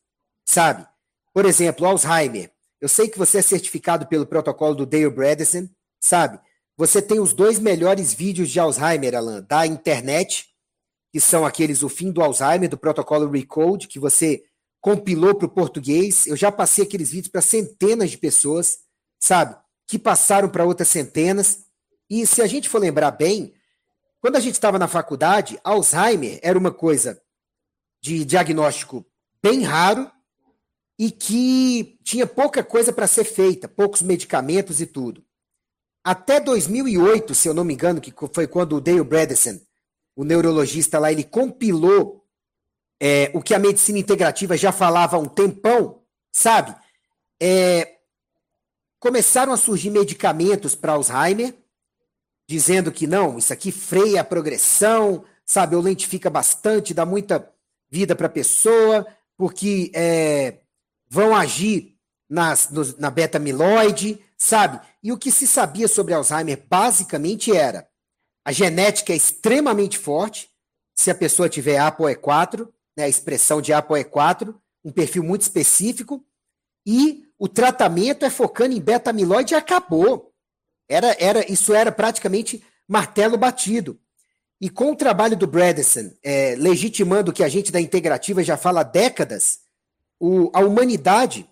sabe? 0.45 0.87
Por 1.35 1.45
exemplo, 1.45 1.85
Alzheimer. 1.85 2.53
Eu 2.81 2.89
sei 2.89 3.09
que 3.09 3.19
você 3.19 3.39
é 3.39 3.43
certificado 3.43 4.07
pelo 4.07 4.25
protocolo 4.25 4.77
do 4.77 4.87
Dale 4.87 5.11
Bredesen, 5.11 5.69
sabe? 5.99 6.39
Você 6.77 7.03
tem 7.03 7.19
os 7.19 7.33
dois 7.33 7.59
melhores 7.59 8.15
vídeos 8.15 8.49
de 8.49 8.61
Alzheimer, 8.61 9.17
Alan, 9.17 9.43
da 9.43 9.67
internet, 9.67 10.47
que 11.13 11.21
são 11.21 11.45
aqueles 11.45 11.83
O 11.83 11.89
Fim 11.89 12.13
do 12.13 12.23
Alzheimer, 12.23 12.69
do 12.69 12.79
protocolo 12.79 13.29
Recode, 13.29 13.89
que 13.89 13.99
você 13.99 14.41
compilou 14.81 15.35
para 15.35 15.47
o 15.47 15.53
português. 15.53 16.29
Eu 16.29 16.37
já 16.37 16.53
passei 16.53 16.85
aqueles 16.85 17.11
vídeos 17.11 17.33
para 17.33 17.43
centenas 17.43 18.13
de 18.13 18.19
pessoas, 18.19 18.79
sabe? 19.19 19.57
Que 19.89 19.99
passaram 19.99 20.49
para 20.49 20.65
outras 20.65 20.87
centenas. 20.87 21.72
E 22.13 22.27
se 22.27 22.43
a 22.43 22.47
gente 22.47 22.69
for 22.69 22.79
lembrar 22.79 23.13
bem, 23.13 23.55
quando 24.21 24.37
a 24.37 24.41
gente 24.41 24.53
estava 24.53 24.79
na 24.79 24.87
faculdade, 24.87 25.59
Alzheimer 25.65 26.39
era 26.43 26.59
uma 26.59 26.71
coisa 26.71 27.19
de 28.03 28.23
diagnóstico 28.23 29.03
bem 29.43 29.63
raro 29.63 30.13
e 30.99 31.11
que 31.11 31.99
tinha 32.05 32.27
pouca 32.27 32.63
coisa 32.63 32.93
para 32.93 33.07
ser 33.07 33.25
feita, 33.25 33.67
poucos 33.67 34.03
medicamentos 34.03 34.79
e 34.79 34.85
tudo. 34.85 35.25
Até 36.05 36.39
2008, 36.39 37.35
se 37.35 37.49
eu 37.49 37.55
não 37.55 37.65
me 37.65 37.73
engano, 37.73 37.99
que 37.99 38.13
foi 38.35 38.47
quando 38.47 38.77
o 38.77 38.81
Dale 38.83 39.03
Bredesen, 39.03 39.67
o 40.15 40.23
neurologista 40.23 40.99
lá, 40.99 41.11
ele 41.11 41.25
compilou 41.25 42.27
é, 43.01 43.31
o 43.33 43.41
que 43.41 43.55
a 43.55 43.59
medicina 43.59 43.99
integrativa 43.99 44.55
já 44.55 44.71
falava 44.71 45.17
há 45.17 45.19
um 45.19 45.29
tempão, 45.29 46.03
sabe? 46.31 46.77
É, 47.41 48.01
começaram 49.01 49.51
a 49.51 49.57
surgir 49.57 49.89
medicamentos 49.89 50.75
para 50.75 50.93
Alzheimer, 50.93 51.62
dizendo 52.53 52.93
que 52.93 53.07
não, 53.07 53.39
isso 53.39 53.51
aqui 53.51 53.73
freia 53.73 54.21
a 54.21 54.25
progressão, 54.25 55.25
sabe, 55.43 55.75
ou 55.75 55.81
lentifica 55.81 56.29
bastante, 56.29 56.93
dá 56.93 57.07
muita 57.07 57.51
vida 57.91 58.15
para 58.15 58.27
a 58.27 58.31
pessoa, 58.31 59.07
porque 59.39 59.91
é, 59.95 60.59
vão 61.09 61.35
agir 61.35 61.97
nas, 62.29 62.69
no, 62.69 62.83
na 62.99 63.11
beta-amiloide, 63.11 64.21
sabe? 64.37 64.79
E 65.03 65.11
o 65.11 65.17
que 65.17 65.33
se 65.33 65.47
sabia 65.47 65.89
sobre 65.89 66.13
Alzheimer 66.13 66.63
basicamente 66.69 67.57
era 67.57 67.89
a 68.45 68.53
genética 68.53 69.15
é 69.15 69.17
extremamente 69.17 69.97
forte, 69.97 70.51
se 70.95 71.11
a 71.11 71.15
pessoa 71.15 71.49
tiver 71.49 71.79
ApoE4, 71.79 72.69
né, 72.95 73.05
a 73.05 73.09
expressão 73.09 73.63
de 73.63 73.73
ApoE4, 73.73 74.55
um 74.85 74.93
perfil 74.93 75.25
muito 75.25 75.41
específico, 75.41 76.23
e 76.85 77.25
o 77.39 77.49
tratamento 77.49 78.27
é 78.27 78.31
focando 78.31 78.75
em 78.75 78.81
beta-amiloide 78.81 79.55
e 79.55 79.57
acabou. 79.57 80.32
Era, 80.89 81.17
era, 81.19 81.51
isso 81.51 81.75
era 81.75 81.91
praticamente 81.91 82.63
martelo 82.87 83.37
batido. 83.37 83.99
E 84.61 84.71
com 84.71 84.93
o 84.93 84.97
trabalho 84.97 85.37
do 85.37 85.47
Bredesen, 85.47 86.17
é, 86.23 86.55
legitimando 86.57 87.31
o 87.31 87.35
que 87.35 87.43
a 87.43 87.49
gente 87.49 87.73
da 87.73 87.81
integrativa 87.81 88.45
já 88.45 88.57
fala 88.57 88.81
há 88.81 88.85
décadas, 88.85 89.61
o, 90.21 90.51
a 90.53 90.61
humanidade 90.61 91.49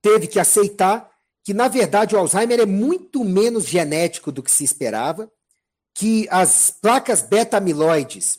teve 0.00 0.26
que 0.26 0.38
aceitar 0.38 1.10
que, 1.44 1.52
na 1.52 1.66
verdade, 1.66 2.14
o 2.14 2.18
Alzheimer 2.18 2.60
é 2.60 2.66
muito 2.66 3.24
menos 3.24 3.64
genético 3.64 4.30
do 4.30 4.42
que 4.42 4.50
se 4.50 4.62
esperava, 4.62 5.30
que 5.94 6.28
as 6.30 6.70
placas 6.70 7.22
beta-amiloides 7.22 8.38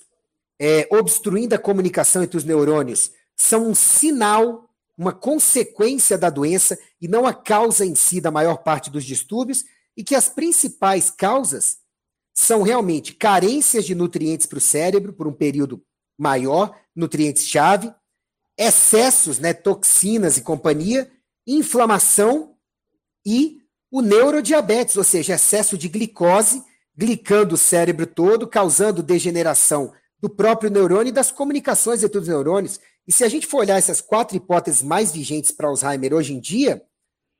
é, 0.59 0.87
obstruindo 0.89 1.53
a 1.53 1.59
comunicação 1.59 2.23
entre 2.23 2.37
os 2.37 2.45
neurônios 2.45 3.11
são 3.35 3.67
um 3.67 3.75
sinal, 3.75 4.69
uma 4.97 5.11
consequência 5.11 6.17
da 6.17 6.29
doença 6.29 6.77
e 7.01 7.07
não 7.07 7.27
a 7.27 7.33
causa 7.33 7.85
em 7.85 7.95
si 7.95 8.21
da 8.21 8.31
maior 8.31 8.63
parte 8.63 8.89
dos 8.89 9.03
distúrbios, 9.03 9.65
e 9.95 10.03
que 10.03 10.15
as 10.15 10.29
principais 10.29 11.09
causas 11.09 11.77
são 12.33 12.63
realmente 12.63 13.13
carências 13.13 13.85
de 13.85 13.93
nutrientes 13.93 14.45
para 14.45 14.57
o 14.57 14.61
cérebro 14.61 15.13
por 15.13 15.27
um 15.27 15.33
período 15.33 15.83
maior, 16.17 16.75
nutrientes-chave, 16.95 17.93
excessos, 18.57 19.39
né, 19.39 19.53
toxinas 19.53 20.37
e 20.37 20.41
companhia, 20.41 21.11
inflamação 21.45 22.55
e 23.25 23.61
o 23.91 24.01
neurodiabetes, 24.01 24.97
ou 24.97 25.03
seja, 25.03 25.35
excesso 25.35 25.77
de 25.77 25.87
glicose, 25.87 26.63
glicando 26.97 27.55
o 27.55 27.57
cérebro 27.57 28.07
todo, 28.07 28.47
causando 28.47 29.03
degeneração 29.03 29.93
do 30.19 30.29
próprio 30.29 30.71
neurônio 30.71 31.09
e 31.09 31.13
das 31.13 31.31
comunicações 31.31 32.03
entre 32.03 32.17
os 32.17 32.27
neurônios. 32.27 32.79
E 33.07 33.11
se 33.11 33.23
a 33.23 33.29
gente 33.29 33.45
for 33.45 33.59
olhar 33.59 33.77
essas 33.77 34.01
quatro 34.01 34.37
hipóteses 34.37 34.81
mais 34.81 35.11
vigentes 35.11 35.51
para 35.51 35.67
Alzheimer 35.67 36.13
hoje 36.13 36.33
em 36.33 36.39
dia, 36.39 36.81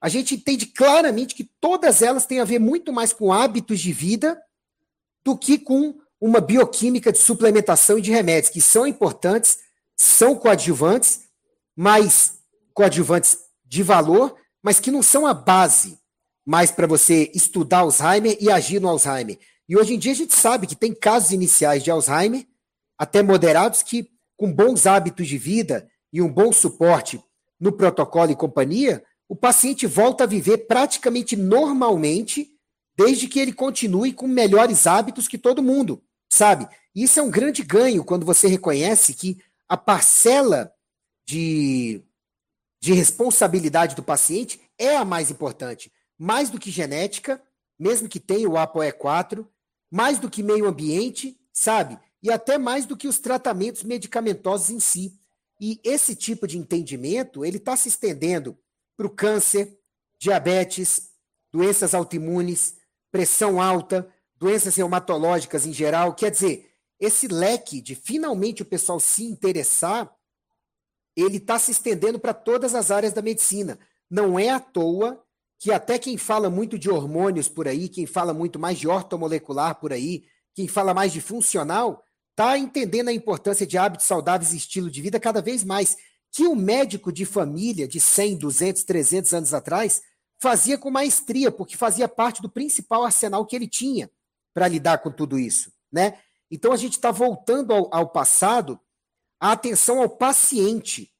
a 0.03 0.09
gente 0.09 0.35
entende 0.35 0.65
claramente 0.65 1.33
que 1.33 1.49
todas 1.61 2.01
elas 2.01 2.25
têm 2.25 2.41
a 2.41 2.43
ver 2.43 2.59
muito 2.59 2.91
mais 2.91 3.13
com 3.13 3.31
hábitos 3.31 3.79
de 3.79 3.93
vida 3.93 4.37
do 5.23 5.37
que 5.37 5.57
com 5.57 5.97
uma 6.19 6.41
bioquímica 6.41 7.09
de 7.09 7.19
suplementação 7.19 7.97
e 7.97 8.01
de 8.01 8.11
remédios, 8.11 8.51
que 8.51 8.59
são 8.59 8.85
importantes, 8.85 9.59
são 9.95 10.35
coadjuvantes, 10.35 11.21
mas 11.73 12.39
coadjuvantes 12.73 13.37
de 13.63 13.81
valor, 13.81 14.35
mas 14.61 14.77
que 14.77 14.91
não 14.91 15.01
são 15.01 15.25
a 15.25 15.33
base 15.33 15.97
mais 16.45 16.69
para 16.69 16.85
você 16.85 17.31
estudar 17.33 17.79
Alzheimer 17.79 18.37
e 18.41 18.51
agir 18.51 18.81
no 18.81 18.89
Alzheimer. 18.89 19.39
E 19.69 19.77
hoje 19.77 19.93
em 19.93 19.99
dia 19.99 20.11
a 20.11 20.15
gente 20.15 20.35
sabe 20.35 20.67
que 20.67 20.75
tem 20.75 20.93
casos 20.93 21.31
iniciais 21.31 21.81
de 21.81 21.89
Alzheimer, 21.89 22.45
até 22.97 23.23
moderados, 23.23 23.81
que 23.81 24.09
com 24.35 24.51
bons 24.51 24.85
hábitos 24.85 25.29
de 25.29 25.37
vida 25.37 25.89
e 26.11 26.21
um 26.21 26.27
bom 26.27 26.51
suporte 26.51 27.23
no 27.57 27.71
protocolo 27.71 28.31
e 28.31 28.35
companhia, 28.35 29.01
o 29.27 29.35
paciente 29.35 29.87
volta 29.87 30.23
a 30.23 30.27
viver 30.27 30.59
praticamente 30.67 31.35
normalmente, 31.35 32.57
desde 32.95 33.27
que 33.27 33.39
ele 33.39 33.53
continue 33.53 34.13
com 34.13 34.27
melhores 34.27 34.85
hábitos 34.85 35.27
que 35.27 35.37
todo 35.37 35.63
mundo, 35.63 36.03
sabe? 36.29 36.67
Isso 36.95 37.19
é 37.19 37.23
um 37.23 37.31
grande 37.31 37.63
ganho 37.63 38.03
quando 38.03 38.25
você 38.25 38.47
reconhece 38.47 39.13
que 39.13 39.41
a 39.67 39.77
parcela 39.77 40.71
de 41.27 42.03
de 42.83 42.91
responsabilidade 42.91 43.95
do 43.95 44.03
paciente 44.03 44.59
é 44.77 44.97
a 44.97 45.05
mais 45.05 45.31
importante. 45.31 45.89
Mais 46.19 46.49
do 46.49 46.59
que 46.59 46.69
genética, 46.69 47.41
mesmo 47.79 48.09
que 48.09 48.19
tenha 48.19 48.49
o 48.49 48.55
ApoE4, 48.55 49.47
mais 49.89 50.19
do 50.19 50.29
que 50.29 50.43
meio 50.43 50.67
ambiente, 50.67 51.39
sabe? 51.53 51.97
E 52.21 52.29
até 52.29 52.57
mais 52.57 52.85
do 52.85 52.97
que 52.97 53.07
os 53.07 53.19
tratamentos 53.19 53.83
medicamentosos 53.83 54.69
em 54.69 54.81
si. 54.81 55.17
E 55.61 55.79
esse 55.81 56.13
tipo 56.13 56.45
de 56.45 56.57
entendimento, 56.57 57.45
ele 57.45 57.55
está 57.55 57.77
se 57.77 57.87
estendendo 57.87 58.57
para 58.95 59.07
o 59.07 59.09
câncer, 59.09 59.77
diabetes, 60.19 61.11
doenças 61.51 61.93
autoimunes, 61.93 62.75
pressão 63.11 63.61
alta, 63.61 64.07
doenças 64.37 64.75
reumatológicas 64.75 65.65
em 65.65 65.73
geral. 65.73 66.13
Quer 66.13 66.31
dizer, 66.31 66.71
esse 66.99 67.27
leque 67.27 67.81
de 67.81 67.95
finalmente 67.95 68.61
o 68.61 68.65
pessoal 68.65 68.99
se 68.99 69.23
interessar 69.23 70.13
ele 71.15 71.37
está 71.37 71.59
se 71.59 71.71
estendendo 71.71 72.19
para 72.19 72.33
todas 72.33 72.73
as 72.75 72.91
áreas 72.91 73.13
da 73.13 73.21
medicina. 73.21 73.79
Não 74.09 74.37
é 74.37 74.49
à 74.49 74.59
toa 74.59 75.23
que 75.59 75.71
até 75.71 75.97
quem 75.97 76.17
fala 76.17 76.49
muito 76.49 76.77
de 76.77 76.89
hormônios 76.89 77.47
por 77.47 77.67
aí, 77.67 77.87
quem 77.87 78.05
fala 78.05 78.33
muito 78.33 78.59
mais 78.59 78.77
de 78.77 78.87
ortomolecular 78.87 79.79
por 79.79 79.93
aí, 79.93 80.25
quem 80.53 80.67
fala 80.67 80.93
mais 80.93 81.13
de 81.13 81.21
funcional, 81.21 82.03
está 82.31 82.57
entendendo 82.57 83.09
a 83.09 83.13
importância 83.13 83.65
de 83.65 83.77
hábitos 83.77 84.05
saudáveis 84.05 84.53
e 84.53 84.57
estilo 84.57 84.89
de 84.89 85.01
vida 85.01 85.19
cada 85.19 85.41
vez 85.41 85.63
mais. 85.63 85.95
Que 86.33 86.47
o 86.47 86.55
médico 86.55 87.11
de 87.11 87.25
família 87.25 87.87
de 87.87 87.99
100, 87.99 88.37
200, 88.37 88.83
300 88.83 89.33
anos 89.33 89.53
atrás 89.53 90.01
fazia 90.41 90.77
com 90.77 90.91
maestria, 90.91 91.51
porque 91.51 91.77
fazia 91.77 92.07
parte 92.07 92.41
do 92.41 92.49
principal 92.49 93.05
arsenal 93.05 93.45
que 93.45 93.55
ele 93.55 93.67
tinha 93.67 94.11
para 94.53 94.67
lidar 94.67 94.97
com 94.97 95.11
tudo 95.11 95.39
isso. 95.39 95.71
Né? 95.91 96.17
Então 96.51 96.73
a 96.73 96.77
gente 96.77 96.93
está 96.93 97.11
voltando 97.11 97.71
ao, 97.71 97.93
ao 97.93 98.09
passado 98.09 98.79
a 99.39 99.51
atenção 99.51 100.01
ao 100.01 100.09
paciente, 100.09 101.13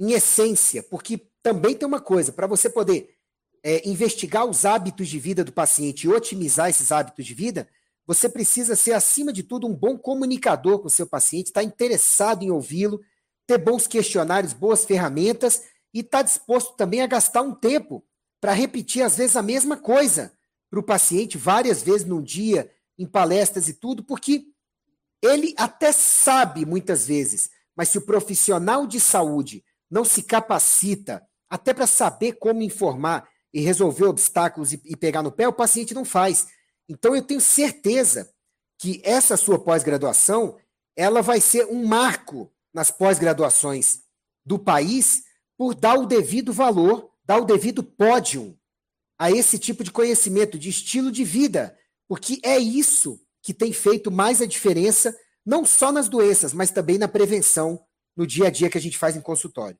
em 0.00 0.12
essência, 0.12 0.82
porque 0.82 1.28
também 1.42 1.74
tem 1.74 1.86
uma 1.86 2.00
coisa, 2.00 2.32
para 2.32 2.46
você 2.46 2.68
poder 2.68 3.16
é, 3.62 3.88
investigar 3.88 4.44
os 4.44 4.64
hábitos 4.64 5.08
de 5.08 5.18
vida 5.18 5.44
do 5.44 5.52
paciente 5.52 6.04
e 6.04 6.08
otimizar 6.08 6.68
esses 6.68 6.90
hábitos 6.90 7.24
de 7.24 7.34
vida, 7.34 7.68
você 8.06 8.28
precisa 8.28 8.74
ser, 8.74 8.92
acima 8.92 9.32
de 9.32 9.42
tudo, 9.42 9.66
um 9.66 9.74
bom 9.74 9.96
comunicador 9.96 10.80
com 10.80 10.88
o 10.88 10.90
seu 10.90 11.06
paciente, 11.06 11.46
estar 11.46 11.60
tá 11.60 11.66
interessado 11.66 12.42
em 12.42 12.50
ouvi-lo, 12.50 13.00
ter 13.46 13.58
bons 13.58 13.86
questionários, 13.86 14.52
boas 14.52 14.84
ferramentas 14.84 15.62
e 15.92 16.00
estar 16.00 16.18
tá 16.18 16.22
disposto 16.22 16.76
também 16.76 17.02
a 17.02 17.06
gastar 17.06 17.42
um 17.42 17.54
tempo 17.54 18.04
para 18.40 18.52
repetir, 18.52 19.02
às 19.02 19.16
vezes, 19.16 19.36
a 19.36 19.42
mesma 19.42 19.76
coisa 19.76 20.32
para 20.70 20.80
o 20.80 20.82
paciente 20.82 21.38
várias 21.38 21.82
vezes 21.82 22.06
num 22.06 22.22
dia, 22.22 22.70
em 22.98 23.06
palestras 23.06 23.68
e 23.68 23.74
tudo, 23.74 24.02
porque 24.02 24.46
ele 25.22 25.54
até 25.56 25.92
sabe 25.92 26.66
muitas 26.66 27.06
vezes, 27.06 27.50
mas 27.76 27.88
se 27.88 27.98
o 27.98 28.02
profissional 28.06 28.86
de 28.86 28.98
saúde 28.98 29.64
não 29.90 30.04
se 30.04 30.22
capacita 30.22 31.22
até 31.48 31.72
para 31.72 31.86
saber 31.86 32.32
como 32.32 32.62
informar 32.62 33.28
e 33.52 33.60
resolver 33.60 34.06
obstáculos 34.06 34.72
e, 34.72 34.80
e 34.84 34.96
pegar 34.96 35.22
no 35.22 35.30
pé, 35.30 35.46
o 35.46 35.52
paciente 35.52 35.94
não 35.94 36.04
faz. 36.04 36.48
Então 36.88 37.14
eu 37.14 37.22
tenho 37.22 37.40
certeza 37.40 38.32
que 38.78 39.00
essa 39.04 39.36
sua 39.36 39.58
pós-graduação, 39.58 40.58
ela 40.96 41.22
vai 41.22 41.40
ser 41.40 41.66
um 41.66 41.86
marco 41.86 42.50
nas 42.72 42.90
pós-graduações 42.90 44.02
do 44.44 44.58
país 44.58 45.24
por 45.56 45.74
dar 45.74 45.98
o 45.98 46.06
devido 46.06 46.52
valor, 46.52 47.10
dar 47.24 47.38
o 47.38 47.44
devido 47.44 47.82
pódio 47.82 48.58
a 49.18 49.30
esse 49.30 49.58
tipo 49.58 49.84
de 49.84 49.92
conhecimento, 49.92 50.58
de 50.58 50.68
estilo 50.68 51.12
de 51.12 51.22
vida, 51.22 51.78
porque 52.08 52.40
é 52.42 52.58
isso 52.58 53.20
que 53.42 53.54
tem 53.54 53.72
feito 53.72 54.10
mais 54.10 54.40
a 54.40 54.46
diferença, 54.46 55.16
não 55.44 55.64
só 55.64 55.92
nas 55.92 56.08
doenças, 56.08 56.52
mas 56.52 56.70
também 56.70 56.98
na 56.98 57.08
prevenção 57.08 57.84
no 58.16 58.26
dia 58.26 58.48
a 58.48 58.50
dia 58.50 58.68
que 58.70 58.78
a 58.78 58.80
gente 58.80 58.98
faz 58.98 59.16
em 59.16 59.20
consultório. 59.20 59.78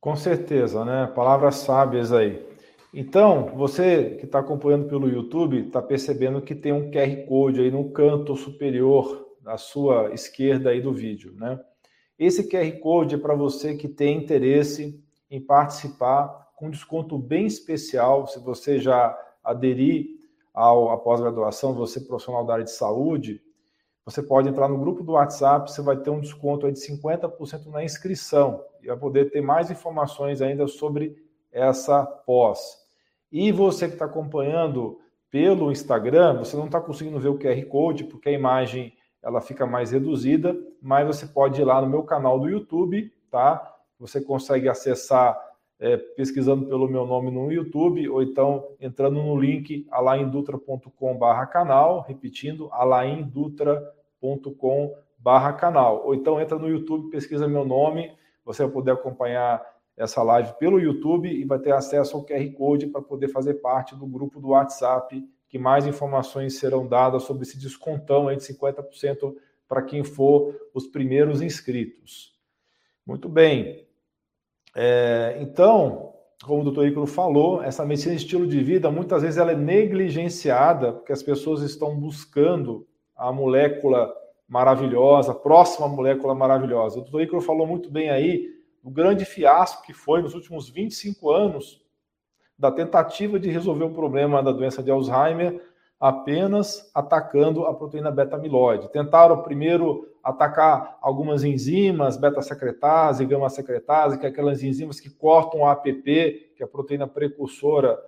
Com 0.00 0.16
certeza, 0.16 0.84
né? 0.84 1.06
Palavras 1.14 1.56
sábias 1.56 2.12
aí. 2.12 2.44
Então, 2.92 3.46
você 3.56 4.16
que 4.16 4.26
está 4.26 4.38
acompanhando 4.38 4.88
pelo 4.88 5.08
YouTube 5.08 5.66
está 5.66 5.82
percebendo 5.82 6.42
que 6.42 6.54
tem 6.54 6.72
um 6.72 6.90
QR 6.90 7.26
Code 7.26 7.60
aí 7.60 7.70
no 7.70 7.90
canto 7.90 8.36
superior 8.36 9.23
da 9.44 9.58
sua 9.58 10.12
esquerda 10.14 10.70
aí 10.70 10.80
do 10.80 10.92
vídeo, 10.92 11.34
né? 11.36 11.60
Esse 12.18 12.48
QR 12.48 12.80
Code 12.80 13.16
é 13.16 13.18
para 13.18 13.34
você 13.34 13.76
que 13.76 13.88
tem 13.88 14.16
interesse 14.16 15.04
em 15.30 15.40
participar 15.40 16.52
com 16.56 16.70
desconto 16.70 17.18
bem 17.18 17.44
especial. 17.44 18.26
Se 18.26 18.38
você 18.38 18.78
já 18.78 19.16
aderir 19.42 20.06
ao, 20.54 20.90
à 20.90 20.96
pós-graduação, 20.96 21.74
você 21.74 22.00
profissional 22.00 22.46
da 22.46 22.54
área 22.54 22.64
de 22.64 22.70
saúde, 22.70 23.42
você 24.06 24.22
pode 24.22 24.48
entrar 24.48 24.68
no 24.68 24.78
grupo 24.78 25.02
do 25.02 25.12
WhatsApp, 25.12 25.70
você 25.70 25.82
vai 25.82 25.96
ter 25.96 26.10
um 26.10 26.20
desconto 26.20 26.70
de 26.70 26.78
50% 26.78 27.66
na 27.66 27.84
inscrição 27.84 28.64
e 28.82 28.86
vai 28.86 28.96
poder 28.96 29.30
ter 29.30 29.40
mais 29.42 29.70
informações 29.70 30.40
ainda 30.40 30.66
sobre 30.66 31.16
essa 31.50 32.04
pós. 32.04 32.78
E 33.30 33.50
você 33.50 33.88
que 33.88 33.94
está 33.94 34.04
acompanhando 34.04 35.00
pelo 35.30 35.72
Instagram, 35.72 36.38
você 36.38 36.56
não 36.56 36.66
está 36.66 36.80
conseguindo 36.80 37.18
ver 37.18 37.28
o 37.28 37.38
QR 37.38 37.60
Code, 37.66 38.04
porque 38.04 38.28
a 38.28 38.32
imagem 38.32 38.94
ela 39.24 39.40
fica 39.40 39.66
mais 39.66 39.90
reduzida, 39.90 40.54
mas 40.82 41.06
você 41.06 41.26
pode 41.26 41.60
ir 41.60 41.64
lá 41.64 41.80
no 41.80 41.88
meu 41.88 42.02
canal 42.02 42.38
do 42.38 42.46
YouTube, 42.48 43.10
tá? 43.30 43.74
Você 43.98 44.20
consegue 44.20 44.68
acessar 44.68 45.40
é, 45.80 45.96
pesquisando 45.96 46.66
pelo 46.66 46.86
meu 46.86 47.06
nome 47.06 47.30
no 47.30 47.50
YouTube, 47.50 48.06
ou 48.08 48.22
então 48.22 48.68
entrando 48.78 49.22
no 49.22 49.40
link 49.40 49.86
alaindutra.com 49.90 51.18
canal, 51.50 52.04
repetindo, 52.06 52.68
alaindutra.com 52.70 54.94
canal. 55.58 56.02
Ou 56.04 56.14
então 56.14 56.38
entra 56.38 56.58
no 56.58 56.68
YouTube, 56.68 57.10
pesquisa 57.10 57.48
meu 57.48 57.64
nome, 57.64 58.12
você 58.44 58.62
vai 58.62 58.72
poder 58.72 58.90
acompanhar 58.90 59.64
essa 59.96 60.22
live 60.22 60.52
pelo 60.58 60.78
YouTube 60.78 61.30
e 61.30 61.44
vai 61.44 61.58
ter 61.58 61.72
acesso 61.72 62.14
ao 62.16 62.26
QR 62.26 62.46
Code 62.52 62.88
para 62.88 63.00
poder 63.00 63.28
fazer 63.28 63.54
parte 63.54 63.96
do 63.96 64.06
grupo 64.06 64.38
do 64.38 64.48
WhatsApp, 64.48 65.26
que 65.54 65.58
mais 65.60 65.86
informações 65.86 66.58
serão 66.58 66.84
dadas 66.84 67.22
sobre 67.22 67.44
esse 67.44 67.56
descontão 67.56 68.26
aí 68.26 68.36
de 68.36 68.42
50% 68.42 69.36
para 69.68 69.82
quem 69.82 70.02
for 70.02 70.52
os 70.74 70.88
primeiros 70.88 71.40
inscritos. 71.40 72.34
Muito 73.06 73.28
bem. 73.28 73.86
É, 74.74 75.36
então, 75.38 76.12
como 76.42 76.60
o 76.60 76.64
doutor 76.64 76.88
Ícaro 76.88 77.06
falou, 77.06 77.62
essa 77.62 77.86
medicina 77.86 78.16
de 78.16 78.22
estilo 78.22 78.48
de 78.48 78.64
vida, 78.64 78.90
muitas 78.90 79.22
vezes 79.22 79.38
ela 79.38 79.52
é 79.52 79.56
negligenciada, 79.56 80.92
porque 80.92 81.12
as 81.12 81.22
pessoas 81.22 81.62
estão 81.62 81.94
buscando 81.94 82.84
a 83.14 83.30
molécula 83.30 84.12
maravilhosa, 84.48 85.32
próxima 85.32 85.86
molécula 85.86 86.34
maravilhosa. 86.34 86.98
O 86.98 87.02
doutor 87.02 87.22
Ícaro 87.22 87.40
falou 87.40 87.64
muito 87.64 87.88
bem 87.92 88.10
aí 88.10 88.50
do 88.82 88.90
grande 88.90 89.24
fiasco 89.24 89.86
que 89.86 89.92
foi 89.92 90.20
nos 90.20 90.34
últimos 90.34 90.68
25 90.68 91.30
anos 91.30 91.80
da 92.58 92.70
tentativa 92.70 93.38
de 93.38 93.50
resolver 93.50 93.84
o 93.84 93.94
problema 93.94 94.42
da 94.42 94.52
doença 94.52 94.82
de 94.82 94.90
Alzheimer 94.90 95.60
apenas 95.98 96.90
atacando 96.94 97.64
a 97.64 97.74
proteína 97.74 98.10
beta-amiloide. 98.10 98.90
Tentaram 98.90 99.42
primeiro 99.42 100.08
atacar 100.22 100.98
algumas 101.00 101.44
enzimas, 101.44 102.16
beta-secretase, 102.16 103.26
gama-secretase, 103.26 104.18
que 104.18 104.26
é 104.26 104.28
aquelas 104.28 104.62
enzimas 104.62 105.00
que 105.00 105.10
cortam 105.10 105.66
a 105.66 105.72
APP, 105.72 106.52
que 106.56 106.62
é 106.62 106.64
a 106.64 106.68
proteína 106.68 107.06
precursora 107.06 107.98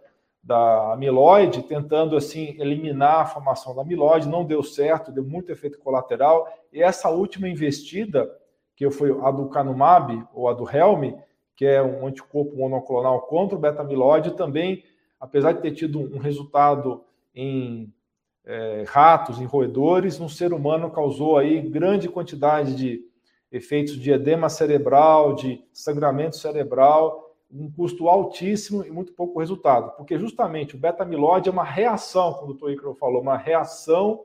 da 0.42 0.92
amiloide, 0.92 1.62
tentando 1.62 2.16
assim 2.16 2.56
eliminar 2.61 3.20
a 3.22 3.26
formação 3.26 3.74
da 3.74 3.82
amiloide, 3.82 4.28
não 4.28 4.44
deu 4.44 4.62
certo, 4.62 5.11
deu 5.11 5.24
muito 5.24 5.50
efeito 5.50 5.78
colateral. 5.78 6.46
E 6.72 6.80
essa 6.80 7.11
última 7.11 7.48
investida, 7.48 8.30
que 8.76 8.88
foi 8.90 9.11
a 9.22 9.30
do 9.30 9.48
Canumab 9.48 10.24
ou 10.32 10.48
a 10.48 10.52
do 10.52 10.68
Helm, 10.70 11.18
que 11.57 11.64
é 11.64 11.83
um 11.83 12.07
anticorpo 12.07 12.55
monoclonal 12.55 13.23
contra 13.23 13.57
o 13.57 13.61
beta-amiloide, 13.61 14.37
também, 14.37 14.85
apesar 15.19 15.53
de 15.53 15.62
ter 15.62 15.73
tido 15.73 15.99
um 15.99 16.19
resultado 16.19 17.03
em 17.35 17.92
é, 18.45 18.85
ratos, 18.87 19.40
em 19.40 19.45
roedores, 19.45 20.19
no 20.19 20.29
ser 20.29 20.53
humano 20.53 20.90
causou 20.90 21.38
aí 21.38 21.61
grande 21.61 22.09
quantidade 22.09 22.77
de 22.77 23.03
efeitos 23.51 23.95
de 23.95 24.11
edema 24.12 24.49
cerebral, 24.49 25.35
de 25.35 25.64
sangramento 25.73 26.37
cerebral, 26.37 27.35
um 27.51 27.71
custo 27.71 28.09
altíssimo 28.09 28.85
e 28.85 28.90
muito 28.90 29.12
pouco 29.12 29.40
resultado, 29.40 29.97
porque 29.97 30.19
justamente 30.19 30.75
o 30.75 30.79
beta-amiloide 30.79 31.49
é 31.49 31.53
uma 31.53 31.64
reação, 31.64 32.35
como 32.35 32.53
o 32.53 32.55
Dr. 32.55 32.71
Icaro 32.71 32.95
falou, 32.95 33.23
uma 33.23 33.37
reação 33.37 34.25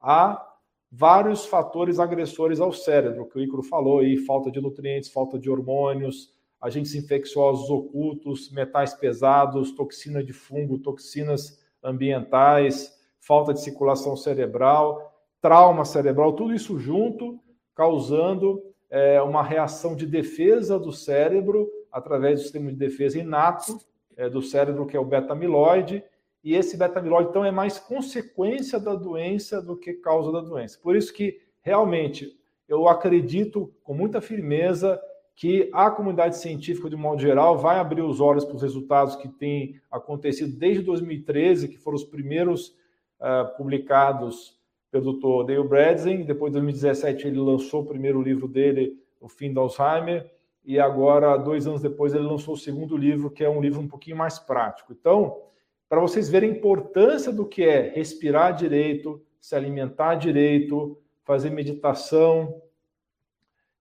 a 0.00 0.46
vários 0.90 1.44
fatores 1.44 1.98
agressores 1.98 2.60
ao 2.60 2.72
cérebro, 2.72 3.26
que 3.26 3.38
o 3.38 3.42
Icaro 3.42 3.62
falou 3.62 4.00
aí, 4.00 4.16
falta 4.18 4.50
de 4.50 4.60
nutrientes, 4.60 5.10
falta 5.10 5.38
de 5.38 5.50
hormônios, 5.50 6.32
agentes 6.60 6.94
infecciosos 6.94 7.70
ocultos, 7.70 8.50
metais 8.50 8.94
pesados, 8.94 9.72
toxina 9.72 10.22
de 10.22 10.32
fungo, 10.32 10.78
toxinas 10.78 11.62
ambientais, 11.82 12.96
falta 13.20 13.52
de 13.52 13.60
circulação 13.60 14.16
cerebral, 14.16 15.14
trauma 15.40 15.84
cerebral, 15.84 16.32
tudo 16.32 16.54
isso 16.54 16.78
junto, 16.78 17.38
causando 17.74 18.62
é, 18.90 19.20
uma 19.22 19.42
reação 19.42 19.94
de 19.94 20.06
defesa 20.06 20.78
do 20.78 20.92
cérebro 20.92 21.70
através 21.92 22.40
do 22.40 22.42
sistema 22.42 22.70
de 22.70 22.76
defesa 22.76 23.18
inato 23.18 23.78
é, 24.16 24.28
do 24.28 24.42
cérebro, 24.42 24.86
que 24.86 24.96
é 24.96 25.00
o 25.00 25.04
beta-amiloide, 25.04 26.02
e 26.42 26.54
esse 26.54 26.76
beta-amiloide, 26.76 27.30
então, 27.30 27.44
é 27.44 27.50
mais 27.50 27.78
consequência 27.78 28.78
da 28.78 28.94
doença 28.94 29.60
do 29.60 29.76
que 29.76 29.94
causa 29.94 30.32
da 30.32 30.40
doença. 30.40 30.78
Por 30.82 30.96
isso 30.96 31.12
que, 31.12 31.40
realmente, 31.60 32.36
eu 32.68 32.88
acredito 32.88 33.72
com 33.82 33.94
muita 33.94 34.20
firmeza 34.20 35.00
que 35.38 35.70
a 35.72 35.88
comunidade 35.88 36.36
científica, 36.36 36.90
de 36.90 36.96
modo 36.96 37.22
geral, 37.22 37.56
vai 37.56 37.78
abrir 37.78 38.02
os 38.02 38.20
olhos 38.20 38.44
para 38.44 38.56
os 38.56 38.62
resultados 38.62 39.14
que 39.14 39.28
têm 39.28 39.80
acontecido 39.88 40.58
desde 40.58 40.82
2013, 40.82 41.68
que 41.68 41.78
foram 41.78 41.94
os 41.94 42.02
primeiros 42.02 42.76
uh, 43.20 43.56
publicados 43.56 44.58
pelo 44.90 45.12
Dr. 45.12 45.46
Dale 45.46 45.68
Bredesen. 45.68 46.24
Depois, 46.24 46.50
em 46.50 46.54
2017, 46.54 47.28
ele 47.28 47.38
lançou 47.38 47.82
o 47.82 47.86
primeiro 47.86 48.20
livro 48.20 48.48
dele, 48.48 48.98
O 49.20 49.28
Fim 49.28 49.52
do 49.52 49.60
Alzheimer. 49.60 50.28
E 50.64 50.80
agora, 50.80 51.36
dois 51.36 51.68
anos 51.68 51.82
depois, 51.82 52.14
ele 52.14 52.24
lançou 52.24 52.54
o 52.54 52.58
segundo 52.58 52.96
livro, 52.96 53.30
que 53.30 53.44
é 53.44 53.48
um 53.48 53.60
livro 53.60 53.80
um 53.80 53.86
pouquinho 53.86 54.16
mais 54.16 54.40
prático. 54.40 54.92
Então, 54.92 55.40
para 55.88 56.00
vocês 56.00 56.28
verem 56.28 56.50
a 56.50 56.54
importância 56.54 57.30
do 57.30 57.46
que 57.46 57.62
é 57.62 57.92
respirar 57.94 58.56
direito, 58.56 59.22
se 59.40 59.54
alimentar 59.54 60.16
direito, 60.16 60.98
fazer 61.22 61.50
meditação, 61.50 62.60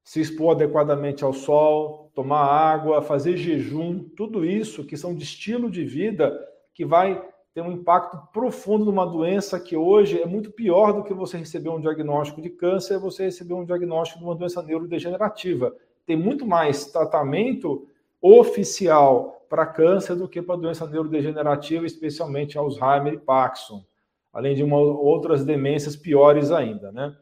se 0.07 0.21
expor 0.21 0.55
adequadamente 0.55 1.25
ao 1.25 1.33
sol, 1.33 2.09
tomar 2.15 2.45
água, 2.45 3.01
fazer 3.01 3.35
jejum, 3.35 4.07
tudo 4.15 4.45
isso 4.45 4.85
que 4.85 4.95
são 4.95 5.13
de 5.13 5.25
estilo 5.25 5.69
de 5.69 5.83
vida 5.83 6.33
que 6.73 6.85
vai 6.85 7.21
ter 7.53 7.59
um 7.59 7.73
impacto 7.73 8.17
profundo 8.31 8.85
numa 8.85 9.05
doença 9.05 9.59
que 9.59 9.75
hoje 9.75 10.21
é 10.21 10.25
muito 10.25 10.49
pior 10.49 10.93
do 10.93 11.03
que 11.03 11.13
você 11.13 11.37
receber 11.37 11.67
um 11.71 11.81
diagnóstico 11.81 12.41
de 12.41 12.49
câncer, 12.49 12.93
é 12.93 12.97
você 12.97 13.25
receber 13.25 13.53
um 13.53 13.65
diagnóstico 13.65 14.19
de 14.19 14.25
uma 14.25 14.33
doença 14.33 14.63
neurodegenerativa. 14.63 15.75
Tem 16.05 16.15
muito 16.15 16.47
mais 16.47 16.85
tratamento 16.85 17.85
oficial 18.21 19.45
para 19.49 19.65
câncer 19.65 20.15
do 20.15 20.29
que 20.29 20.41
para 20.41 20.55
doença 20.55 20.87
neurodegenerativa, 20.87 21.85
especialmente 21.85 22.57
Alzheimer 22.57 23.15
e 23.15 23.19
Parkinson, 23.19 23.83
além 24.31 24.55
de 24.55 24.63
uma, 24.63 24.77
outras 24.77 25.43
demências 25.43 25.97
piores 25.97 26.49
ainda, 26.49 26.93
né? 26.93 27.13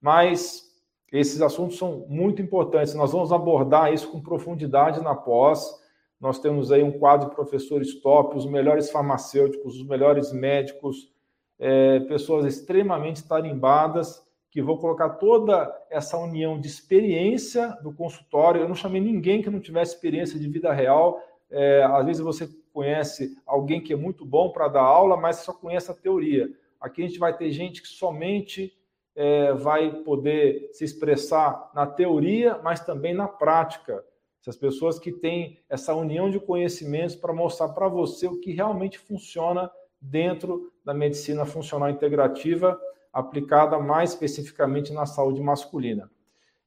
Mas 0.00 0.71
esses 1.12 1.42
assuntos 1.42 1.76
são 1.76 2.06
muito 2.08 2.40
importantes. 2.40 2.94
Nós 2.94 3.12
vamos 3.12 3.32
abordar 3.32 3.92
isso 3.92 4.10
com 4.10 4.20
profundidade 4.20 5.02
na 5.02 5.14
pós. 5.14 5.70
Nós 6.18 6.38
temos 6.38 6.72
aí 6.72 6.82
um 6.82 6.98
quadro 6.98 7.28
de 7.28 7.34
professores 7.34 8.00
top, 8.00 8.36
os 8.36 8.46
melhores 8.46 8.90
farmacêuticos, 8.90 9.76
os 9.76 9.86
melhores 9.86 10.32
médicos, 10.32 11.12
é, 11.58 12.00
pessoas 12.00 12.46
extremamente 12.46 13.28
tarimbadas, 13.28 14.22
que 14.50 14.62
vão 14.62 14.76
colocar 14.76 15.10
toda 15.10 15.70
essa 15.90 16.16
união 16.16 16.58
de 16.58 16.66
experiência 16.66 17.68
do 17.82 17.92
consultório. 17.92 18.60
Eu 18.60 18.68
não 18.68 18.74
chamei 18.74 19.00
ninguém 19.00 19.42
que 19.42 19.50
não 19.50 19.60
tivesse 19.60 19.94
experiência 19.94 20.38
de 20.38 20.48
vida 20.48 20.72
real. 20.72 21.20
É, 21.50 21.82
às 21.84 22.06
vezes 22.06 22.22
você 22.22 22.48
conhece 22.72 23.36
alguém 23.46 23.82
que 23.82 23.92
é 23.92 23.96
muito 23.96 24.24
bom 24.24 24.50
para 24.50 24.68
dar 24.68 24.82
aula, 24.82 25.16
mas 25.16 25.36
só 25.36 25.52
conhece 25.52 25.90
a 25.90 25.94
teoria. 25.94 26.50
Aqui 26.80 27.02
a 27.02 27.06
gente 27.06 27.18
vai 27.18 27.36
ter 27.36 27.50
gente 27.50 27.82
que 27.82 27.88
somente 27.88 28.72
é, 29.14 29.52
vai 29.52 29.90
poder 30.02 30.70
se 30.72 30.84
expressar 30.84 31.70
na 31.74 31.86
teoria, 31.86 32.58
mas 32.62 32.80
também 32.80 33.14
na 33.14 33.28
prática. 33.28 34.04
Essas 34.40 34.56
pessoas 34.56 34.98
que 34.98 35.12
têm 35.12 35.60
essa 35.68 35.94
união 35.94 36.30
de 36.30 36.40
conhecimentos 36.40 37.14
para 37.14 37.32
mostrar 37.32 37.68
para 37.68 37.88
você 37.88 38.26
o 38.26 38.40
que 38.40 38.52
realmente 38.52 38.98
funciona 38.98 39.70
dentro 40.00 40.72
da 40.84 40.92
medicina 40.92 41.46
funcional 41.46 41.88
integrativa, 41.88 42.80
aplicada 43.12 43.78
mais 43.78 44.10
especificamente 44.10 44.92
na 44.92 45.06
saúde 45.06 45.40
masculina. 45.40 46.10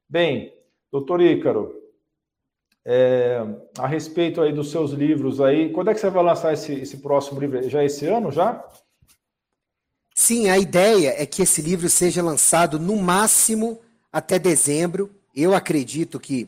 Bem, 0.07 0.53
doutor 0.91 1.19
Ícaro, 1.19 1.85
é, 2.85 3.41
a 3.79 3.87
respeito 3.87 4.39
aí 4.41 4.53
dos 4.53 4.69
seus 4.69 4.91
livros 4.91 5.41
aí, 5.41 5.71
quando 5.73 5.89
é 5.89 5.93
que 5.93 5.99
você 5.99 6.09
vai 6.09 6.23
lançar 6.23 6.53
esse, 6.53 6.73
esse 6.73 7.01
próximo 7.01 7.39
livro? 7.39 7.67
Já 7.67 7.83
esse 7.83 8.05
ano, 8.05 8.31
já? 8.31 8.63
Sim, 10.17 10.49
a 10.49 10.57
ideia 10.57 11.13
é 11.21 11.25
que 11.25 11.41
esse 11.41 11.61
livro 11.61 11.89
seja 11.89 12.23
lançado 12.23 12.79
no 12.79 12.95
máximo 12.95 13.81
até 14.11 14.39
dezembro. 14.39 15.13
Eu 15.35 15.53
acredito 15.53 16.21
que 16.21 16.47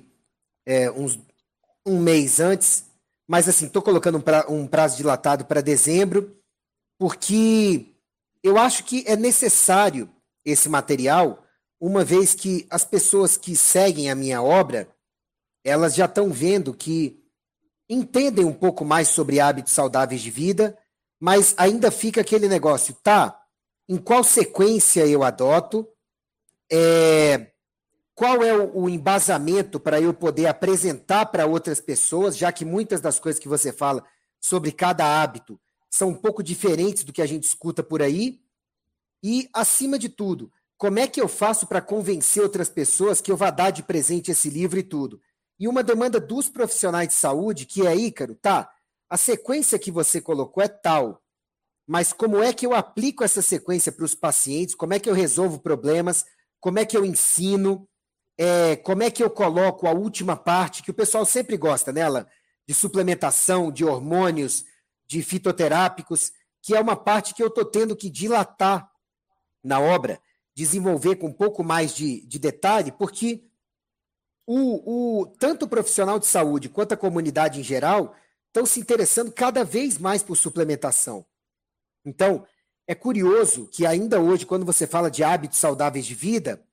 é, 0.66 0.90
uns, 0.90 1.20
um 1.86 2.00
mês 2.00 2.40
antes, 2.40 2.86
mas 3.28 3.50
assim, 3.50 3.66
estou 3.66 3.82
colocando 3.82 4.20
um, 4.20 4.22
pra, 4.22 4.46
um 4.50 4.66
prazo 4.66 4.96
dilatado 4.96 5.44
para 5.44 5.60
dezembro, 5.60 6.34
porque 6.98 7.88
eu 8.42 8.58
acho 8.58 8.86
que 8.86 9.04
é 9.06 9.18
necessário 9.18 10.10
esse 10.46 10.70
material, 10.70 11.44
uma 11.78 12.06
vez 12.06 12.34
que 12.34 12.66
as 12.70 12.86
pessoas 12.86 13.36
que 13.36 13.54
seguem 13.54 14.10
a 14.10 14.16
minha 14.16 14.42
obra, 14.42 14.88
elas 15.62 15.94
já 15.94 16.06
estão 16.06 16.32
vendo 16.32 16.74
que 16.74 17.22
entendem 17.90 18.46
um 18.46 18.54
pouco 18.54 18.86
mais 18.86 19.10
sobre 19.10 19.42
hábitos 19.42 19.74
saudáveis 19.74 20.22
de 20.22 20.32
vida, 20.32 20.78
mas 21.20 21.54
ainda 21.58 21.92
fica 21.92 22.22
aquele 22.22 22.48
negócio, 22.48 22.94
tá? 23.04 23.37
Em 23.88 23.98
qual 23.98 24.24
sequência 24.24 25.06
eu 25.08 25.24
adoto, 25.24 25.88
é, 26.72 27.52
qual 28.14 28.44
é 28.44 28.54
o, 28.54 28.84
o 28.84 28.90
embasamento 28.90 29.80
para 29.80 30.02
eu 30.02 30.14
poder 30.14 30.48
apresentar 30.48 31.28
para 31.28 31.46
outras 31.46 31.80
pessoas, 31.80 32.38
já 32.38 32.52
que 32.52 32.66
muitas 32.66 33.00
das 33.00 33.20
coisas 33.20 33.40
que 33.40 33.48
você 33.48 33.72
fala 33.72 34.04
sobre 34.40 34.72
cada 34.72 35.22
hábito 35.22 35.60
são 35.90 36.10
um 36.10 36.16
pouco 36.16 36.44
diferentes 36.44 37.04
do 37.04 37.14
que 37.14 37.22
a 37.22 37.26
gente 37.26 37.44
escuta 37.44 37.82
por 37.82 38.02
aí. 38.02 38.42
E, 39.24 39.50
acima 39.54 39.98
de 39.98 40.10
tudo, 40.10 40.52
como 40.78 41.00
é 41.00 41.08
que 41.08 41.20
eu 41.20 41.28
faço 41.28 41.66
para 41.66 41.82
convencer 41.82 42.44
outras 42.44 42.70
pessoas 42.70 43.22
que 43.22 43.32
eu 43.32 43.38
vá 43.38 43.50
dar 43.50 43.72
de 43.72 43.82
presente 43.82 44.32
esse 44.32 44.50
livro 44.50 44.78
e 44.78 44.84
tudo? 44.84 45.22
E 45.60 45.68
uma 45.68 45.82
demanda 45.82 46.20
dos 46.20 46.50
profissionais 46.50 47.08
de 47.08 47.16
saúde, 47.16 47.66
que 47.66 47.88
é 47.88 47.96
Ícaro, 47.96 48.36
tá? 48.36 48.72
A 49.10 49.18
sequência 49.18 49.80
que 49.80 49.90
você 49.90 50.22
colocou 50.22 50.62
é 50.62 50.68
tal 50.68 51.24
mas 51.88 52.12
como 52.12 52.44
é 52.44 52.52
que 52.52 52.66
eu 52.66 52.76
aplico 52.76 53.24
essa 53.24 53.42
sequência 53.42 53.92
para 53.92 54.04
os 54.04 54.14
pacientes, 54.14 54.76
como 54.76 54.94
é 54.94 55.00
que 55.00 55.10
eu 55.10 55.14
resolvo 55.14 55.60
problemas, 55.60 56.26
como 56.60 56.80
é 56.80 56.86
que 56.86 56.98
eu 56.98 57.06
ensino. 57.06 57.88
é, 58.38 58.76
como 58.76 59.02
é 59.02 59.10
que 59.10 59.24
eu 59.24 59.32
coloco 59.32 59.88
a 59.88 59.92
última 59.92 60.36
parte, 60.36 60.84
que 60.84 60.92
o 60.92 60.94
pessoal 60.94 61.26
sempre 61.26 61.58
gosta 61.58 61.92
nela, 61.92 62.28
de 62.68 62.74
suplementação, 62.74 63.72
de 63.72 63.84
hormônios, 63.84 64.64
de 65.08 65.24
fitoterápicos, 65.24 66.32
que 66.62 66.76
é 66.76 66.80
uma 66.80 66.96
parte 66.96 67.34
que 67.34 67.42
eu 67.42 67.48
estou 67.48 67.66
tendo 67.66 67.96
que 67.96 68.10
dilatar 68.10 68.92
na 69.64 69.80
obra, 69.80 70.22
desenvolver 70.56 71.16
com 71.16 71.28
um 71.28 71.34
pouco 71.34 71.64
mais 71.64 71.96
de, 71.96 72.28
de 72.28 72.38
detalhe, 72.38 72.92
porque 72.92 73.44
o, 74.46 75.22
o, 75.22 75.28
tanto 75.40 75.66
o 75.66 75.68
profissional 75.70 76.20
de 76.20 76.28
saúde 76.28 76.70
quanto 76.70 76.94
a 76.94 76.98
comunidade 76.98 77.60
em 77.60 77.64
geral 77.64 78.16
estão 78.48 78.66
se 78.66 78.80
interessando 78.80 79.32
cada 79.32 79.64
vez 79.64 79.98
mais 79.98 80.22
por 80.22 80.36
suplementação. 80.36 81.26
Então, 82.08 82.48
é 82.88 82.96
curioso 82.96 83.68
que 83.68 83.86
ainda 83.86 84.22
hoje, 84.22 84.46
quando 84.46 84.66
você 84.66 84.88
fala 84.88 85.12
de 85.12 85.26
hábitos 85.26 85.60
saudáveis 85.60 86.06
de 86.06 86.16
vida, 86.16 86.64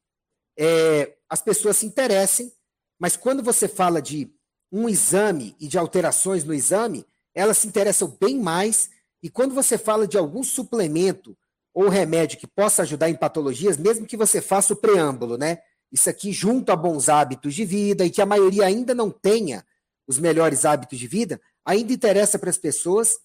é, 0.57 1.16
as 1.29 1.42
pessoas 1.42 1.77
se 1.77 1.87
interessem, 1.87 2.53
mas 3.01 3.16
quando 3.16 3.42
você 3.42 3.66
fala 3.66 4.01
de 4.01 4.33
um 4.70 4.88
exame 4.88 5.57
e 5.59 5.66
de 5.66 5.77
alterações 5.77 6.44
no 6.44 6.55
exame, 6.55 7.05
elas 7.35 7.59
se 7.59 7.66
interessam 7.66 8.16
bem 8.20 8.38
mais. 8.38 8.90
E 9.20 9.29
quando 9.29 9.53
você 9.55 9.77
fala 9.77 10.07
de 10.07 10.16
algum 10.16 10.44
suplemento 10.44 11.37
ou 11.75 11.88
remédio 11.88 12.38
que 12.38 12.47
possa 12.47 12.83
ajudar 12.83 13.11
em 13.11 13.16
patologias, 13.16 13.77
mesmo 13.77 14.07
que 14.07 14.16
você 14.16 14.40
faça 14.40 14.73
o 14.73 14.77
preâmbulo, 14.77 15.37
né? 15.37 15.59
Isso 15.90 16.09
aqui 16.09 16.33
junto 16.33 16.70
a 16.70 16.77
bons 16.77 17.09
hábitos 17.09 17.55
de 17.55 17.64
vida 17.64 18.05
e 18.05 18.11
que 18.11 18.23
a 18.23 18.27
maioria 18.27 18.64
ainda 18.64 18.94
não 18.94 19.11
tenha 19.11 19.66
os 20.07 20.18
melhores 20.18 20.64
hábitos 20.64 20.99
de 20.99 21.09
vida, 21.09 21.40
ainda 21.64 21.92
interessa 21.92 22.38
para 22.38 22.51
as 22.51 22.59
pessoas 22.59 23.18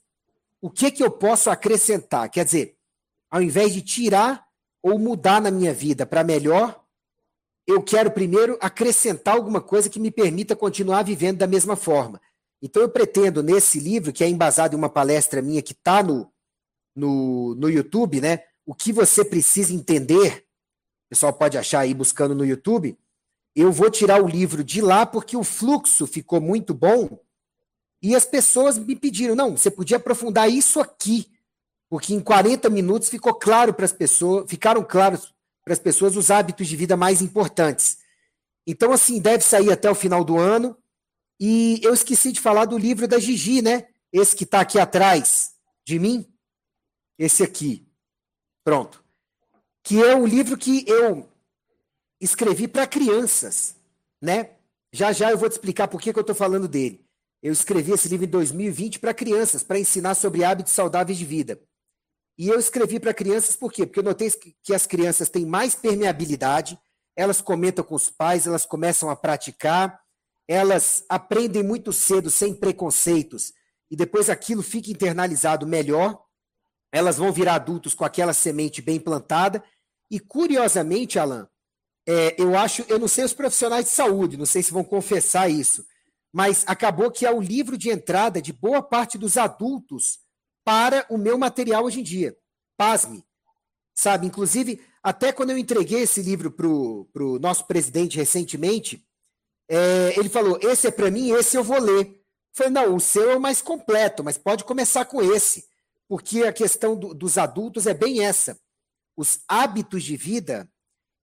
o 0.62 0.69
que 0.69 0.91
que 0.91 1.04
eu 1.04 1.12
posso 1.12 1.50
acrescentar. 1.50 2.30
Quer 2.30 2.45
dizer, 2.45 2.78
ao 3.30 3.41
invés 3.41 3.74
de 3.74 3.82
tirar 3.82 4.45
ou 4.82 4.98
mudar 4.98 5.41
na 5.41 5.52
minha 5.52 5.74
vida 5.74 6.06
para 6.06 6.24
melhor, 6.24 6.84
eu 7.67 7.82
quero 7.84 8.12
primeiro 8.12 8.58
acrescentar 8.60 9.36
alguma 9.36 9.62
coisa 9.62 9.89
que 9.89 10.00
me 10.00 10.10
permita 10.10 10.56
continuar 10.56 11.04
vivendo 11.04 11.38
da 11.38 11.48
mesma 11.48 11.76
forma. 11.76 12.19
Então 12.62 12.82
eu 12.82 12.89
pretendo, 12.89 13.43
nesse 13.43 13.80
livro, 13.80 14.12
que 14.12 14.24
é 14.24 14.28
embasado 14.28 14.76
em 14.76 14.78
uma 14.78 14.89
palestra 14.89 15.41
minha 15.41 15.62
que 15.62 15.72
está 15.72 16.04
no, 16.04 16.32
no, 16.95 17.56
no 17.56 17.69
YouTube, 17.69 18.19
né? 18.19 18.43
O 18.65 18.74
que 18.74 18.91
você 18.91 19.24
precisa 19.24 19.74
entender, 19.74 20.45
o 21.06 21.10
pessoal 21.10 21.32
pode 21.32 21.58
achar 21.58 21.82
aí 21.82 21.93
buscando 21.93 22.36
no 22.36 22.45
YouTube. 22.45 22.98
Eu 23.56 23.72
vou 23.72 23.89
tirar 23.89 24.22
o 24.22 24.28
livro 24.28 24.63
de 24.63 24.82
lá 24.82 25.06
porque 25.06 25.38
o 25.38 25.43
fluxo 25.43 26.06
ficou 26.06 26.41
muito 26.41 26.74
bom 26.74 27.19
e 28.01 28.15
as 28.15 28.25
pessoas 28.25 28.77
me 28.77 28.95
pediram, 28.95 29.35
não, 29.35 29.57
você 29.57 29.69
podia 29.69 29.97
aprofundar 29.97 30.49
isso 30.49 30.79
aqui, 30.79 31.29
porque 31.89 32.13
em 32.13 32.19
40 32.19 32.69
minutos 32.69 33.09
ficou 33.09 33.33
claro 33.33 33.73
para 33.73 33.85
as 33.85 33.91
pessoas, 33.91 34.49
ficaram 34.49 34.83
claros 34.83 35.33
para 35.63 35.73
as 35.73 35.79
pessoas 35.79 36.15
os 36.15 36.31
hábitos 36.31 36.67
de 36.67 36.75
vida 36.75 36.95
mais 36.95 37.21
importantes. 37.21 37.97
Então, 38.65 38.91
assim, 38.91 39.19
deve 39.19 39.43
sair 39.43 39.71
até 39.71 39.89
o 39.89 39.95
final 39.95 40.23
do 40.23 40.38
ano. 40.38 40.77
E 41.39 41.79
eu 41.83 41.93
esqueci 41.93 42.31
de 42.31 42.39
falar 42.39 42.65
do 42.65 42.77
livro 42.77 43.07
da 43.07 43.17
Gigi, 43.17 43.62
né? 43.62 43.88
Esse 44.13 44.35
que 44.35 44.43
está 44.43 44.62
aqui 44.62 44.77
atrás 44.77 45.55
de 45.83 45.97
mim. 45.97 46.31
Esse 47.17 47.41
aqui. 47.41 47.88
Pronto. 48.63 49.03
Que 49.83 50.03
é 50.03 50.15
um 50.15 50.27
livro 50.27 50.57
que 50.57 50.85
eu 50.88 51.27
escrevi 52.21 52.67
para 52.67 52.85
crianças, 52.85 53.75
né? 54.21 54.51
Já 54.91 55.12
já 55.12 55.31
eu 55.31 55.38
vou 55.38 55.49
te 55.49 55.53
explicar 55.53 55.88
por 55.88 55.99
que, 55.99 56.12
que 56.12 56.19
eu 56.19 56.21
estou 56.21 56.35
falando 56.35 56.67
dele. 56.67 57.03
Eu 57.41 57.54
escrevi 57.54 57.91
esse 57.93 58.08
livro 58.10 58.25
em 58.25 58.30
2020 58.30 58.99
para 58.99 59.13
crianças, 59.13 59.63
para 59.63 59.80
ensinar 59.80 60.15
sobre 60.15 60.43
hábitos 60.43 60.73
saudáveis 60.73 61.17
de 61.17 61.25
vida. 61.25 61.62
E 62.38 62.47
eu 62.47 62.60
escrevi 62.60 62.99
para 62.99 63.13
crianças 63.13 63.56
por 63.56 63.71
quê? 63.71 63.86
Porque 63.86 63.99
eu 63.99 64.04
notei 64.04 64.32
que 64.63 64.73
as 64.73 64.86
crianças 64.86 65.30
têm 65.30 65.45
mais 65.45 65.75
permeabilidade, 65.75 66.80
elas 67.15 67.41
comentam 67.41 67.84
com 67.84 67.95
os 67.95 68.10
pais, 68.10 68.47
elas 68.47 68.65
começam 68.65 69.10
a 69.10 69.15
praticar, 69.15 69.99
elas 70.47 71.04
aprendem 71.10 71.62
muito 71.62 71.91
cedo, 71.91 72.30
sem 72.30 72.54
preconceitos, 72.54 73.54
e 73.91 73.95
depois 73.95 74.30
aquilo 74.30 74.63
fica 74.63 74.89
internalizado 74.89 75.67
melhor. 75.67 76.19
Elas 76.91 77.17
vão 77.17 77.32
virar 77.32 77.56
adultos 77.56 77.93
com 77.93 78.06
aquela 78.06 78.34
semente 78.34 78.82
bem 78.82 78.99
plantada. 78.99 79.63
E 80.10 80.19
curiosamente, 80.19 81.19
Alan, 81.19 81.47
é, 82.08 82.41
eu 82.41 82.58
acho, 82.58 82.84
eu 82.88 82.97
não 82.97 83.08
sei 83.08 83.23
os 83.25 83.34
profissionais 83.34 83.86
de 83.86 83.91
saúde, 83.91 84.38
não 84.38 84.45
sei 84.45 84.63
se 84.63 84.71
vão 84.71 84.84
confessar 84.84 85.49
isso, 85.49 85.86
mas 86.33 86.63
acabou 86.67 87.11
que 87.11 87.25
é 87.25 87.31
o 87.31 87.41
livro 87.41 87.77
de 87.77 87.89
entrada 87.89 88.41
de 88.41 88.53
boa 88.53 88.81
parte 88.81 89.17
dos 89.17 89.37
adultos 89.37 90.19
para 90.63 91.05
o 91.09 91.17
meu 91.17 91.37
material 91.37 91.83
hoje 91.83 91.99
em 91.99 92.03
dia. 92.03 92.37
Pasme. 92.77 93.23
Sabe, 93.95 94.27
inclusive, 94.27 94.81
até 95.03 95.31
quando 95.31 95.49
eu 95.49 95.57
entreguei 95.57 96.01
esse 96.01 96.21
livro 96.21 96.51
para 96.51 96.67
o 96.67 97.39
nosso 97.39 97.65
presidente 97.65 98.17
recentemente, 98.17 99.05
é, 99.69 100.17
ele 100.17 100.29
falou: 100.29 100.59
esse 100.61 100.87
é 100.87 100.91
para 100.91 101.11
mim, 101.11 101.31
esse 101.31 101.57
eu 101.57 101.63
vou 101.63 101.79
ler. 101.79 102.07
Eu 102.07 102.15
falei: 102.53 102.71
não, 102.71 102.95
o 102.95 102.99
seu 102.99 103.31
é 103.31 103.35
o 103.35 103.41
mais 103.41 103.61
completo, 103.61 104.23
mas 104.23 104.37
pode 104.37 104.63
começar 104.63 105.05
com 105.05 105.21
esse, 105.21 105.67
porque 106.07 106.43
a 106.43 106.53
questão 106.53 106.95
do, 106.95 107.13
dos 107.13 107.37
adultos 107.37 107.87
é 107.87 107.93
bem 107.93 108.23
essa. 108.23 108.59
Os 109.17 109.39
hábitos 109.47 110.03
de 110.03 110.15
vida, 110.15 110.69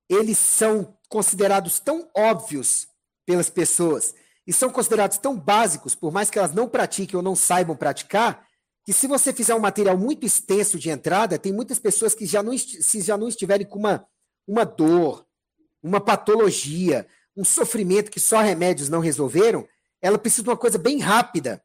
eles 0.08 0.38
são 0.38 0.98
considerados 1.08 1.80
tão 1.80 2.10
óbvios 2.14 2.88
pelas 3.24 3.48
pessoas 3.48 4.14
e 4.46 4.52
são 4.52 4.70
considerados 4.70 5.18
tão 5.18 5.37
básicos, 5.37 5.94
por 5.94 6.12
mais 6.12 6.30
que 6.30 6.38
elas 6.38 6.52
não 6.52 6.68
pratiquem 6.68 7.16
ou 7.16 7.22
não 7.22 7.35
saibam 7.35 7.76
praticar, 7.76 8.46
que 8.85 8.92
se 8.92 9.09
você 9.09 9.32
fizer 9.32 9.54
um 9.54 9.61
material 9.61 9.98
muito 9.98 10.24
extenso 10.24 10.78
de 10.78 10.88
entrada, 10.88 11.38
tem 11.38 11.52
muitas 11.52 11.78
pessoas 11.78 12.14
que 12.14 12.24
já 12.24 12.42
não, 12.42 12.56
se 12.56 13.00
já 13.00 13.16
não 13.18 13.26
estiverem 13.26 13.66
com 13.66 13.80
uma, 13.80 14.06
uma 14.46 14.64
dor, 14.64 15.26
uma 15.82 16.00
patologia, 16.00 17.06
um 17.37 17.44
sofrimento 17.44 18.11
que 18.11 18.20
só 18.20 18.40
remédios 18.40 18.88
não 18.88 19.00
resolveram, 19.00 19.66
ela 20.00 20.18
precisa 20.18 20.44
de 20.44 20.48
uma 20.50 20.56
coisa 20.56 20.78
bem 20.78 21.00
rápida 21.00 21.61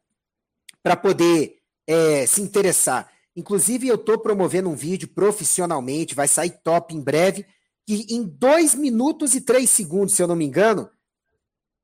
para 0.82 0.96
poder 0.96 1.58
é, 1.86 2.26
se 2.26 2.42
interessar. 2.42 3.08
Inclusive, 3.36 3.86
eu 3.86 3.94
estou 3.94 4.18
promovendo 4.18 4.68
um 4.68 4.74
vídeo 4.74 5.06
profissionalmente, 5.06 6.14
vai 6.14 6.26
sair 6.26 6.50
top 6.64 6.92
em 6.94 7.00
breve, 7.00 7.46
e 7.88 8.14
em 8.14 8.24
dois 8.24 8.74
minutos 8.74 9.34
e 9.34 9.40
três 9.40 9.70
segundos, 9.70 10.14
se 10.14 10.22
eu 10.22 10.26
não 10.26 10.36
me 10.36 10.44
engano, 10.44 10.90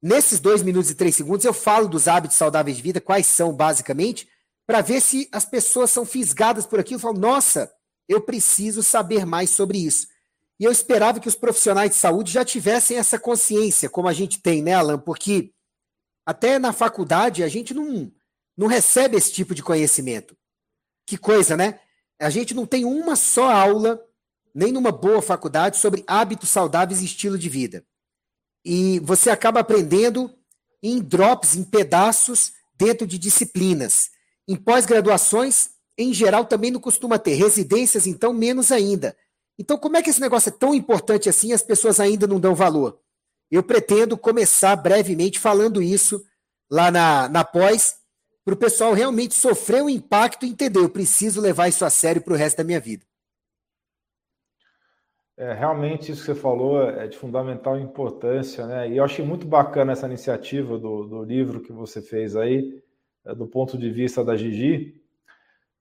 nesses 0.02 0.40
dois 0.40 0.62
minutos 0.62 0.90
e 0.90 0.94
três 0.94 1.16
segundos, 1.16 1.44
eu 1.44 1.52
falo 1.52 1.88
dos 1.88 2.08
hábitos 2.08 2.36
saudáveis 2.36 2.76
de 2.76 2.82
vida, 2.82 3.00
quais 3.00 3.26
são 3.26 3.52
basicamente, 3.52 4.28
para 4.66 4.80
ver 4.80 5.00
se 5.00 5.28
as 5.32 5.44
pessoas 5.44 5.90
são 5.90 6.04
fisgadas 6.04 6.66
por 6.66 6.78
aquilo 6.78 6.98
e 6.98 7.02
falam, 7.02 7.18
nossa, 7.18 7.72
eu 8.08 8.20
preciso 8.20 8.82
saber 8.82 9.24
mais 9.24 9.50
sobre 9.50 9.78
isso. 9.78 10.06
E 10.60 10.64
eu 10.64 10.72
esperava 10.72 11.20
que 11.20 11.28
os 11.28 11.36
profissionais 11.36 11.90
de 11.90 11.96
saúde 11.96 12.32
já 12.32 12.44
tivessem 12.44 12.96
essa 12.96 13.18
consciência, 13.18 13.88
como 13.88 14.08
a 14.08 14.12
gente 14.12 14.40
tem, 14.40 14.62
né, 14.62 14.74
Alan? 14.74 14.98
Porque 14.98 15.52
até 16.26 16.58
na 16.58 16.72
faculdade 16.72 17.42
a 17.42 17.48
gente 17.48 17.72
não, 17.72 18.12
não 18.56 18.66
recebe 18.66 19.16
esse 19.16 19.32
tipo 19.32 19.54
de 19.54 19.62
conhecimento. 19.62 20.36
Que 21.06 21.16
coisa, 21.16 21.56
né? 21.56 21.80
A 22.20 22.28
gente 22.28 22.54
não 22.54 22.66
tem 22.66 22.84
uma 22.84 23.14
só 23.14 23.50
aula, 23.50 23.98
nem 24.54 24.72
numa 24.72 24.90
boa 24.90 25.22
faculdade, 25.22 25.78
sobre 25.78 26.04
hábitos 26.06 26.50
saudáveis 26.50 27.00
e 27.00 27.04
estilo 27.04 27.38
de 27.38 27.48
vida. 27.48 27.86
E 28.70 28.98
você 28.98 29.30
acaba 29.30 29.60
aprendendo 29.60 30.30
em 30.82 31.00
drops, 31.00 31.56
em 31.56 31.64
pedaços, 31.64 32.52
dentro 32.74 33.06
de 33.06 33.16
disciplinas. 33.16 34.10
Em 34.46 34.56
pós-graduações, 34.56 35.70
em 35.96 36.12
geral, 36.12 36.44
também 36.44 36.70
não 36.70 36.78
costuma 36.78 37.18
ter. 37.18 37.32
Residências, 37.32 38.06
então, 38.06 38.30
menos 38.30 38.70
ainda. 38.70 39.16
Então, 39.58 39.78
como 39.78 39.96
é 39.96 40.02
que 40.02 40.10
esse 40.10 40.20
negócio 40.20 40.50
é 40.50 40.52
tão 40.52 40.74
importante 40.74 41.30
assim 41.30 41.48
e 41.48 41.52
as 41.54 41.62
pessoas 41.62 41.98
ainda 41.98 42.26
não 42.26 42.38
dão 42.38 42.54
valor? 42.54 43.00
Eu 43.50 43.62
pretendo 43.62 44.18
começar 44.18 44.76
brevemente 44.76 45.38
falando 45.38 45.80
isso 45.80 46.22
lá 46.70 46.90
na, 46.90 47.26
na 47.26 47.44
pós, 47.44 47.94
para 48.44 48.52
o 48.52 48.58
pessoal 48.58 48.92
realmente 48.92 49.34
sofrer 49.34 49.82
um 49.82 49.88
impacto 49.88 50.44
e 50.44 50.50
entender, 50.50 50.80
eu 50.80 50.90
preciso 50.90 51.40
levar 51.40 51.68
isso 51.68 51.86
a 51.86 51.90
sério 51.90 52.20
para 52.20 52.34
o 52.34 52.36
resto 52.36 52.58
da 52.58 52.64
minha 52.64 52.80
vida. 52.80 53.07
É, 55.38 55.52
realmente 55.52 56.10
isso 56.10 56.22
que 56.22 56.26
você 56.26 56.34
falou 56.34 56.82
é 56.82 57.06
de 57.06 57.16
fundamental 57.16 57.78
importância, 57.78 58.66
né? 58.66 58.90
E 58.90 58.96
eu 58.96 59.04
achei 59.04 59.24
muito 59.24 59.46
bacana 59.46 59.92
essa 59.92 60.06
iniciativa 60.08 60.76
do, 60.76 61.04
do 61.04 61.22
livro 61.22 61.60
que 61.60 61.72
você 61.72 62.02
fez 62.02 62.34
aí, 62.34 62.82
é, 63.24 63.32
do 63.36 63.46
ponto 63.46 63.78
de 63.78 63.88
vista 63.88 64.24
da 64.24 64.36
Gigi, 64.36 65.00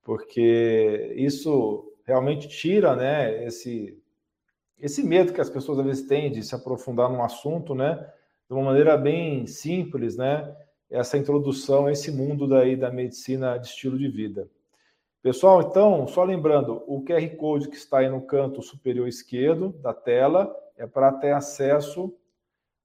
porque 0.04 1.12
isso 1.18 1.92
realmente 2.06 2.48
tira, 2.48 2.96
né, 2.96 3.46
esse 3.46 3.98
esse 4.80 5.04
medo 5.04 5.34
que 5.34 5.42
as 5.42 5.50
pessoas 5.50 5.80
às 5.80 5.86
vezes 5.86 6.08
têm 6.08 6.32
de 6.32 6.44
se 6.44 6.54
aprofundar 6.54 7.10
num 7.10 7.24
assunto, 7.24 7.74
né, 7.74 7.96
de 8.48 8.54
uma 8.54 8.64
maneira 8.64 8.96
bem 8.96 9.48
simples, 9.48 10.16
né, 10.16 10.56
essa 10.90 11.18
introdução 11.18 11.88
a 11.88 11.92
esse 11.92 12.12
mundo 12.12 12.48
daí 12.48 12.76
da 12.76 12.92
medicina 12.92 13.58
de 13.58 13.68
estilo 13.68 13.98
de 13.98 14.08
vida. 14.08 14.48
Pessoal, 15.28 15.62
então, 15.62 16.08
só 16.08 16.24
lembrando, 16.24 16.82
o 16.88 17.04
QR 17.04 17.36
Code 17.36 17.68
que 17.68 17.76
está 17.76 17.98
aí 17.98 18.08
no 18.08 18.22
canto 18.22 18.62
superior 18.62 19.10
esquerdo 19.10 19.74
da 19.74 19.94
tela 19.94 20.56
é 20.78 20.88
para 20.88 21.12
ter 21.12 21.34
acesso 21.34 22.18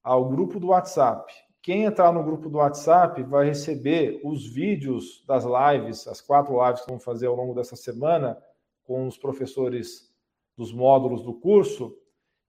ao 0.03 0.29
grupo 0.29 0.59
do 0.59 0.71
WhatsApp. 0.71 1.33
Quem 1.63 1.85
entrar 1.85 2.13
no 2.13 2.25
grupo 2.25 2.49
do 2.49 2.59
WhatsApp 2.59 3.23
vai 3.23 3.47
receber 3.47 4.21
os 4.25 4.45
vídeos 4.45 5.25
das 5.25 5.45
lives, 5.45 6.09
as 6.09 6.21
quatro 6.21 6.61
lives 6.67 6.81
que 6.81 6.89
vamos 6.89 7.05
fazer 7.05 7.29
ao 7.29 7.37
longo 7.37 7.55
dessa 7.55 7.77
semana, 7.77 8.37
com 8.83 9.07
os 9.07 9.17
professores 9.17 10.13
dos 10.57 10.73
módulos 10.73 11.23
do 11.23 11.35
curso 11.35 11.97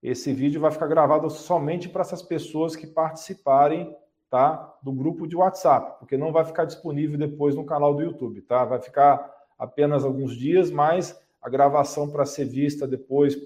esse 0.02 0.34
vídeo 0.34 0.60
vai 0.60 0.72
ficar 0.72 0.88
gravado 0.88 1.30
somente 1.30 1.88
para 1.88 2.02
essas 2.02 2.24
pessoas 2.24 2.76
que 2.76 2.88
participarem 2.88 3.96
tá, 4.28 4.76
do 4.82 4.92
grupo 4.92 5.28
de 5.28 5.36
WhatsApp, 5.36 6.00
porque 6.00 6.18
não 6.18 6.32
vai 6.32 6.44
ficar 6.44 6.66
disponível 6.66 7.16
depois 7.16 7.54
no 7.54 7.64
canal 7.64 7.94
do 7.94 8.02
YouTube, 8.02 8.42
tá? 8.42 8.66
Vai 8.66 8.82
ficar 8.82 9.43
apenas 9.64 10.04
alguns 10.04 10.36
dias, 10.36 10.70
mas 10.70 11.18
a 11.42 11.50
gravação 11.50 12.10
para 12.10 12.26
ser 12.26 12.44
vista 12.44 12.86
depois 12.86 13.38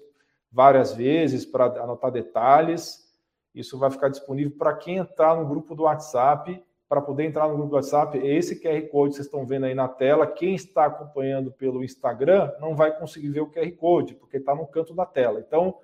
várias 0.52 0.96
vezes, 0.96 1.46
para 1.46 1.66
anotar 1.84 2.12
detalhes, 2.12 3.08
isso 3.54 3.78
vai 3.78 3.92
ficar 3.92 4.10
disponível 4.10 4.58
para 4.58 4.74
quem 4.74 4.98
entrar 4.98 5.36
no 5.36 5.48
grupo 5.48 5.76
do 5.76 5.84
WhatsApp. 5.84 6.64
Para 6.90 7.02
poder 7.02 7.26
entrar 7.26 7.48
no 7.48 7.56
grupo 7.56 7.70
do 7.70 7.76
WhatsApp, 7.76 8.18
esse 8.18 8.60
QR 8.60 8.82
Code 8.90 9.16
vocês 9.16 9.28
estão 9.28 9.46
vendo 9.46 9.66
aí 9.66 9.76
na 9.76 9.88
tela. 9.88 10.26
Quem 10.26 10.56
está 10.56 10.86
acompanhando 10.86 11.52
pelo 11.52 11.84
Instagram 11.84 12.52
não 12.60 12.76
vai 12.76 12.98
conseguir 12.98 13.30
ver 13.30 13.42
o 13.42 13.52
QR 13.52 13.72
Code, 13.74 14.16
porque 14.16 14.38
está 14.38 14.56
no 14.56 14.66
canto 14.66 14.96
da 14.96 15.06
tela. 15.06 15.40
Então, 15.40 15.76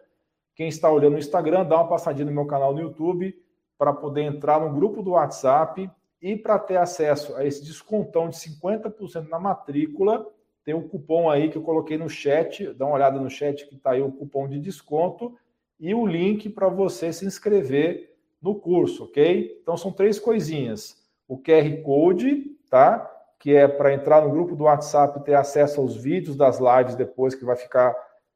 quem 0.56 0.68
está 0.68 0.90
olhando 0.90 1.14
no 1.14 1.20
Instagram, 1.20 1.66
dá 1.66 1.76
uma 1.76 1.90
passadinha 1.90 2.26
no 2.26 2.32
meu 2.32 2.46
canal 2.46 2.74
no 2.74 2.80
YouTube 2.80 3.36
para 3.78 3.94
poder 3.94 4.22
entrar 4.22 4.62
no 4.62 4.74
grupo 4.74 5.04
do 5.04 5.12
WhatsApp 5.12 5.92
e 6.24 6.38
para 6.38 6.58
ter 6.58 6.78
acesso 6.78 7.36
a 7.36 7.46
esse 7.46 7.62
descontão 7.62 8.30
de 8.30 8.38
50% 8.38 9.28
na 9.28 9.38
matrícula, 9.38 10.26
tem 10.64 10.74
um 10.74 10.88
cupom 10.88 11.30
aí 11.30 11.50
que 11.50 11.58
eu 11.58 11.62
coloquei 11.62 11.98
no 11.98 12.10
chat, 12.10 12.74
dá 12.76 12.86
uma 12.86 12.96
olhada 12.96 13.20
no 13.20 13.30
chat 13.30 13.68
que 13.68 13.76
está 13.76 13.92
aí 13.92 14.02
o 14.02 14.10
cupom 14.10 14.48
de 14.48 14.58
desconto 14.58 15.36
e 15.78 15.94
o 15.94 16.08
link 16.08 16.50
para 16.50 16.70
você 16.70 17.12
se 17.12 17.26
inscrever 17.26 18.16
no 18.42 18.56
curso, 18.56 19.04
ok? 19.04 19.60
Então 19.62 19.76
são 19.76 19.92
três 19.92 20.18
coisinhas. 20.18 21.04
O 21.28 21.38
QR 21.38 21.82
Code, 21.84 22.56
tá? 22.70 23.06
Que 23.38 23.56
é 23.56 23.68
para 23.68 23.94
entrar 23.94 24.22
no 24.22 24.32
grupo 24.32 24.56
do 24.56 24.64
WhatsApp 24.64 25.20
e 25.20 25.24
ter 25.24 25.36
acesso 25.36 25.82
aos 25.82 25.98
vídeos 25.98 26.38
das 26.38 26.58
lives 26.58 26.96
depois, 26.96 27.36
que 27.36 27.44
vai 27.44 27.58
ficar 27.58 27.94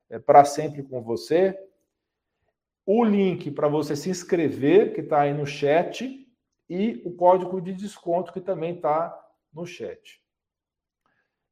é, 0.09 0.19
para 0.19 0.43
sempre 0.43 0.83
com 0.83 1.01
você 1.01 1.57
o 2.85 3.03
link 3.03 3.51
para 3.51 3.67
você 3.67 3.97
se 3.97 4.09
inscrever, 4.09 4.93
que 4.93 5.01
está 5.01 5.21
aí 5.21 5.33
no 5.33 5.45
chat, 5.45 6.26
e 6.69 7.01
o 7.05 7.15
código 7.15 7.61
de 7.61 7.73
desconto, 7.73 8.33
que 8.33 8.41
também 8.41 8.75
está 8.75 9.17
no 9.53 9.65
chat. 9.65 10.21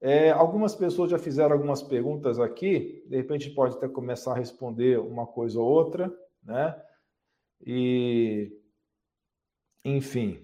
É, 0.01 0.29
algumas 0.29 0.75
pessoas 0.75 1.09
já 1.09 1.17
fizeram 1.17 1.53
algumas 1.53 1.81
perguntas 1.81 2.39
aqui, 2.39 3.03
de 3.07 3.15
repente 3.15 3.49
pode 3.49 3.75
até 3.75 3.87
começar 3.87 4.33
a 4.33 4.37
responder 4.37 4.99
uma 4.99 5.25
coisa 5.25 5.59
ou 5.59 5.65
outra, 5.65 6.13
né? 6.43 6.79
E, 7.65 8.51
enfim. 9.83 10.41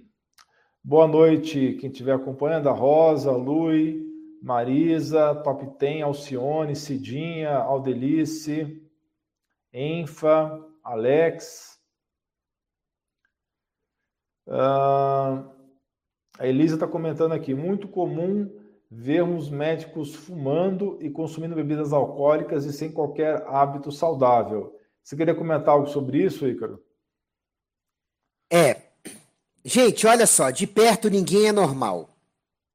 Boa 0.83 1.07
noite, 1.07 1.77
quem 1.79 1.91
estiver 1.91 2.13
acompanhando, 2.13 2.69
a 2.69 2.71
Rosa, 2.71 3.31
Lui, 3.31 4.03
Marisa, 4.41 5.35
Top 5.43 5.77
Ten, 5.77 6.01
Alcione, 6.01 6.75
Cidinha, 6.75 7.57
Aldelice, 7.57 8.81
Enfa, 9.71 10.59
Alex. 10.83 11.70
Uh, 14.47 15.49
a 16.39 16.47
Elisa 16.47 16.75
está 16.75 16.87
comentando 16.87 17.33
aqui: 17.33 17.53
muito 17.53 17.87
comum 17.87 18.49
vermos 18.89 19.49
médicos 19.49 20.13
fumando 20.13 20.97
e 20.99 21.09
consumindo 21.09 21.55
bebidas 21.55 21.93
alcoólicas 21.93 22.65
e 22.65 22.73
sem 22.73 22.91
qualquer 22.91 23.41
hábito 23.47 23.91
saudável. 23.91 24.77
Você 25.01 25.15
queria 25.15 25.33
comentar 25.33 25.69
algo 25.69 25.87
sobre 25.87 26.23
isso, 26.23 26.45
Ícaro? 26.45 26.83
É. 28.51 28.81
Gente, 29.63 30.05
olha 30.05 30.27
só, 30.27 30.49
de 30.49 30.67
perto 30.67 31.09
ninguém 31.09 31.47
é 31.47 31.51
normal, 31.51 32.09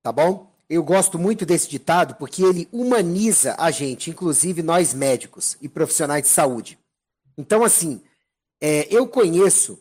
tá 0.03 0.11
bom? 0.11 0.51
Eu 0.71 0.83
gosto 0.83 1.19
muito 1.19 1.45
desse 1.45 1.69
ditado 1.69 2.15
porque 2.15 2.43
ele 2.43 2.69
humaniza 2.73 3.55
a 3.59 3.71
gente, 3.71 4.11
inclusive 4.11 4.63
nós 4.63 4.95
médicos 4.95 5.57
e 5.61 5.69
profissionais 5.69 6.23
de 6.23 6.29
saúde. 6.29 6.79
Então, 7.37 7.63
assim, 7.63 8.01
é, 8.61 8.87
eu 8.95 9.07
conheço 9.07 9.79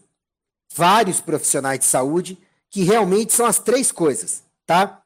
vários 0.76 1.22
profissionais 1.22 1.80
de 1.80 1.86
saúde 1.86 2.38
que 2.70 2.84
realmente 2.84 3.34
são 3.34 3.46
as 3.46 3.60
três 3.60 3.92
coisas, 3.92 4.44
tá? 4.66 5.02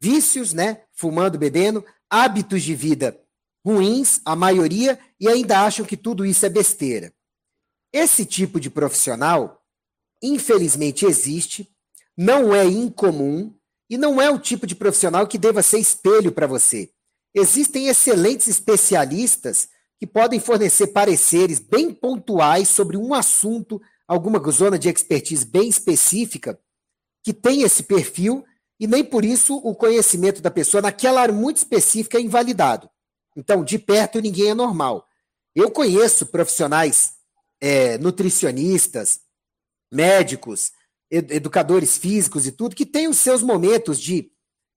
Vícios, 0.00 0.52
né? 0.52 0.82
Fumando, 0.92 1.38
bebendo, 1.38 1.84
hábitos 2.10 2.62
de 2.62 2.74
vida 2.74 3.18
ruins, 3.64 4.20
a 4.24 4.36
maioria, 4.36 4.98
e 5.18 5.26
ainda 5.26 5.60
acham 5.60 5.86
que 5.86 5.96
tudo 5.96 6.26
isso 6.26 6.44
é 6.44 6.50
besteira. 6.50 7.12
Esse 7.92 8.26
tipo 8.26 8.60
de 8.60 8.68
profissional, 8.68 9.62
infelizmente, 10.22 11.06
existe, 11.06 11.72
não 12.16 12.54
é 12.54 12.66
incomum 12.66 13.54
e 13.88 13.96
não 13.96 14.20
é 14.20 14.30
o 14.30 14.38
tipo 14.38 14.66
de 14.66 14.74
profissional 14.74 15.26
que 15.26 15.38
deva 15.38 15.62
ser 15.62 15.78
espelho 15.78 16.30
para 16.30 16.46
você. 16.46 16.90
Existem 17.34 17.88
excelentes 17.88 18.48
especialistas 18.48 19.68
que 19.98 20.06
podem 20.06 20.38
fornecer 20.38 20.88
pareceres 20.88 21.58
bem 21.58 21.92
pontuais 21.92 22.68
sobre 22.68 22.96
um 22.96 23.14
assunto, 23.14 23.80
alguma 24.06 24.38
zona 24.50 24.78
de 24.78 24.88
expertise 24.88 25.44
bem 25.44 25.68
específica, 25.68 26.58
que 27.22 27.32
tem 27.32 27.62
esse 27.62 27.82
perfil, 27.82 28.44
e 28.78 28.86
nem 28.86 29.04
por 29.04 29.24
isso 29.24 29.56
o 29.56 29.74
conhecimento 29.74 30.42
da 30.42 30.50
pessoa 30.50 30.82
naquela 30.82 31.20
área 31.20 31.34
muito 31.34 31.58
específica 31.58 32.18
é 32.18 32.20
invalidado. 32.20 32.90
Então, 33.36 33.64
de 33.64 33.78
perto, 33.78 34.20
ninguém 34.20 34.50
é 34.50 34.54
normal. 34.54 35.06
Eu 35.54 35.70
conheço 35.70 36.26
profissionais 36.26 37.14
é, 37.60 37.96
nutricionistas, 37.98 39.20
médicos, 39.92 40.72
ed 41.10 41.32
educadores 41.34 41.96
físicos 41.96 42.46
e 42.46 42.52
tudo, 42.52 42.76
que 42.76 42.84
têm 42.84 43.08
os 43.08 43.18
seus 43.18 43.42
momentos 43.42 44.00
de, 44.00 44.30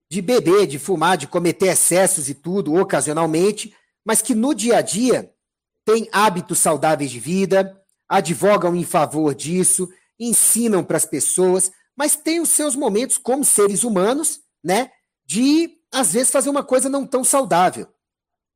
de 0.10 0.22
beber, 0.22 0.68
de 0.68 0.80
fumar, 0.80 1.18
de 1.18 1.28
cometer 1.28 1.68
excessos 1.68 2.30
e 2.30 2.34
tudo, 2.34 2.76
ocasionalmente, 2.76 3.76
mas 4.06 4.22
que 4.22 4.36
no 4.36 4.54
dia 4.54 4.78
a 4.78 4.82
dia 4.82 5.34
têm 5.84 6.08
hábitos 6.12 6.60
saudáveis 6.60 7.10
de 7.12 7.20
vida, 7.20 7.77
advogam 8.08 8.76
em 8.76 8.84
favor 8.84 9.36
disso, 9.36 9.90
ensinam 10.20 10.84
para 10.84 10.98
as 10.98 11.06
pessoas, 11.06 11.72
mas 11.96 12.16
têm 12.16 12.40
os 12.40 12.50
seus 12.50 12.76
momentos 12.76 13.18
como 13.18 13.44
seres 13.44 13.84
humanos, 13.84 14.42
né, 14.64 14.92
de 15.26 15.78
às 15.92 16.14
vezes 16.14 16.32
fazer 16.32 16.50
uma 16.50 16.64
coisa 16.64 16.90
não 16.90 17.06
tão 17.06 17.24
saudável. 17.24 17.88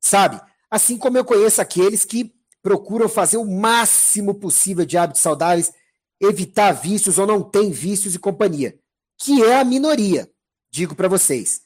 Sabe? 0.00 0.40
Assim 0.70 0.96
como 0.96 1.18
eu 1.18 1.24
conheço 1.24 1.60
aqueles 1.60 2.04
que 2.04 2.34
procuram 2.62 3.08
fazer 3.08 3.36
o 3.36 3.44
máximo 3.44 4.34
possível 4.34 4.84
de 4.84 4.96
hábitos 4.96 5.22
saudáveis, 5.22 5.72
evitar 6.20 6.72
vícios 6.72 7.18
ou 7.18 7.26
não 7.26 7.42
tem 7.42 7.70
vícios 7.70 8.14
e 8.14 8.18
companhia, 8.18 8.78
que 9.18 9.42
é 9.42 9.58
a 9.58 9.64
minoria, 9.64 10.30
digo 10.70 10.94
para 10.94 11.08
vocês. 11.08 11.62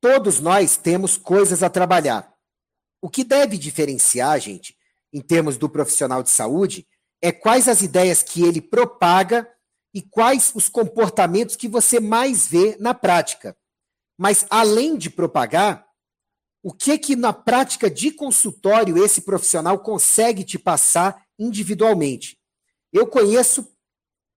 Todos 0.00 0.40
nós 0.40 0.76
temos 0.76 1.16
coisas 1.16 1.62
a 1.62 1.68
trabalhar. 1.68 2.32
O 3.02 3.10
que 3.10 3.24
deve 3.24 3.58
diferenciar, 3.58 4.38
gente, 4.40 4.76
em 5.12 5.20
termos 5.20 5.56
do 5.56 5.68
profissional 5.68 6.22
de 6.22 6.30
saúde, 6.30 6.86
é 7.22 7.30
quais 7.30 7.68
as 7.68 7.82
ideias 7.82 8.22
que 8.22 8.42
ele 8.42 8.60
propaga 8.60 9.48
e 9.92 10.00
quais 10.00 10.52
os 10.54 10.68
comportamentos 10.68 11.56
que 11.56 11.68
você 11.68 12.00
mais 12.00 12.46
vê 12.46 12.76
na 12.78 12.94
prática. 12.94 13.56
Mas 14.16 14.46
além 14.48 14.96
de 14.96 15.10
propagar, 15.10 15.86
o 16.62 16.72
que 16.72 16.98
que 16.98 17.16
na 17.16 17.32
prática 17.32 17.90
de 17.90 18.10
consultório 18.10 19.02
esse 19.02 19.22
profissional 19.22 19.78
consegue 19.78 20.44
te 20.44 20.58
passar 20.58 21.24
individualmente? 21.38 22.38
Eu 22.92 23.06
conheço 23.06 23.66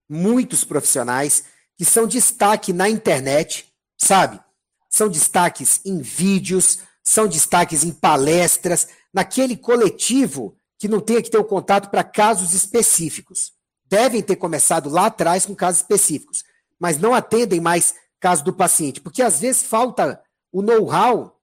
muitos 0.08 0.64
profissionais 0.64 1.44
que 1.76 1.84
são 1.84 2.06
destaque 2.06 2.72
na 2.72 2.88
internet, 2.88 3.72
sabe? 3.98 4.40
São 4.88 5.08
destaques 5.08 5.80
em 5.84 6.00
vídeos, 6.00 6.78
são 7.02 7.26
destaques 7.26 7.84
em 7.84 7.92
palestras, 7.92 8.88
naquele 9.12 9.56
coletivo 9.56 10.56
que 10.84 10.88
não 10.88 11.00
tenha 11.00 11.22
que 11.22 11.30
ter 11.30 11.38
o 11.38 11.44
contato 11.44 11.88
para 11.88 12.04
casos 12.04 12.52
específicos. 12.52 13.54
Devem 13.86 14.20
ter 14.20 14.36
começado 14.36 14.90
lá 14.90 15.06
atrás 15.06 15.46
com 15.46 15.54
casos 15.54 15.80
específicos, 15.80 16.44
mas 16.78 16.98
não 16.98 17.14
atendem 17.14 17.58
mais 17.58 17.94
caso 18.20 18.44
do 18.44 18.52
paciente, 18.52 19.00
porque 19.00 19.22
às 19.22 19.40
vezes 19.40 19.62
falta 19.62 20.22
o 20.52 20.60
know-how 20.60 21.40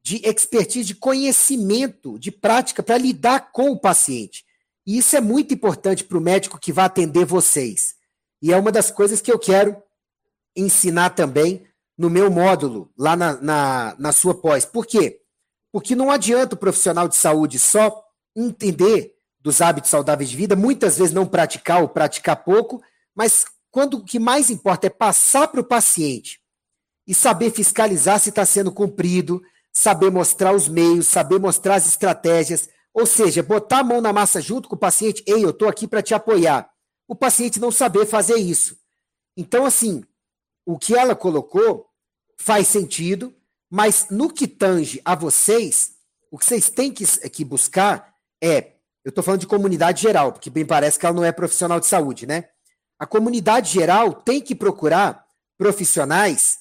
de 0.00 0.18
expertise, 0.24 0.86
de 0.86 0.94
conhecimento, 0.94 2.20
de 2.20 2.30
prática 2.30 2.84
para 2.84 2.96
lidar 2.96 3.50
com 3.50 3.72
o 3.72 3.80
paciente. 3.80 4.44
E 4.86 4.96
isso 4.98 5.16
é 5.16 5.20
muito 5.20 5.52
importante 5.52 6.04
para 6.04 6.18
o 6.18 6.20
médico 6.20 6.60
que 6.60 6.72
vai 6.72 6.84
atender 6.84 7.24
vocês. 7.24 7.96
E 8.40 8.52
é 8.52 8.56
uma 8.56 8.70
das 8.70 8.92
coisas 8.92 9.20
que 9.20 9.32
eu 9.32 9.40
quero 9.40 9.76
ensinar 10.54 11.10
também 11.10 11.66
no 11.98 12.08
meu 12.08 12.30
módulo, 12.30 12.92
lá 12.96 13.16
na, 13.16 13.40
na, 13.40 13.96
na 13.98 14.12
sua 14.12 14.40
pós. 14.40 14.64
Por 14.64 14.86
quê? 14.86 15.20
Porque 15.72 15.96
não 15.96 16.12
adianta 16.12 16.54
o 16.54 16.58
profissional 16.58 17.08
de 17.08 17.16
saúde 17.16 17.58
só 17.58 18.03
entender 18.34 19.14
dos 19.40 19.60
hábitos 19.60 19.90
saudáveis 19.90 20.30
de 20.30 20.36
vida, 20.36 20.56
muitas 20.56 20.96
vezes 20.96 21.12
não 21.12 21.26
praticar 21.26 21.82
ou 21.82 21.88
praticar 21.88 22.42
pouco, 22.44 22.82
mas 23.14 23.44
quando 23.70 23.98
o 23.98 24.04
que 24.04 24.18
mais 24.18 24.50
importa 24.50 24.86
é 24.86 24.90
passar 24.90 25.48
para 25.48 25.60
o 25.60 25.64
paciente 25.64 26.40
e 27.06 27.14
saber 27.14 27.50
fiscalizar 27.50 28.18
se 28.18 28.30
está 28.30 28.46
sendo 28.46 28.72
cumprido, 28.72 29.42
saber 29.72 30.10
mostrar 30.10 30.54
os 30.54 30.68
meios, 30.68 31.08
saber 31.08 31.38
mostrar 31.38 31.74
as 31.74 31.86
estratégias, 31.86 32.68
ou 32.94 33.04
seja, 33.04 33.42
botar 33.42 33.80
a 33.80 33.84
mão 33.84 34.00
na 34.00 34.12
massa 34.12 34.40
junto 34.40 34.68
com 34.68 34.76
o 34.76 34.78
paciente, 34.78 35.22
ei, 35.26 35.44
eu 35.44 35.50
estou 35.50 35.68
aqui 35.68 35.86
para 35.86 36.00
te 36.02 36.14
apoiar. 36.14 36.70
O 37.08 37.14
paciente 37.14 37.60
não 37.60 37.72
saber 37.72 38.06
fazer 38.06 38.36
isso. 38.36 38.78
Então, 39.36 39.66
assim, 39.66 40.04
o 40.64 40.78
que 40.78 40.94
ela 40.94 41.14
colocou 41.14 41.86
faz 42.38 42.68
sentido, 42.68 43.34
mas 43.68 44.06
no 44.10 44.32
que 44.32 44.46
tange 44.46 45.02
a 45.04 45.14
vocês, 45.14 45.96
o 46.30 46.38
que 46.38 46.46
vocês 46.46 46.70
têm 46.70 46.92
que, 46.92 47.04
que 47.28 47.44
buscar 47.44 48.13
é 48.42 48.74
Eu 49.04 49.10
estou 49.10 49.22
falando 49.22 49.40
de 49.40 49.46
comunidade 49.46 50.00
geral, 50.00 50.32
porque 50.32 50.48
bem 50.48 50.64
parece 50.64 50.98
que 50.98 51.04
ela 51.04 51.14
não 51.14 51.24
é 51.24 51.30
profissional 51.30 51.78
de 51.78 51.86
saúde, 51.86 52.26
né? 52.26 52.48
A 52.98 53.06
comunidade 53.06 53.70
geral 53.70 54.14
tem 54.14 54.40
que 54.40 54.54
procurar 54.54 55.26
profissionais, 55.58 56.58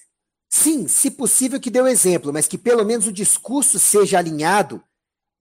sim, 0.49 0.87
se 0.87 1.09
possível 1.11 1.59
que 1.59 1.69
dê 1.69 1.81
o 1.81 1.87
exemplo, 1.87 2.33
mas 2.33 2.47
que 2.47 2.57
pelo 2.57 2.83
menos 2.83 3.07
o 3.07 3.13
discurso 3.13 3.79
seja 3.79 4.17
alinhado 4.17 4.83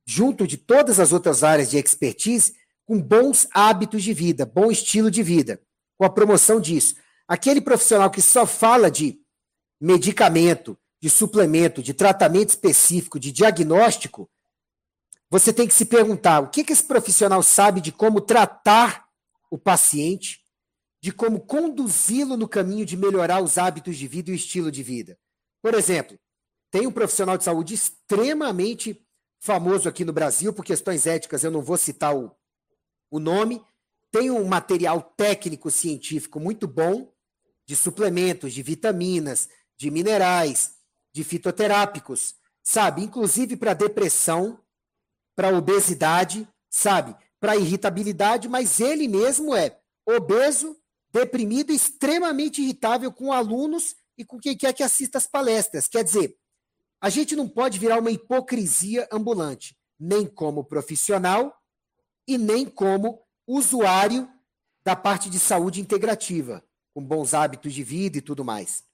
junto 0.06 0.46
de 0.46 0.56
todas 0.56 1.00
as 1.00 1.12
outras 1.12 1.42
áreas 1.42 1.70
de 1.70 1.78
expertise 1.78 2.54
com 2.84 3.00
bons 3.00 3.48
hábitos 3.52 4.02
de 4.02 4.12
vida, 4.12 4.44
bom 4.44 4.70
estilo 4.70 5.10
de 5.10 5.22
vida, 5.22 5.60
com 5.98 6.04
a 6.04 6.10
promoção 6.10 6.60
disso. 6.60 6.96
Aquele 7.26 7.60
profissional 7.60 8.10
que 8.10 8.20
só 8.20 8.46
fala 8.46 8.90
de 8.90 9.18
medicamento, 9.80 10.76
de 11.00 11.08
suplemento, 11.08 11.82
de 11.82 11.94
tratamento 11.94 12.50
específico, 12.50 13.18
de 13.18 13.32
diagnóstico, 13.32 14.28
você 15.32 15.50
tem 15.50 15.66
que 15.66 15.72
se 15.72 15.86
perguntar 15.86 16.40
o 16.40 16.50
que, 16.50 16.62
que 16.62 16.74
esse 16.74 16.84
profissional 16.84 17.42
sabe 17.42 17.80
de 17.80 17.90
como 17.90 18.20
tratar 18.20 19.08
o 19.50 19.56
paciente, 19.56 20.42
de 21.00 21.10
como 21.10 21.40
conduzi-lo 21.40 22.36
no 22.36 22.46
caminho 22.46 22.84
de 22.84 22.98
melhorar 22.98 23.42
os 23.42 23.56
hábitos 23.56 23.96
de 23.96 24.06
vida 24.06 24.28
e 24.28 24.34
o 24.34 24.36
estilo 24.36 24.70
de 24.70 24.82
vida. 24.82 25.18
Por 25.62 25.72
exemplo, 25.72 26.18
tem 26.70 26.86
um 26.86 26.92
profissional 26.92 27.38
de 27.38 27.44
saúde 27.44 27.72
extremamente 27.72 29.02
famoso 29.40 29.88
aqui 29.88 30.04
no 30.04 30.12
Brasil, 30.12 30.52
por 30.52 30.66
questões 30.66 31.06
éticas 31.06 31.42
eu 31.42 31.50
não 31.50 31.62
vou 31.62 31.78
citar 31.78 32.14
o, 32.14 32.30
o 33.10 33.18
nome, 33.18 33.64
tem 34.10 34.30
um 34.30 34.44
material 34.44 35.00
técnico 35.16 35.70
científico 35.70 36.38
muito 36.38 36.68
bom 36.68 37.10
de 37.64 37.74
suplementos, 37.74 38.52
de 38.52 38.62
vitaminas, 38.62 39.48
de 39.78 39.90
minerais, 39.90 40.74
de 41.10 41.24
fitoterápicos, 41.24 42.34
sabe? 42.62 43.02
Inclusive 43.02 43.56
para 43.56 43.72
depressão, 43.72 44.61
para 45.34 45.56
obesidade, 45.56 46.48
sabe? 46.70 47.16
Para 47.40 47.56
irritabilidade, 47.56 48.48
mas 48.48 48.80
ele 48.80 49.08
mesmo 49.08 49.54
é 49.54 49.78
obeso, 50.06 50.76
deprimido, 51.12 51.72
extremamente 51.72 52.62
irritável 52.62 53.12
com 53.12 53.32
alunos 53.32 53.94
e 54.16 54.24
com 54.24 54.38
quem 54.38 54.56
quer 54.56 54.72
que 54.72 54.82
assista 54.82 55.18
as 55.18 55.26
palestras. 55.26 55.86
Quer 55.86 56.04
dizer, 56.04 56.36
a 57.00 57.10
gente 57.10 57.34
não 57.34 57.48
pode 57.48 57.78
virar 57.78 57.98
uma 57.98 58.10
hipocrisia 58.10 59.08
ambulante, 59.12 59.76
nem 59.98 60.26
como 60.26 60.64
profissional 60.64 61.54
e 62.26 62.38
nem 62.38 62.66
como 62.66 63.20
usuário 63.46 64.28
da 64.84 64.96
parte 64.96 65.28
de 65.28 65.38
saúde 65.38 65.80
integrativa, 65.80 66.64
com 66.94 67.04
bons 67.04 67.34
hábitos 67.34 67.72
de 67.72 67.82
vida 67.82 68.18
e 68.18 68.22
tudo 68.22 68.44
mais. 68.44 68.84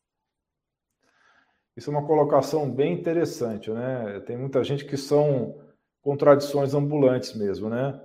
Isso 1.77 1.91
é 1.91 1.93
uma 1.93 2.07
colocação 2.07 2.71
bem 2.71 2.95
interessante, 2.95 3.71
né? 3.71 4.21
Tem 4.27 4.37
muita 4.37 4.65
gente 4.65 4.85
que 4.85 4.97
são 4.97 5.61
contradições 6.09 6.73
ambulantes 6.73 7.35
mesmo, 7.35 7.69
né? 7.69 8.01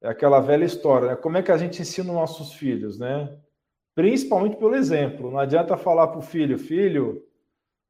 É 0.00 0.08
aquela 0.08 0.38
velha 0.38 0.64
história, 0.64 1.08
né? 1.08 1.16
Como 1.16 1.36
é 1.36 1.42
que 1.42 1.50
a 1.50 1.56
gente 1.56 1.82
ensina 1.82 2.12
nossos 2.12 2.52
filhos, 2.52 3.00
né? 3.00 3.36
Principalmente 3.96 4.54
pelo 4.54 4.76
exemplo. 4.76 5.28
Não 5.28 5.40
adianta 5.40 5.76
falar 5.76 6.06
para 6.06 6.20
o 6.20 6.22
filho, 6.22 6.56
filho, 6.56 7.20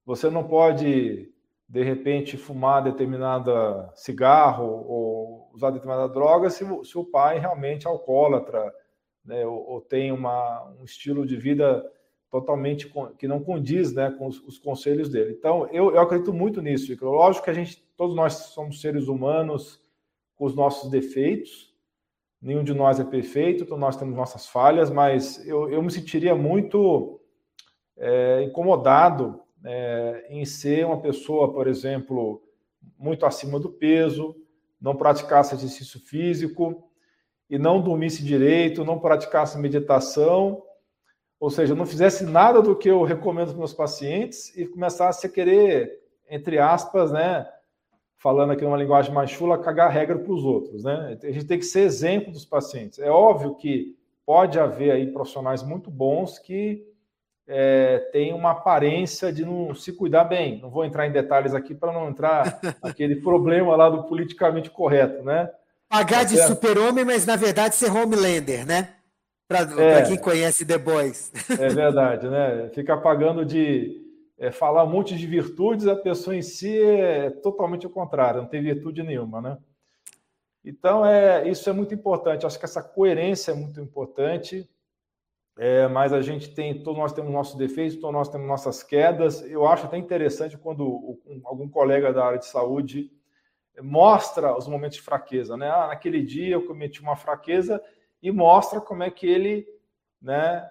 você 0.06 0.30
não 0.30 0.42
pode 0.42 1.30
de 1.68 1.82
repente 1.82 2.38
fumar 2.38 2.82
determinada 2.82 3.92
cigarro 3.94 4.86
ou 4.88 5.50
usar 5.52 5.70
determinada 5.70 6.08
droga 6.08 6.48
se, 6.48 6.64
se 6.84 6.96
o 6.96 7.04
pai 7.04 7.38
realmente 7.38 7.86
é 7.86 7.90
alcoólatra, 7.90 8.72
né? 9.22 9.44
ou, 9.44 9.68
ou 9.68 9.80
tem 9.82 10.10
uma, 10.10 10.64
um 10.80 10.84
estilo 10.84 11.26
de 11.26 11.36
vida 11.36 11.84
totalmente 12.30 12.92
que 13.18 13.26
não 13.26 13.40
condiz 13.40 13.92
né, 13.92 14.10
com 14.10 14.26
os, 14.26 14.40
os 14.42 14.58
conselhos 14.58 15.08
dele. 15.08 15.34
Então, 15.38 15.66
eu, 15.72 15.94
eu 15.94 16.00
acredito 16.00 16.32
muito 16.32 16.60
nisso, 16.60 16.92
Icaro. 16.92 17.12
Lógico 17.12 17.44
que 17.44 17.50
a 17.50 17.54
gente, 17.54 17.82
todos 17.96 18.14
nós 18.14 18.34
somos 18.34 18.80
seres 18.80 19.08
humanos 19.08 19.80
com 20.36 20.44
os 20.44 20.54
nossos 20.54 20.90
defeitos, 20.90 21.74
nenhum 22.40 22.62
de 22.62 22.74
nós 22.74 23.00
é 23.00 23.04
perfeito, 23.04 23.64
todos 23.64 23.80
nós 23.80 23.96
temos 23.96 24.14
nossas 24.14 24.46
falhas, 24.46 24.90
mas 24.90 25.44
eu, 25.46 25.68
eu 25.70 25.82
me 25.82 25.90
sentiria 25.90 26.34
muito 26.34 27.20
é, 27.96 28.42
incomodado 28.42 29.40
é, 29.64 30.26
em 30.30 30.44
ser 30.44 30.86
uma 30.86 31.00
pessoa, 31.00 31.52
por 31.52 31.66
exemplo, 31.66 32.42
muito 32.96 33.26
acima 33.26 33.58
do 33.58 33.70
peso, 33.70 34.36
não 34.80 34.94
praticasse 34.94 35.54
exercício 35.54 35.98
físico 35.98 36.88
e 37.50 37.58
não 37.58 37.80
dormisse 37.80 38.22
direito, 38.22 38.84
não 38.84 39.00
praticasse 39.00 39.58
meditação 39.58 40.62
ou 41.40 41.50
seja, 41.50 41.74
não 41.74 41.86
fizesse 41.86 42.24
nada 42.24 42.60
do 42.60 42.74
que 42.74 42.90
eu 42.90 43.02
recomendo 43.02 43.48
para 43.48 43.58
meus 43.58 43.72
pacientes 43.72 44.56
e 44.56 44.66
começasse 44.66 45.26
a 45.26 45.30
querer, 45.30 46.00
entre 46.28 46.58
aspas, 46.58 47.12
né, 47.12 47.46
falando 48.16 48.52
aqui 48.52 48.64
numa 48.64 48.76
linguagem 48.76 49.12
mais 49.12 49.30
chula, 49.30 49.58
cagar 49.58 49.90
regra 49.90 50.18
para 50.18 50.32
os 50.32 50.44
outros, 50.44 50.82
né? 50.82 51.16
A 51.22 51.30
gente 51.30 51.46
tem 51.46 51.58
que 51.58 51.64
ser 51.64 51.80
exemplo 51.80 52.32
dos 52.32 52.44
pacientes. 52.44 52.98
É 52.98 53.10
óbvio 53.10 53.54
que 53.54 53.96
pode 54.26 54.58
haver 54.58 54.90
aí 54.90 55.06
profissionais 55.06 55.62
muito 55.62 55.90
bons 55.90 56.38
que 56.38 56.84
é, 57.46 57.98
têm 58.12 58.34
uma 58.34 58.50
aparência 58.50 59.32
de 59.32 59.44
não 59.44 59.72
se 59.74 59.92
cuidar 59.92 60.24
bem. 60.24 60.60
Não 60.60 60.68
vou 60.68 60.84
entrar 60.84 61.06
em 61.06 61.12
detalhes 61.12 61.54
aqui 61.54 61.74
para 61.74 61.92
não 61.92 62.08
entrar 62.08 62.60
aquele 62.82 63.16
problema 63.16 63.76
lá 63.76 63.88
do 63.88 64.02
politicamente 64.02 64.68
correto, 64.68 65.22
né? 65.22 65.48
Pagar 65.88 66.24
de 66.24 66.36
super-homem, 66.42 67.04
mas 67.04 67.24
na 67.24 67.36
verdade 67.36 67.74
ser 67.74 67.90
Homelander, 67.90 68.66
né? 68.66 68.96
Para 69.48 69.60
é, 69.82 70.02
quem 70.02 70.18
conhece 70.18 70.66
The 70.66 70.76
Boys. 70.76 71.32
É 71.58 71.68
verdade, 71.68 72.28
né? 72.28 72.68
Fica 72.74 72.98
pagando 72.98 73.46
de 73.46 74.06
é, 74.38 74.52
falar 74.52 74.84
um 74.84 74.90
monte 74.90 75.16
de 75.16 75.26
virtudes, 75.26 75.86
a 75.86 75.96
pessoa 75.96 76.36
em 76.36 76.42
si 76.42 76.78
é 76.78 77.30
totalmente 77.30 77.86
o 77.86 77.90
contrário, 77.90 78.42
não 78.42 78.48
tem 78.48 78.62
virtude 78.62 79.02
nenhuma, 79.02 79.40
né? 79.40 79.58
Então, 80.62 81.04
é, 81.04 81.48
isso 81.48 81.68
é 81.70 81.72
muito 81.72 81.94
importante. 81.94 82.44
Acho 82.44 82.58
que 82.58 82.64
essa 82.66 82.82
coerência 82.82 83.52
é 83.52 83.54
muito 83.54 83.80
importante. 83.80 84.68
É, 85.56 85.88
mas 85.88 86.12
a 86.12 86.20
gente 86.20 86.54
tem, 86.54 86.82
todos 86.82 87.00
nós 87.00 87.12
temos 87.12 87.32
nossos 87.32 87.56
defeitos, 87.56 87.96
todos 87.96 88.12
nós 88.12 88.28
temos 88.28 88.46
nossas 88.46 88.82
quedas. 88.82 89.42
Eu 89.50 89.66
acho 89.66 89.86
até 89.86 89.96
interessante 89.96 90.58
quando 90.58 90.86
um, 90.86 91.40
algum 91.44 91.68
colega 91.68 92.12
da 92.12 92.24
área 92.24 92.38
de 92.38 92.46
saúde 92.46 93.10
mostra 93.80 94.56
os 94.56 94.68
momentos 94.68 94.98
de 94.98 95.02
fraqueza, 95.02 95.56
né? 95.56 95.68
Ah, 95.68 95.88
naquele 95.88 96.22
dia 96.22 96.54
eu 96.54 96.66
cometi 96.66 97.00
uma 97.00 97.16
fraqueza 97.16 97.82
e 98.22 98.30
mostra 98.30 98.80
como 98.80 99.02
é 99.02 99.10
que 99.10 99.26
ele 99.26 99.66
né, 100.20 100.68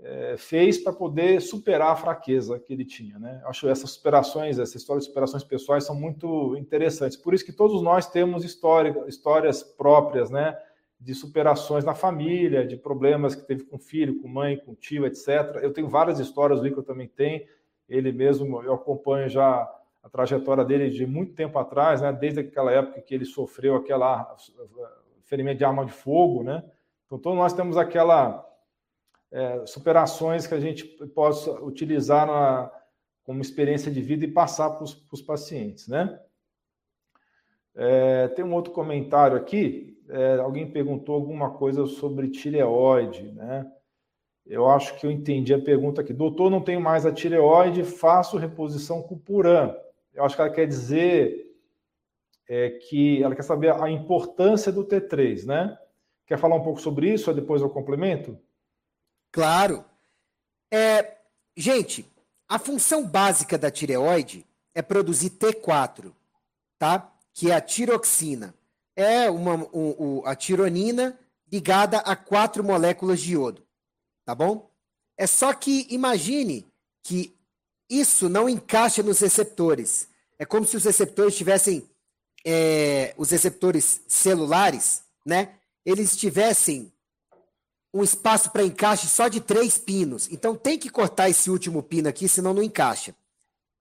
é, 0.00 0.36
fez 0.36 0.78
para 0.78 0.92
poder 0.92 1.40
superar 1.40 1.92
a 1.92 1.96
fraqueza 1.96 2.58
que 2.58 2.72
ele 2.72 2.84
tinha. 2.84 3.18
Né? 3.18 3.40
Acho 3.44 3.68
essas 3.68 3.90
superações, 3.90 4.58
essa 4.58 4.76
história 4.76 5.00
de 5.00 5.06
superações 5.06 5.44
pessoais 5.44 5.84
são 5.84 5.94
muito 5.94 6.56
interessantes. 6.56 7.16
Por 7.16 7.34
isso 7.34 7.44
que 7.44 7.52
todos 7.52 7.82
nós 7.82 8.08
temos 8.08 8.44
história, 8.44 8.94
histórias 9.06 9.62
próprias, 9.62 10.30
né? 10.30 10.58
De 11.00 11.14
superações 11.14 11.84
na 11.84 11.94
família, 11.94 12.66
de 12.66 12.76
problemas 12.76 13.36
que 13.36 13.46
teve 13.46 13.62
com 13.62 13.78
filho, 13.78 14.20
com 14.20 14.26
mãe, 14.26 14.56
com 14.56 14.74
tio, 14.74 15.06
etc. 15.06 15.60
Eu 15.62 15.72
tenho 15.72 15.88
várias 15.88 16.18
histórias, 16.18 16.58
o 16.58 16.62
Rico 16.64 16.82
também 16.82 17.06
tem. 17.06 17.46
Ele 17.88 18.10
mesmo, 18.10 18.60
eu 18.64 18.74
acompanho 18.74 19.28
já 19.28 19.72
a 20.02 20.08
trajetória 20.08 20.64
dele 20.64 20.90
de 20.90 21.06
muito 21.06 21.34
tempo 21.34 21.56
atrás, 21.56 22.00
né? 22.00 22.12
Desde 22.12 22.40
aquela 22.40 22.72
época 22.72 23.00
que 23.00 23.14
ele 23.14 23.24
sofreu 23.24 23.76
aquela 23.76 24.36
ferimento 25.22 25.58
de 25.58 25.64
arma 25.64 25.84
de 25.84 25.92
fogo, 25.92 26.42
né? 26.42 26.64
Então, 27.08 27.18
todos 27.18 27.38
nós 27.38 27.54
temos 27.54 27.78
aquela 27.78 28.46
é, 29.32 29.64
superações 29.64 30.46
que 30.46 30.52
a 30.52 30.60
gente 30.60 30.84
possa 31.14 31.50
utilizar 31.64 32.26
na, 32.26 32.70
como 33.24 33.40
experiência 33.40 33.90
de 33.90 34.02
vida 34.02 34.26
e 34.26 34.30
passar 34.30 34.68
para 34.70 34.84
os 34.84 35.22
pacientes, 35.22 35.88
né? 35.88 36.20
É, 37.74 38.28
tem 38.28 38.44
um 38.44 38.52
outro 38.52 38.72
comentário 38.72 39.38
aqui. 39.38 39.98
É, 40.08 40.36
alguém 40.36 40.70
perguntou 40.70 41.14
alguma 41.14 41.50
coisa 41.50 41.86
sobre 41.86 42.28
tireoide, 42.28 43.32
né? 43.32 43.70
Eu 44.44 44.68
acho 44.68 44.98
que 44.98 45.06
eu 45.06 45.10
entendi 45.10 45.54
a 45.54 45.60
pergunta 45.60 46.02
aqui. 46.02 46.12
Doutor, 46.12 46.50
não 46.50 46.60
tenho 46.60 46.80
mais 46.80 47.06
a 47.06 47.12
tireoide, 47.12 47.84
faço 47.84 48.36
reposição 48.36 49.02
com 49.02 49.18
puran. 49.18 49.74
Eu 50.12 50.24
acho 50.24 50.34
que 50.34 50.42
ela 50.42 50.50
quer 50.50 50.66
dizer 50.66 51.54
é, 52.48 52.70
que 52.70 53.22
ela 53.22 53.34
quer 53.34 53.42
saber 53.42 53.72
a 53.72 53.90
importância 53.90 54.70
do 54.72 54.84
T3, 54.84 55.46
né? 55.46 55.78
Quer 56.28 56.38
falar 56.38 56.56
um 56.56 56.62
pouco 56.62 56.78
sobre 56.78 57.12
isso 57.12 57.30
ou 57.30 57.34
depois 57.34 57.62
eu 57.62 57.70
complemento? 57.70 58.38
Claro. 59.32 59.82
É, 60.70 61.16
gente, 61.56 62.06
a 62.46 62.58
função 62.58 63.06
básica 63.06 63.56
da 63.56 63.70
tireoide 63.70 64.46
é 64.74 64.82
produzir 64.82 65.30
T4, 65.30 66.12
tá? 66.78 67.10
Que 67.32 67.50
é 67.50 67.54
a 67.54 67.62
tiroxina. 67.62 68.54
É 68.94 69.30
uma, 69.30 69.54
um, 69.72 69.96
um, 69.98 70.26
a 70.26 70.36
tironina 70.36 71.18
ligada 71.50 71.98
a 72.00 72.14
quatro 72.14 72.62
moléculas 72.62 73.20
de 73.20 73.32
iodo, 73.32 73.66
tá 74.24 74.34
bom? 74.34 74.70
É 75.16 75.26
só 75.26 75.54
que 75.54 75.86
imagine 75.88 76.66
que 77.02 77.34
isso 77.88 78.28
não 78.28 78.48
encaixa 78.50 79.02
nos 79.02 79.20
receptores. 79.20 80.08
É 80.38 80.44
como 80.44 80.66
se 80.66 80.76
os 80.76 80.84
receptores 80.84 81.34
tivessem 81.34 81.88
é, 82.44 83.14
os 83.16 83.30
receptores 83.30 84.02
celulares, 84.06 85.02
né? 85.24 85.57
Eles 85.88 86.14
tivessem 86.14 86.92
um 87.94 88.04
espaço 88.04 88.50
para 88.50 88.62
encaixe 88.62 89.08
só 89.08 89.26
de 89.26 89.40
três 89.40 89.78
pinos. 89.78 90.28
Então 90.30 90.54
tem 90.54 90.78
que 90.78 90.90
cortar 90.90 91.30
esse 91.30 91.50
último 91.50 91.82
pino 91.82 92.10
aqui, 92.10 92.28
senão 92.28 92.52
não 92.52 92.62
encaixa. 92.62 93.16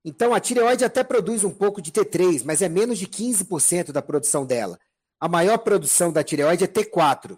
Então 0.05 0.33
a 0.33 0.39
tireoide 0.39 0.85
até 0.85 1.03
produz 1.03 1.43
um 1.43 1.53
pouco 1.53 1.81
de 1.81 1.91
T3, 1.91 2.43
mas 2.45 2.61
é 2.61 2.69
menos 2.69 2.97
de 2.97 3.07
15% 3.07 3.91
da 3.91 4.01
produção 4.01 4.45
dela. 4.45 4.79
a 5.19 5.27
maior 5.27 5.57
produção 5.57 6.13
da 6.13 6.23
tireoide 6.23 6.63
é 6.63 6.67
T4. 6.67 7.37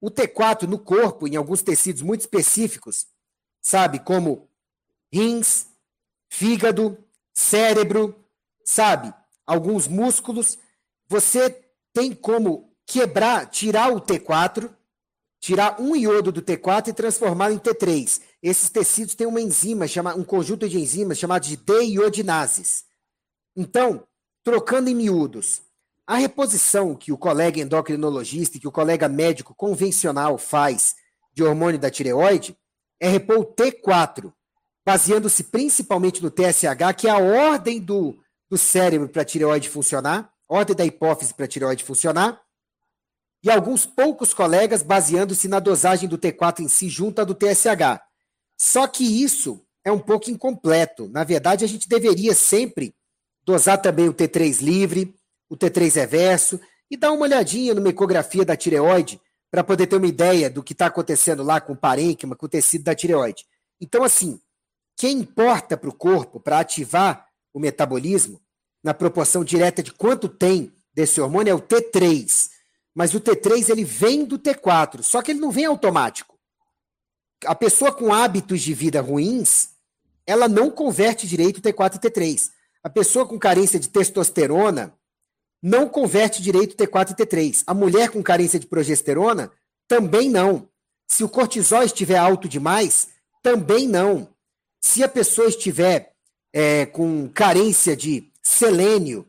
O 0.00 0.10
T4 0.10 0.64
no 0.64 0.78
corpo, 0.78 1.26
em 1.26 1.36
alguns 1.36 1.62
tecidos 1.62 2.02
muito 2.02 2.22
específicos, 2.22 3.06
sabe, 3.62 4.00
como 4.00 4.50
rins, 5.10 5.68
fígado, 6.28 6.98
cérebro, 7.32 8.14
sabe, 8.64 9.14
alguns 9.46 9.86
músculos, 9.86 10.58
você 11.08 11.64
tem 11.92 12.12
como 12.12 12.73
quebrar, 12.86 13.46
tirar 13.46 13.92
o 13.92 14.00
T4, 14.00 14.70
tirar 15.40 15.80
um 15.80 15.94
iodo 15.94 16.32
do 16.32 16.42
T4 16.42 16.88
e 16.88 16.92
transformá-lo 16.92 17.54
em 17.54 17.58
T3. 17.58 18.20
Esses 18.42 18.70
tecidos 18.70 19.14
têm 19.14 19.26
uma 19.26 19.40
enzima, 19.40 19.86
chama, 19.86 20.14
um 20.14 20.24
conjunto 20.24 20.68
de 20.68 20.78
enzimas 20.78 21.18
chamado 21.18 21.44
de 21.44 21.56
deiodinases. 21.56 22.84
Então, 23.56 24.06
trocando 24.42 24.88
em 24.88 24.94
miúdos, 24.94 25.62
a 26.06 26.16
reposição 26.16 26.94
que 26.94 27.12
o 27.12 27.18
colega 27.18 27.60
endocrinologista 27.60 28.56
e 28.56 28.60
que 28.60 28.68
o 28.68 28.72
colega 28.72 29.08
médico 29.08 29.54
convencional 29.54 30.36
faz 30.36 30.94
de 31.32 31.42
hormônio 31.42 31.78
da 31.78 31.90
tireoide 31.90 32.56
é 33.00 33.08
repor 33.08 33.38
o 33.38 33.44
T4, 33.44 34.32
baseando-se 34.84 35.44
principalmente 35.44 36.22
no 36.22 36.30
TSH, 36.30 36.94
que 36.96 37.08
é 37.08 37.10
a 37.10 37.18
ordem 37.18 37.80
do, 37.80 38.18
do 38.48 38.58
cérebro 38.58 39.08
para 39.08 39.22
a 39.22 39.24
tireoide 39.24 39.68
funcionar, 39.68 40.30
ordem 40.48 40.76
da 40.76 40.84
hipófise 40.84 41.34
para 41.34 41.46
a 41.46 41.48
tireoide 41.48 41.84
funcionar, 41.84 42.40
e 43.44 43.50
alguns 43.50 43.84
poucos 43.84 44.32
colegas 44.32 44.82
baseando-se 44.82 45.46
na 45.48 45.60
dosagem 45.60 46.08
do 46.08 46.16
T4 46.16 46.60
em 46.60 46.68
si 46.68 46.88
junto 46.88 47.20
à 47.20 47.24
do 47.24 47.34
TSH. 47.34 48.00
Só 48.58 48.86
que 48.86 49.04
isso 49.22 49.60
é 49.84 49.92
um 49.92 49.98
pouco 49.98 50.30
incompleto. 50.30 51.08
Na 51.10 51.24
verdade, 51.24 51.62
a 51.62 51.68
gente 51.68 51.86
deveria 51.86 52.34
sempre 52.34 52.94
dosar 53.44 53.82
também 53.82 54.08
o 54.08 54.14
T3 54.14 54.62
livre, 54.62 55.14
o 55.50 55.56
T3 55.56 55.94
reverso 55.94 56.58
e 56.90 56.96
dar 56.96 57.12
uma 57.12 57.24
olhadinha 57.24 57.74
numa 57.74 57.90
ecografia 57.90 58.46
da 58.46 58.56
tireoide 58.56 59.20
para 59.50 59.62
poder 59.62 59.88
ter 59.88 59.96
uma 59.96 60.06
ideia 60.06 60.48
do 60.48 60.62
que 60.62 60.72
está 60.72 60.86
acontecendo 60.86 61.42
lá 61.42 61.60
com 61.60 61.74
o 61.74 61.76
parênquima, 61.76 62.34
com 62.34 62.46
o 62.46 62.48
tecido 62.48 62.84
da 62.84 62.94
tireoide. 62.94 63.44
Então, 63.78 64.02
assim, 64.02 64.40
quem 64.96 65.18
importa 65.18 65.76
para 65.76 65.90
o 65.90 65.94
corpo, 65.94 66.40
para 66.40 66.60
ativar 66.60 67.26
o 67.52 67.60
metabolismo, 67.60 68.40
na 68.82 68.94
proporção 68.94 69.44
direta 69.44 69.82
de 69.82 69.92
quanto 69.92 70.28
tem 70.28 70.72
desse 70.94 71.20
hormônio, 71.20 71.50
é 71.50 71.54
o 71.54 71.60
T3. 71.60 72.53
Mas 72.94 73.14
o 73.14 73.20
T3 73.20 73.70
ele 73.70 73.84
vem 73.84 74.24
do 74.24 74.38
T4, 74.38 75.02
só 75.02 75.20
que 75.20 75.32
ele 75.32 75.40
não 75.40 75.50
vem 75.50 75.64
automático. 75.64 76.38
A 77.44 77.54
pessoa 77.54 77.92
com 77.92 78.12
hábitos 78.12 78.62
de 78.62 78.72
vida 78.72 79.00
ruins, 79.00 79.70
ela 80.26 80.48
não 80.48 80.70
converte 80.70 81.26
direito 81.26 81.60
T4 81.60 81.96
e 81.96 81.98
T3. 81.98 82.50
A 82.82 82.88
pessoa 82.88 83.26
com 83.26 83.38
carência 83.38 83.80
de 83.80 83.88
testosterona 83.88 84.94
não 85.62 85.88
converte 85.88 86.42
direito 86.42 86.76
T4 86.76 87.10
e 87.10 87.14
T3. 87.14 87.64
A 87.66 87.74
mulher 87.74 88.10
com 88.10 88.22
carência 88.22 88.60
de 88.60 88.66
progesterona 88.66 89.50
também 89.88 90.28
não. 90.28 90.68
Se 91.06 91.24
o 91.24 91.28
cortisol 91.28 91.82
estiver 91.82 92.18
alto 92.18 92.48
demais, 92.48 93.08
também 93.42 93.88
não. 93.88 94.28
Se 94.80 95.02
a 95.02 95.08
pessoa 95.08 95.48
estiver 95.48 96.12
é, 96.52 96.86
com 96.86 97.28
carência 97.28 97.96
de 97.96 98.30
selênio, 98.42 99.26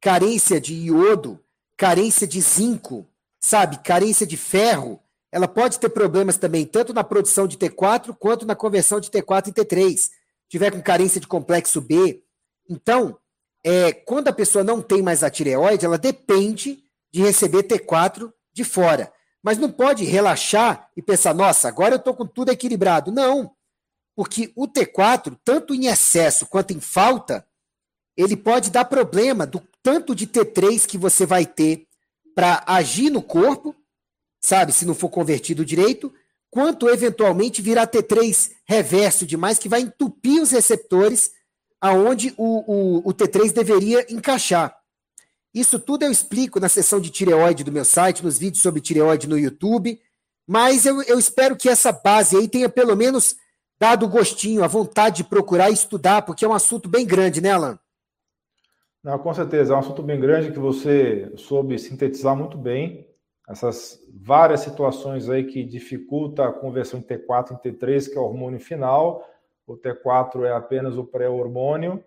carência 0.00 0.60
de 0.60 0.74
iodo, 0.74 1.40
carência 1.76 2.26
de 2.26 2.40
zinco, 2.40 3.06
sabe, 3.38 3.78
carência 3.78 4.26
de 4.26 4.36
ferro, 4.36 5.00
ela 5.30 5.48
pode 5.48 5.78
ter 5.78 5.88
problemas 5.90 6.36
também, 6.36 6.64
tanto 6.64 6.94
na 6.94 7.04
produção 7.04 7.46
de 7.46 7.58
T4 7.58 8.16
quanto 8.18 8.46
na 8.46 8.54
conversão 8.54 9.00
de 9.00 9.10
T4 9.10 9.48
e 9.48 9.52
T3. 9.52 10.10
Tiver 10.48 10.70
com 10.70 10.80
carência 10.80 11.20
de 11.20 11.26
complexo 11.26 11.80
B, 11.80 12.22
então, 12.68 13.18
é, 13.64 13.92
quando 13.92 14.28
a 14.28 14.32
pessoa 14.32 14.64
não 14.64 14.82
tem 14.82 15.02
mais 15.02 15.22
a 15.22 15.30
tireoide, 15.30 15.84
ela 15.84 15.98
depende 15.98 16.84
de 17.12 17.22
receber 17.22 17.62
T4 17.64 18.32
de 18.52 18.64
fora. 18.64 19.12
Mas 19.42 19.58
não 19.58 19.70
pode 19.70 20.04
relaxar 20.04 20.90
e 20.96 21.02
pensar, 21.02 21.34
nossa, 21.34 21.68
agora 21.68 21.94
eu 21.94 21.98
estou 21.98 22.14
com 22.14 22.26
tudo 22.26 22.50
equilibrado. 22.50 23.12
Não, 23.12 23.52
porque 24.14 24.52
o 24.56 24.66
T4, 24.66 25.38
tanto 25.44 25.74
em 25.74 25.86
excesso 25.86 26.46
quanto 26.46 26.72
em 26.72 26.80
falta, 26.80 27.46
ele 28.16 28.36
pode 28.36 28.70
dar 28.70 28.84
problema 28.84 29.46
do 29.46 29.62
tanto 29.82 30.14
de 30.14 30.26
T3 30.26 30.86
que 30.86 30.96
você 30.96 31.26
vai 31.26 31.44
ter 31.44 31.86
para 32.34 32.62
agir 32.66 33.10
no 33.10 33.22
corpo, 33.22 33.74
sabe, 34.40 34.72
se 34.72 34.84
não 34.84 34.94
for 34.94 35.08
convertido 35.08 35.64
direito, 35.64 36.12
quanto 36.50 36.88
eventualmente 36.88 37.60
virar 37.60 37.86
T3 37.86 38.52
reverso 38.64 39.26
demais, 39.26 39.58
que 39.58 39.68
vai 39.68 39.80
entupir 39.80 40.40
os 40.40 40.50
receptores 40.50 41.30
aonde 41.80 42.32
o, 42.36 42.98
o, 43.04 43.10
o 43.10 43.14
T3 43.14 43.52
deveria 43.52 44.06
encaixar. 44.12 44.74
Isso 45.54 45.78
tudo 45.78 46.04
eu 46.04 46.10
explico 46.10 46.60
na 46.60 46.68
seção 46.68 47.00
de 47.00 47.10
tireoide 47.10 47.64
do 47.64 47.72
meu 47.72 47.84
site, 47.84 48.24
nos 48.24 48.38
vídeos 48.38 48.62
sobre 48.62 48.80
tireoide 48.80 49.26
no 49.26 49.38
YouTube, 49.38 50.00
mas 50.46 50.84
eu, 50.84 51.02
eu 51.02 51.18
espero 51.18 51.56
que 51.56 51.68
essa 51.68 51.92
base 51.92 52.36
aí 52.36 52.48
tenha 52.48 52.68
pelo 52.68 52.94
menos 52.94 53.36
dado 53.78 54.08
gostinho, 54.08 54.64
a 54.64 54.66
vontade 54.66 55.18
de 55.18 55.24
procurar 55.24 55.70
e 55.70 55.74
estudar, 55.74 56.22
porque 56.22 56.44
é 56.44 56.48
um 56.48 56.54
assunto 56.54 56.88
bem 56.88 57.06
grande, 57.06 57.40
né, 57.40 57.52
Alan? 57.52 57.78
Não, 59.06 59.20
com 59.20 59.32
certeza, 59.32 59.72
é 59.72 59.76
um 59.76 59.78
assunto 59.78 60.02
bem 60.02 60.18
grande 60.18 60.50
que 60.50 60.58
você 60.58 61.30
soube 61.36 61.78
sintetizar 61.78 62.34
muito 62.34 62.58
bem. 62.58 63.06
Essas 63.48 64.04
várias 64.12 64.62
situações 64.62 65.30
aí 65.30 65.44
que 65.44 65.62
dificulta 65.62 66.44
a 66.44 66.52
conversão 66.52 66.98
de 66.98 67.06
T4 67.06 67.52
em 67.52 67.56
T3, 67.56 68.10
que 68.10 68.18
é 68.18 68.20
o 68.20 68.24
hormônio 68.24 68.58
final, 68.58 69.24
o 69.64 69.76
T4 69.76 70.42
é 70.42 70.50
apenas 70.50 70.98
o 70.98 71.04
pré-hormônio. 71.04 72.02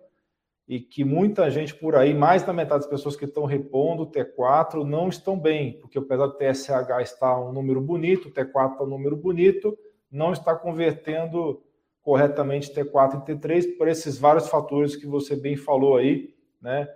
E 0.68 0.78
que 0.78 1.02
muita 1.02 1.48
gente 1.48 1.74
por 1.74 1.96
aí, 1.96 2.12
mais 2.12 2.42
da 2.42 2.52
metade 2.52 2.82
das 2.82 2.90
pessoas 2.90 3.16
que 3.16 3.24
estão 3.24 3.46
repondo 3.46 4.02
o 4.02 4.10
T4 4.10 4.84
não 4.84 5.08
estão 5.08 5.38
bem, 5.38 5.80
porque 5.80 5.96
apesar 5.96 6.26
do 6.26 6.36
TSH 6.36 7.00
estar 7.00 7.40
um 7.40 7.50
número 7.50 7.80
bonito, 7.80 8.28
o 8.28 8.30
T4 8.30 8.72
está 8.72 8.84
um 8.84 8.86
número 8.86 9.16
bonito, 9.16 9.74
não 10.12 10.34
está 10.34 10.54
convertendo 10.54 11.62
corretamente 12.02 12.74
T4 12.74 13.14
em 13.14 13.38
T3 13.38 13.78
por 13.78 13.88
esses 13.88 14.18
vários 14.18 14.48
fatores 14.48 14.94
que 14.94 15.06
você 15.06 15.34
bem 15.34 15.56
falou 15.56 15.96
aí, 15.96 16.38
né, 16.60 16.88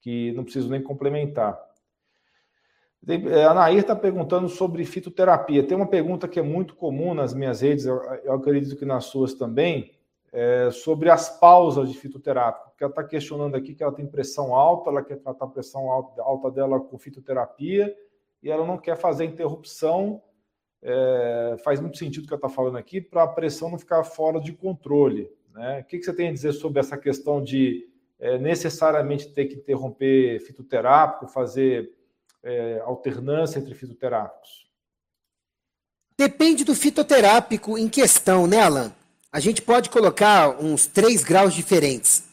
que 0.00 0.32
não 0.32 0.44
preciso 0.44 0.70
nem 0.70 0.82
complementar. 0.82 1.60
É, 3.06 3.44
a 3.44 3.52
Nair 3.52 3.80
está 3.80 3.96
perguntando 3.96 4.48
sobre 4.48 4.84
fitoterapia. 4.84 5.66
Tem 5.66 5.76
uma 5.76 5.88
pergunta 5.88 6.28
que 6.28 6.38
é 6.38 6.42
muito 6.42 6.76
comum 6.76 7.14
nas 7.14 7.34
minhas 7.34 7.60
redes, 7.60 7.84
eu, 7.84 8.00
eu 8.22 8.32
acredito 8.32 8.76
que 8.76 8.84
nas 8.84 9.06
suas 9.06 9.34
também, 9.34 9.92
é, 10.32 10.70
sobre 10.70 11.10
as 11.10 11.28
pausas 11.38 11.90
de 11.90 11.98
fitoterapia, 11.98 12.62
porque 12.70 12.82
ela 12.82 12.90
está 12.90 13.04
questionando 13.04 13.54
aqui 13.54 13.74
que 13.74 13.82
ela 13.82 13.92
tem 13.92 14.06
pressão 14.06 14.54
alta, 14.54 14.88
ela 14.88 15.02
quer 15.02 15.16
tratar 15.16 15.44
a 15.44 15.48
pressão 15.48 15.90
alta, 15.90 16.22
alta 16.22 16.50
dela 16.50 16.80
com 16.80 16.96
fitoterapia 16.96 17.94
e 18.42 18.50
ela 18.50 18.66
não 18.66 18.78
quer 18.78 18.96
fazer 18.96 19.24
interrupção. 19.24 20.22
É, 20.80 21.56
faz 21.62 21.80
muito 21.80 21.98
sentido 21.98 22.24
o 22.24 22.26
que 22.26 22.32
ela 22.32 22.38
está 22.38 22.48
falando 22.48 22.76
aqui, 22.76 23.00
para 23.00 23.24
a 23.24 23.28
pressão 23.28 23.70
não 23.70 23.78
ficar 23.78 24.02
fora 24.04 24.40
de 24.40 24.52
controle. 24.52 25.30
Né? 25.52 25.80
O 25.80 25.84
que, 25.84 25.98
que, 25.98 26.04
você 26.04 26.14
tem 26.14 26.28
a 26.28 26.32
dizer 26.32 26.52
sobre 26.52 26.80
essa 26.80 26.96
questão 26.96 27.42
de 27.42 27.88
é, 28.22 28.38
necessariamente 28.38 29.28
ter 29.34 29.44
que 29.44 29.56
interromper 29.56 30.40
fitoterápico, 30.40 31.28
fazer 31.28 31.92
é, 32.42 32.80
alternância 32.86 33.58
entre 33.58 33.74
fitoterápicos? 33.74 34.70
Depende 36.16 36.64
do 36.64 36.74
fitoterápico 36.74 37.76
em 37.76 37.88
questão, 37.88 38.46
né, 38.46 38.60
Alan? 38.60 38.92
a 39.32 39.40
gente 39.40 39.62
pode 39.62 39.88
colocar 39.88 40.50
uns 40.62 40.86
três 40.86 41.24
graus 41.24 41.54
diferentes. 41.54 42.24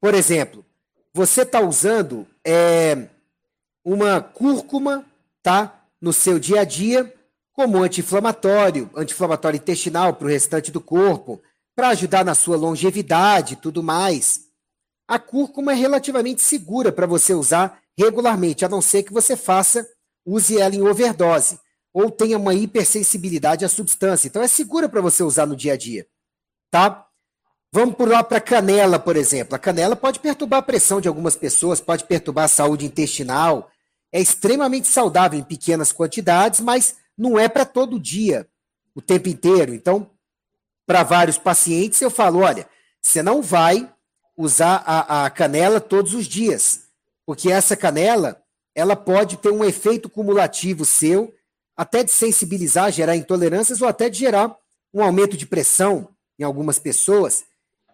Por 0.00 0.14
exemplo, 0.14 0.66
você 1.14 1.42
está 1.42 1.60
usando 1.60 2.26
é, 2.44 3.06
uma 3.84 4.20
cúrcuma, 4.20 5.06
tá, 5.40 5.84
no 6.00 6.12
seu 6.12 6.40
dia 6.40 6.62
a 6.62 6.64
dia, 6.64 7.14
como 7.52 7.78
anti-inflamatório, 7.78 8.90
anti-inflamatório 8.96 9.58
intestinal 9.58 10.14
para 10.14 10.26
o 10.26 10.30
restante 10.30 10.72
do 10.72 10.80
corpo, 10.80 11.40
para 11.76 11.90
ajudar 11.90 12.24
na 12.24 12.34
sua 12.34 12.56
longevidade 12.56 13.54
e 13.54 13.56
tudo 13.56 13.80
mais. 13.80 14.49
A 15.10 15.18
cúrcuma 15.18 15.72
é 15.72 15.74
relativamente 15.74 16.40
segura 16.40 16.92
para 16.92 17.06
você 17.06 17.34
usar 17.34 17.80
regularmente, 17.98 18.64
a 18.64 18.68
não 18.68 18.80
ser 18.80 19.02
que 19.02 19.12
você 19.12 19.36
faça, 19.36 19.86
use 20.24 20.58
ela 20.58 20.74
em 20.74 20.82
overdose 20.82 21.58
ou 21.92 22.08
tenha 22.08 22.38
uma 22.38 22.54
hipersensibilidade 22.54 23.64
à 23.64 23.68
substância. 23.68 24.28
Então 24.28 24.40
é 24.40 24.46
segura 24.46 24.88
para 24.88 25.00
você 25.00 25.24
usar 25.24 25.44
no 25.44 25.56
dia 25.56 25.72
a 25.72 25.76
dia 25.76 26.06
tá? 26.70 27.06
Vamos 27.72 27.94
por 27.94 28.08
lá 28.08 28.22
para 28.22 28.40
canela, 28.40 28.98
por 28.98 29.16
exemplo. 29.16 29.54
A 29.54 29.58
canela 29.58 29.94
pode 29.94 30.20
perturbar 30.20 30.60
a 30.60 30.62
pressão 30.62 31.00
de 31.00 31.08
algumas 31.08 31.36
pessoas, 31.36 31.80
pode 31.80 32.04
perturbar 32.04 32.44
a 32.44 32.48
saúde 32.48 32.86
intestinal. 32.86 33.70
É 34.12 34.20
extremamente 34.20 34.88
saudável 34.88 35.38
em 35.38 35.42
pequenas 35.42 35.92
quantidades, 35.92 36.60
mas 36.60 36.96
não 37.16 37.38
é 37.38 37.48
para 37.48 37.64
todo 37.64 38.00
dia, 38.00 38.48
o 38.94 39.00
tempo 39.00 39.28
inteiro. 39.28 39.74
Então, 39.74 40.10
para 40.86 41.02
vários 41.02 41.38
pacientes, 41.38 42.00
eu 42.00 42.10
falo: 42.10 42.40
olha, 42.40 42.68
você 43.00 43.22
não 43.22 43.40
vai 43.40 43.92
usar 44.40 44.82
a, 44.86 45.26
a 45.26 45.30
canela 45.30 45.80
todos 45.80 46.14
os 46.14 46.26
dias, 46.26 46.84
porque 47.26 47.52
essa 47.52 47.76
canela 47.76 48.42
ela 48.74 48.96
pode 48.96 49.36
ter 49.36 49.50
um 49.50 49.64
efeito 49.64 50.08
cumulativo 50.08 50.84
seu, 50.84 51.34
até 51.76 52.02
de 52.02 52.10
sensibilizar, 52.10 52.90
gerar 52.90 53.16
intolerâncias 53.16 53.82
ou 53.82 53.88
até 53.88 54.08
de 54.08 54.18
gerar 54.18 54.56
um 54.94 55.02
aumento 55.02 55.36
de 55.36 55.46
pressão, 55.46 56.08
em 56.38 56.42
algumas 56.42 56.78
pessoas. 56.78 57.44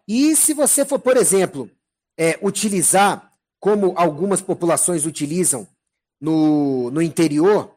E 0.06 0.36
se 0.36 0.54
você 0.54 0.84
for, 0.84 1.00
por 1.00 1.16
exemplo, 1.16 1.68
é, 2.16 2.38
utilizar, 2.40 3.32
como 3.58 3.92
algumas 3.96 4.40
populações 4.40 5.04
utilizam, 5.04 5.66
no, 6.20 6.90
no 6.92 7.02
interior, 7.02 7.74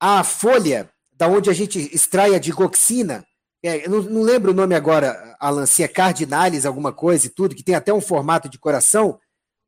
a 0.00 0.24
folha 0.24 0.88
da 1.12 1.28
onde 1.28 1.50
a 1.50 1.52
gente 1.52 1.78
extrai 1.94 2.34
a 2.34 2.38
digoxina, 2.38 3.26
é, 3.62 3.88
não, 3.88 4.02
não, 4.02 4.22
lembro 4.22 4.52
o 4.52 4.54
nome 4.54 4.74
agora, 4.74 5.36
Alan, 5.40 5.66
se 5.66 5.82
é 5.82 5.88
cardinalis, 5.88 6.64
alguma 6.64 6.92
coisa 6.92 7.26
e 7.26 7.30
tudo, 7.30 7.54
que 7.54 7.62
tem 7.62 7.74
até 7.74 7.92
um 7.92 8.00
formato 8.00 8.48
de 8.48 8.58
coração, 8.58 9.18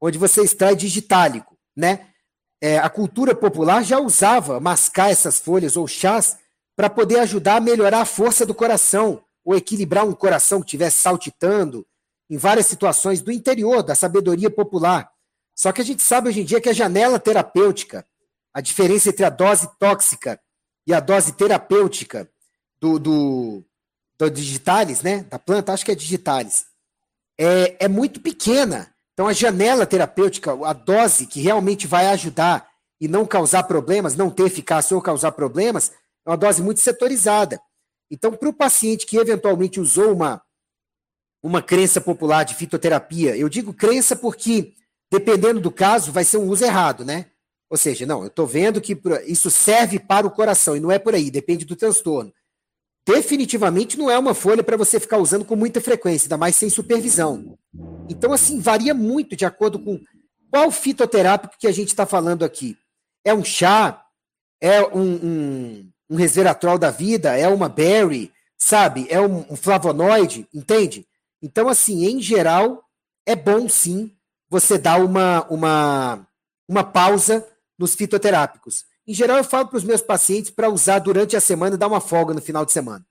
onde 0.01 0.16
você 0.16 0.43
extrai 0.43 0.76
digitálico, 0.76 1.57
né? 1.76 2.07
É, 2.62 2.78
a 2.78 2.91
cultura 2.91 3.34
popular 3.34 3.82
já 3.82 3.99
usava 3.99 4.61
mascar 4.61 5.11
essas 5.11 5.38
folhas 5.38 5.76
ou 5.76 5.88
chás 5.88 6.38
para 6.76 6.91
poder 6.91 7.18
ajudar 7.20 7.57
a 7.57 7.61
melhorar 7.61 8.03
a 8.03 8.07
força 8.07 8.47
do 8.47 8.55
coração, 8.55 9.22
ou 9.45 9.57
equilibrar 9.57 10.07
um 10.07 10.12
coração 10.12 10.61
que 10.61 10.66
estivesse 10.66 10.99
saltitando, 10.99 11.86
em 12.28 12.36
várias 12.36 12.66
situações 12.66 13.20
do 13.20 13.32
interior, 13.32 13.82
da 13.82 13.95
sabedoria 13.95 14.51
popular. 14.51 15.11
Só 15.55 15.72
que 15.72 15.80
a 15.80 15.84
gente 15.84 16.03
sabe 16.03 16.28
hoje 16.28 16.43
em 16.43 16.45
dia 16.45 16.61
que 16.61 16.68
a 16.68 16.72
janela 16.72 17.18
terapêutica, 17.18 18.07
a 18.55 18.61
diferença 18.61 19.09
entre 19.09 19.24
a 19.24 19.30
dose 19.30 19.68
tóxica 19.78 20.41
e 20.86 20.95
a 20.95 21.01
dose 21.01 21.32
terapêutica 21.32 22.30
do, 22.80 22.99
do, 22.99 23.64
do 24.29 24.37
digitalis, 24.37 25.03
né, 25.03 25.25
da 25.31 25.39
planta, 25.39 25.73
acho 25.73 25.85
que 25.85 25.93
é 25.93 25.95
digitalis, 25.95 26.66
é, 27.39 27.85
é 27.85 27.89
muito 27.89 28.21
pequena. 28.21 28.93
Então, 29.14 29.27
a 29.27 29.33
janela 29.33 29.87
terapêutica, 29.87 30.53
a 30.66 30.73
dose 30.73 31.27
que 31.27 31.41
realmente 31.41 31.87
vai 31.87 32.07
ajudar 32.09 32.68
e 33.01 33.09
não 33.09 33.25
causar 33.25 33.62
problemas, 33.64 34.14
não 34.14 34.31
ter 34.31 34.45
eficácia 34.45 34.95
ou 34.95 35.03
causar 35.03 35.33
problemas, 35.33 35.93
é 36.27 36.31
uma 36.31 36.37
dose 36.37 36.62
muito 36.62 36.81
setorizada. 36.81 37.61
Então, 38.11 38.33
para 38.33 38.49
o 38.49 38.53
paciente 38.53 39.07
que 39.07 39.16
eventualmente 39.16 39.81
usou 39.81 40.12
uma, 40.12 40.43
uma 41.43 41.62
crença 41.62 42.01
popular 42.01 42.45
de 42.45 42.55
fitoterapia, 42.55 43.37
eu 43.37 43.49
digo 43.49 43.73
crença 43.73 44.14
porque, 44.16 44.75
dependendo 45.11 45.61
do 45.61 45.71
caso, 45.71 46.12
vai 46.12 46.25
ser 46.25 46.37
um 46.37 46.49
uso 46.49 46.64
errado, 46.64 47.05
né? 47.05 47.27
Ou 47.71 47.77
seja, 47.77 48.05
não, 48.05 48.23
eu 48.23 48.27
estou 48.27 48.47
vendo 48.47 48.81
que 48.81 49.01
isso 49.27 49.51
serve 49.51 49.99
para 49.99 50.27
o 50.27 50.31
coração, 50.31 50.77
e 50.77 50.81
não 50.81 50.91
é 50.91 50.99
por 50.99 51.14
aí, 51.14 51.31
depende 51.31 51.64
do 51.64 51.77
transtorno. 51.77 52.33
Definitivamente 53.07 53.99
não 53.99 54.11
é 54.11 54.19
uma 54.19 54.35
folha 54.35 54.63
para 54.63 54.77
você 54.77 55.01
ficar 55.01 55.19
usando 55.19 55.45
com 55.45 55.57
muita 55.57 55.81
frequência, 55.81 56.27
ainda 56.27 56.37
mais 56.37 56.57
sem 56.57 56.69
supervisão. 56.69 57.59
Então, 58.09 58.33
assim, 58.33 58.61
varia 58.61 58.95
muito 58.95 59.35
de 59.35 59.45
acordo 59.45 59.79
com 59.79 60.01
qual 60.51 60.71
fitoterápico 60.71 61.57
que 61.59 61.67
a 61.67 61.73
gente 61.73 61.89
está 61.89 62.05
falando 62.05 62.45
aqui. 62.45 62.77
É 63.25 63.33
um 63.33 63.45
chá? 63.45 64.05
É 64.61 64.83
um, 64.83 65.01
um, 65.01 65.91
um 66.11 66.17
resveratrol 66.17 66.79
da 66.79 66.91
vida? 66.91 67.37
É 67.37 67.49
uma 67.49 67.69
berry? 67.69 68.33
Sabe? 68.59 69.07
É 69.09 69.21
um, 69.21 69.47
um 69.51 69.57
flavonoide? 69.57 70.47
Entende? 70.53 71.07
Então, 71.43 71.69
assim, 71.69 72.05
em 72.05 72.21
geral, 72.21 72.85
é 73.25 73.35
bom 73.35 73.69
sim 73.69 74.13
você 74.49 74.77
dar 74.77 75.03
uma, 75.03 75.47
uma, 75.49 76.27
uma 76.69 76.85
pausa 76.85 77.47
nos 77.79 77.95
fitoterápicos. 77.95 78.85
Em 79.11 79.13
geral, 79.13 79.39
eu 79.39 79.43
falo 79.43 79.67
para 79.67 79.77
os 79.77 79.83
meus 79.83 80.01
pacientes 80.01 80.53
para 80.53 80.71
usar 80.71 81.01
durante 81.01 81.37
a 81.37 81.41
semana 81.41 81.75
e 81.75 81.77
dar 81.77 81.89
uma 81.89 82.01
folga 82.01 82.33
no 82.33 82.41
final 82.41 82.65
de 82.65 82.71
semana. 82.71 83.05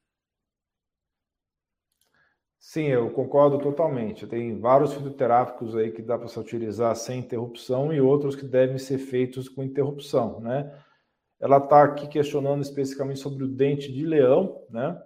Sim, 2.58 2.86
eu 2.86 3.10
concordo 3.10 3.60
totalmente. 3.60 4.26
Tem 4.26 4.58
vários 4.58 4.94
fitoterápicos 4.94 5.76
aí 5.76 5.92
que 5.92 6.02
dá 6.02 6.18
para 6.18 6.30
se 6.30 6.40
utilizar 6.40 6.96
sem 6.96 7.20
interrupção 7.20 7.92
e 7.92 8.00
outros 8.00 8.34
que 8.34 8.46
devem 8.46 8.78
ser 8.78 8.98
feitos 8.98 9.50
com 9.50 9.62
interrupção, 9.62 10.40
né? 10.40 10.74
Ela 11.38 11.58
está 11.58 11.84
aqui 11.84 12.08
questionando 12.08 12.62
especificamente 12.62 13.20
sobre 13.20 13.44
o 13.44 13.50
dente 13.50 13.92
de 13.92 14.06
leão, 14.06 14.64
né? 14.70 14.98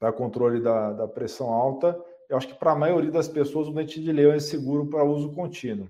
Para 0.00 0.12
controle 0.12 0.60
da, 0.60 0.92
da 0.92 1.06
pressão 1.06 1.52
alta. 1.52 1.96
Eu 2.28 2.36
acho 2.36 2.48
que 2.48 2.58
para 2.58 2.72
a 2.72 2.76
maioria 2.76 3.12
das 3.12 3.28
pessoas 3.28 3.68
o 3.68 3.72
dente 3.72 4.02
de 4.02 4.10
leão 4.10 4.32
é 4.32 4.40
seguro 4.40 4.86
para 4.86 5.04
uso 5.04 5.32
contínuo. 5.32 5.88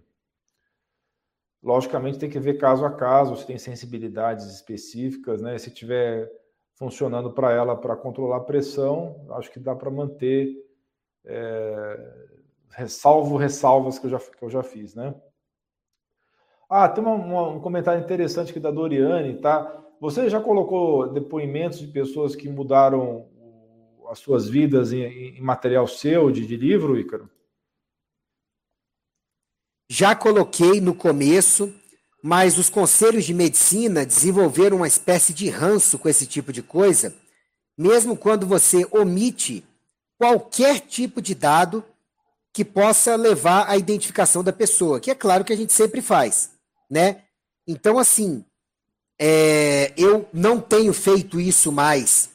Logicamente 1.65 2.19
tem 2.19 2.29
que 2.29 2.39
ver 2.39 2.59
caso 2.59 2.85
a 2.85 2.91
caso, 2.91 3.37
se 3.37 3.47
tem 3.47 3.57
sensibilidades 3.57 4.45
específicas, 4.55 5.41
né? 5.41 5.57
Se 5.57 5.71
tiver 5.71 6.31
funcionando 6.75 7.33
para 7.33 7.53
ela 7.53 7.75
para 7.75 7.97
controlar 7.97 8.37
a 8.37 8.41
pressão, 8.41 9.25
acho 9.31 9.51
que 9.51 9.59
dá 9.59 9.75
para 9.75 9.91
manter, 9.91 10.55
é, 11.25 12.87
salvo 12.87 13.39
ressalvas 13.39 13.99
que 13.99 14.05
eu, 14.05 14.11
já, 14.11 14.19
que 14.19 14.45
eu 14.45 14.51
já 14.51 14.63
fiz, 14.63 14.95
né? 14.95 15.15
Ah, 16.69 16.87
tem 16.87 17.03
uma, 17.03 17.49
um 17.49 17.61
comentário 17.61 18.03
interessante 18.03 18.51
aqui 18.51 18.61
da 18.61 18.71
Doriane, 18.71 19.41
tá? 19.41 19.83
Você 20.03 20.29
já 20.29 20.43
colocou 20.43 21.15
depoimentos 21.15 21.79
de 21.79 21.87
pessoas 21.87 22.37
que 22.37 22.47
mudaram 22.47 23.27
as 24.11 24.19
suas 24.19 24.47
vidas 24.51 24.93
em, 24.93 25.03
em 25.03 25.41
material 25.41 25.87
seu, 25.87 26.31
de, 26.31 26.47
de 26.47 26.57
livro, 26.59 26.99
Ícaro? 26.99 27.31
Já 29.89 30.15
coloquei 30.15 30.81
no 30.81 30.95
começo, 30.95 31.73
mas 32.23 32.59
os 32.59 32.71
conselhos 32.71 33.25
de 33.25 33.35
medicina 33.35 34.07
desenvolveram 34.07 34.79
uma 34.79 34.89
espécie 34.89 35.35
de 35.35 35.49
ranço 35.49 35.99
com 35.99 36.09
esse 36.09 36.27
tipo 36.27 36.53
de 36.53 36.63
coisa, 36.63 37.15
mesmo 37.77 38.17
quando 38.17 38.47
você 38.47 38.87
omite 38.91 39.65
qualquer 40.19 40.81
tipo 40.81 41.21
de 41.21 41.35
dado 41.35 41.85
que 42.53 42.65
possa 42.65 43.17
levar 43.17 43.69
à 43.69 43.77
identificação 43.77 44.43
da 44.43 44.53
pessoa, 44.53 45.01
que 45.01 45.11
é 45.11 45.15
claro 45.15 45.45
que 45.45 45.53
a 45.53 45.57
gente 45.57 45.73
sempre 45.73 46.01
faz, 46.01 46.51
né? 46.89 47.23
Então, 47.67 47.99
assim, 47.99 48.45
é, 49.19 49.93
eu 49.97 50.29
não 50.33 50.61
tenho 50.61 50.93
feito 50.93 51.41
isso 51.41 51.73
mais 51.73 52.31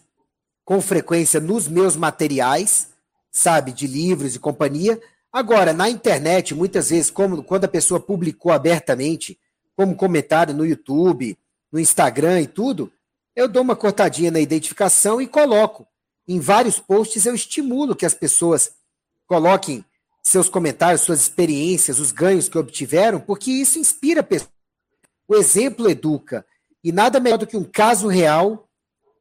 com 0.66 0.82
frequência 0.82 1.40
nos 1.40 1.68
meus 1.68 1.96
materiais, 1.96 2.90
sabe, 3.32 3.72
de 3.72 3.88
livros 3.88 4.36
e 4.36 4.40
companhia. 4.40 5.02
Agora, 5.32 5.74
na 5.74 5.90
internet, 5.90 6.56
muitas 6.56 6.90
vezes, 6.90 7.12
como 7.12 7.44
quando 7.44 7.66
a 7.66 7.70
pessoa 7.70 8.00
publicou 8.00 8.52
abertamente, 8.52 9.40
como 9.76 9.96
comentário 9.96 10.54
no 10.54 10.66
YouTube, 10.66 11.38
no 11.72 11.80
Instagram 11.80 12.42
e 12.42 12.48
tudo, 12.48 12.92
eu 13.36 13.48
dou 13.48 13.62
uma 13.62 13.76
cortadinha 13.76 14.32
na 14.32 14.40
identificação 14.40 15.22
e 15.22 15.28
coloco. 15.28 15.88
Em 16.28 16.40
vários 16.40 16.80
posts 16.80 17.26
eu 17.26 17.34
estimulo 17.34 17.96
que 17.96 18.06
as 18.06 18.14
pessoas 18.14 18.72
coloquem 19.26 19.86
seus 20.22 20.50
comentários, 20.50 21.02
suas 21.02 21.22
experiências, 21.22 22.00
os 22.00 22.12
ganhos 22.12 22.50
que 22.50 22.58
obtiveram, 22.58 23.20
porque 23.20 23.52
isso 23.52 23.80
inspira 23.80 24.22
a 24.22 24.24
pessoa. 24.24 24.52
O 25.28 25.36
exemplo 25.36 25.90
educa. 25.90 26.46
E 26.84 26.92
nada 26.92 27.20
melhor 27.20 27.38
do 27.38 27.48
que 27.48 27.56
um 27.58 27.64
caso 27.64 28.08
real, 28.08 28.68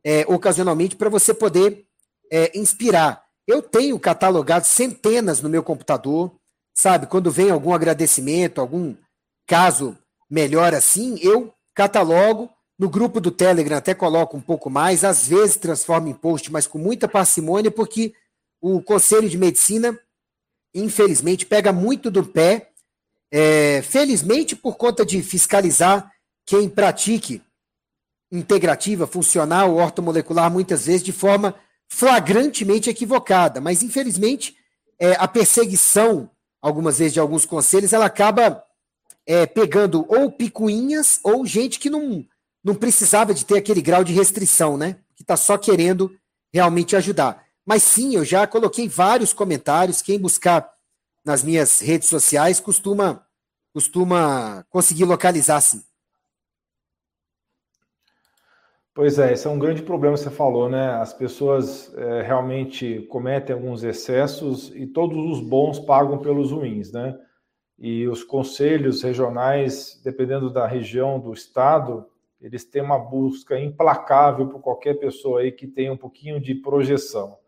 é, 0.02 0.24
ocasionalmente, 0.26 0.96
para 0.96 1.09
você 1.09 1.32
poder 1.34 1.86
é, 2.30 2.59
inspirar. 2.59 3.27
Eu 3.49 3.62
tenho 3.62 3.99
catalogado 3.99 4.66
centenas 4.66 5.40
no 5.40 5.49
meu 5.49 5.62
computador, 5.62 6.30
sabe? 6.74 7.07
Quando 7.07 7.30
vem 7.30 7.51
algum 7.51 7.72
agradecimento, 7.72 8.61
algum 8.61 8.94
caso 9.46 9.96
melhor 10.28 10.74
assim, 10.74 11.18
eu 11.22 11.51
catalogo. 11.74 12.51
No 12.78 12.90
grupo 12.90 13.20
do 13.22 13.30
Telegram 13.30 13.78
até 13.78 13.94
coloco 13.94 14.36
um 14.36 14.40
pouco 14.40 14.68
mais, 14.68 15.03
às 15.03 15.26
vezes 15.26 15.57
transformo 15.57 16.09
em 16.09 16.14
post, 16.14 16.53
mas 16.53 16.66
com 16.66 16.78
muita 16.78 17.09
parcimônia, 17.09 17.70
porque 17.70 18.12
o 18.61 18.82
Conselho 18.82 19.30
de 19.30 19.38
Medicina, 19.38 19.99
infelizmente, 20.74 21.46
pega 21.46 21.72
muito 21.72 22.11
do 22.11 22.24
pé, 22.24 22.70
é, 23.32 23.80
felizmente 23.82 24.55
por 24.55 24.76
conta 24.76 25.07
de 25.07 25.22
fiscalizar 25.22 26.12
quem 26.46 26.68
pratique 26.68 27.42
integrativa, 28.30 29.07
funcional, 29.07 29.74
ortomolecular, 29.74 30.51
muitas 30.53 30.84
vezes 30.84 31.03
de 31.03 31.12
forma 31.12 31.55
flagrantemente 31.89 32.91
equivocada, 32.91 33.61
mas 33.61 33.82
infelizmente 33.82 34.57
é, 34.99 35.12
a 35.12 35.26
perseguição, 35.26 36.30
algumas 36.61 36.99
vezes 36.99 37.14
de 37.14 37.20
alguns 37.20 37.47
conselhos, 37.47 37.93
ela 37.93 38.07
acaba 38.07 38.62
é, 39.26 39.47
pegando 39.47 40.05
ou 40.09 40.30
picuinhas 40.30 41.20
ou 41.22 41.47
gente 41.47 41.78
que 41.78 41.91
não, 41.91 42.24
não 42.62 42.74
precisava 42.74 43.32
de 43.32 43.45
ter 43.45 43.59
aquele 43.59 43.80
grau 43.80 44.03
de 44.03 44.12
restrição, 44.12 44.76
né? 44.76 44.97
Que 45.14 45.22
está 45.22 45.36
só 45.36 45.57
querendo 45.57 46.11
realmente 46.53 46.97
ajudar. 46.97 47.45
Mas 47.64 47.82
sim, 47.82 48.14
eu 48.14 48.24
já 48.24 48.47
coloquei 48.47 48.89
vários 48.89 49.32
comentários. 49.32 50.01
Quem 50.01 50.18
buscar 50.18 50.68
nas 51.24 51.43
minhas 51.43 51.80
redes 51.80 52.09
sociais 52.09 52.59
costuma, 52.59 53.22
costuma 53.72 54.64
conseguir 54.70 55.05
localizar, 55.05 55.61
sim. 55.61 55.82
Pois 58.99 59.16
é, 59.16 59.32
esse 59.32 59.46
é 59.46 59.51
um 59.51 59.61
grande 59.61 59.80
problema 59.80 60.16
que 60.16 60.24
você 60.24 60.28
falou, 60.28 60.68
né? 60.68 60.90
As 60.94 61.14
pessoas 61.14 61.94
é, 61.96 62.20
realmente 62.22 63.07
cometem 63.09 63.55
alguns 63.55 63.84
excessos 63.84 64.74
e 64.74 64.88
todos 64.88 65.16
os 65.16 65.40
bons 65.40 65.78
pagam 65.78 66.18
pelos 66.18 66.51
ruins, 66.51 66.90
né? 66.90 67.16
e 67.78 68.09
os 68.09 68.24
conselhos 68.24 69.05
regionais, 69.05 70.01
dependendo 70.03 70.51
da 70.51 70.66
região 70.66 71.20
do 71.20 71.32
estado, 71.32 72.07
eles 72.40 72.64
têm 72.64 72.82
uma 72.82 72.99
busca 72.99 73.57
implacável 73.57 74.49
por 74.49 74.61
qualquer 74.61 74.94
pessoa 74.94 75.42
aí 75.42 75.53
que 75.53 75.68
tenha 75.68 75.92
um 75.92 75.96
pouquinho 75.96 76.40
de 76.40 76.57
projeção, 76.57 77.38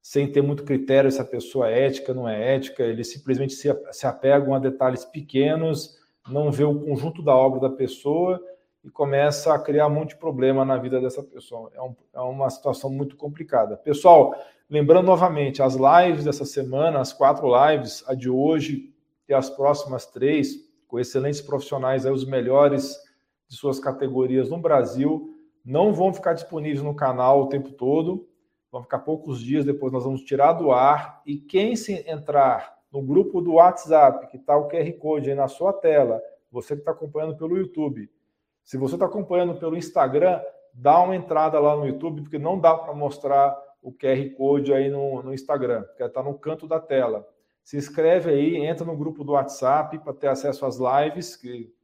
sem 0.00 0.30
ter 0.30 0.42
muito 0.42 0.62
critério 0.62 1.10
se 1.10 1.20
a 1.20 1.24
pessoa 1.24 1.68
é 1.68 1.86
ética, 1.86 2.14
não 2.14 2.28
é 2.28 2.54
ética, 2.54 2.84
eles 2.84 3.10
simplesmente 3.12 3.52
se, 3.54 4.06
apegam 4.06 4.54
a 4.54 4.60
detalhes 4.60 5.04
pequenos, 5.04 5.98
não 6.28 6.52
vê 6.52 6.62
o 6.62 6.78
conjunto 6.78 7.20
da 7.20 7.34
obra 7.34 7.58
da 7.58 7.70
pessoa 7.70 8.40
e 8.82 8.90
começa 8.90 9.52
a 9.54 9.58
criar 9.58 9.86
um 9.86 9.90
monte 9.90 10.10
de 10.10 10.16
problema 10.16 10.64
na 10.64 10.76
vida 10.76 11.00
dessa 11.00 11.22
pessoa. 11.22 11.70
É, 11.74 11.82
um, 11.82 11.94
é 12.14 12.20
uma 12.20 12.48
situação 12.48 12.90
muito 12.90 13.16
complicada. 13.16 13.76
Pessoal, 13.76 14.34
lembrando 14.68 15.06
novamente, 15.06 15.62
as 15.62 15.74
lives 15.74 16.24
dessa 16.24 16.44
semana, 16.44 17.00
as 17.00 17.12
quatro 17.12 17.48
lives, 17.48 18.02
a 18.06 18.14
de 18.14 18.30
hoje, 18.30 18.94
ter 19.26 19.34
as 19.34 19.50
próximas 19.50 20.06
três 20.06 20.54
com 20.88 20.98
excelentes 20.98 21.40
profissionais, 21.40 22.04
aí, 22.04 22.12
os 22.12 22.24
melhores 22.24 22.96
de 23.48 23.56
suas 23.56 23.78
categorias 23.78 24.48
no 24.48 24.58
Brasil 24.58 25.36
não 25.64 25.92
vão 25.92 26.12
ficar 26.12 26.32
disponíveis 26.32 26.82
no 26.82 26.94
canal 26.94 27.42
o 27.42 27.48
tempo 27.48 27.70
todo, 27.72 28.28
vão 28.72 28.82
ficar 28.82 29.00
poucos 29.00 29.40
dias, 29.40 29.64
depois 29.64 29.92
nós 29.92 30.04
vamos 30.04 30.22
tirar 30.22 30.54
do 30.54 30.72
ar. 30.72 31.20
E 31.26 31.36
quem 31.36 31.76
se 31.76 32.04
entrar 32.08 32.78
no 32.90 33.02
grupo 33.02 33.40
do 33.40 33.54
WhatsApp, 33.54 34.26
que 34.28 34.36
está 34.36 34.56
o 34.56 34.68
QR 34.68 34.90
Code 34.94 35.30
aí 35.30 35.36
na 35.36 35.48
sua 35.48 35.72
tela, 35.72 36.20
você 36.50 36.74
que 36.74 36.80
está 36.80 36.92
acompanhando 36.92 37.36
pelo 37.36 37.56
YouTube, 37.56 38.10
se 38.70 38.76
você 38.76 38.94
está 38.94 39.06
acompanhando 39.06 39.56
pelo 39.56 39.76
Instagram, 39.76 40.40
dá 40.72 41.02
uma 41.02 41.16
entrada 41.16 41.58
lá 41.58 41.74
no 41.74 41.88
YouTube, 41.88 42.22
porque 42.22 42.38
não 42.38 42.56
dá 42.56 42.72
para 42.72 42.94
mostrar 42.94 43.60
o 43.82 43.92
QR 43.92 44.30
Code 44.36 44.72
aí 44.72 44.88
no, 44.88 45.20
no 45.24 45.34
Instagram, 45.34 45.82
porque 45.82 46.04
está 46.04 46.22
no 46.22 46.38
canto 46.38 46.68
da 46.68 46.78
tela. 46.78 47.28
Se 47.64 47.76
inscreve 47.76 48.30
aí, 48.30 48.64
entra 48.64 48.86
no 48.86 48.96
grupo 48.96 49.24
do 49.24 49.32
WhatsApp 49.32 49.98
para 49.98 50.12
ter 50.12 50.28
acesso 50.28 50.64
às 50.64 50.78
lives, 50.78 51.34
que 51.34 51.74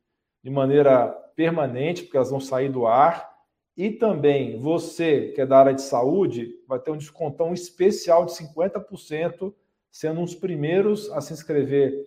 de 0.41 0.49
maneira 0.49 1.09
permanente, 1.35 2.05
porque 2.05 2.19
elas 2.19 2.31
vão 2.31 2.39
sair 2.39 2.69
do 2.69 2.87
ar. 2.87 3.37
E 3.77 3.91
também 3.91 4.57
você 4.57 5.33
que 5.33 5.41
é 5.41 5.47
da 5.47 5.59
área 5.59 5.75
de 5.75 5.83
saúde 5.83 6.55
vai 6.69 6.79
ter 6.79 6.93
um 6.93 6.97
descontão 6.97 7.53
especial 7.53 8.25
de 8.25 8.31
50%, 8.31 9.53
sendo 9.91 10.21
um 10.21 10.25
dos 10.25 10.37
primeiros 10.37 11.11
a 11.11 11.21
se 11.21 11.33
inscrever 11.33 12.07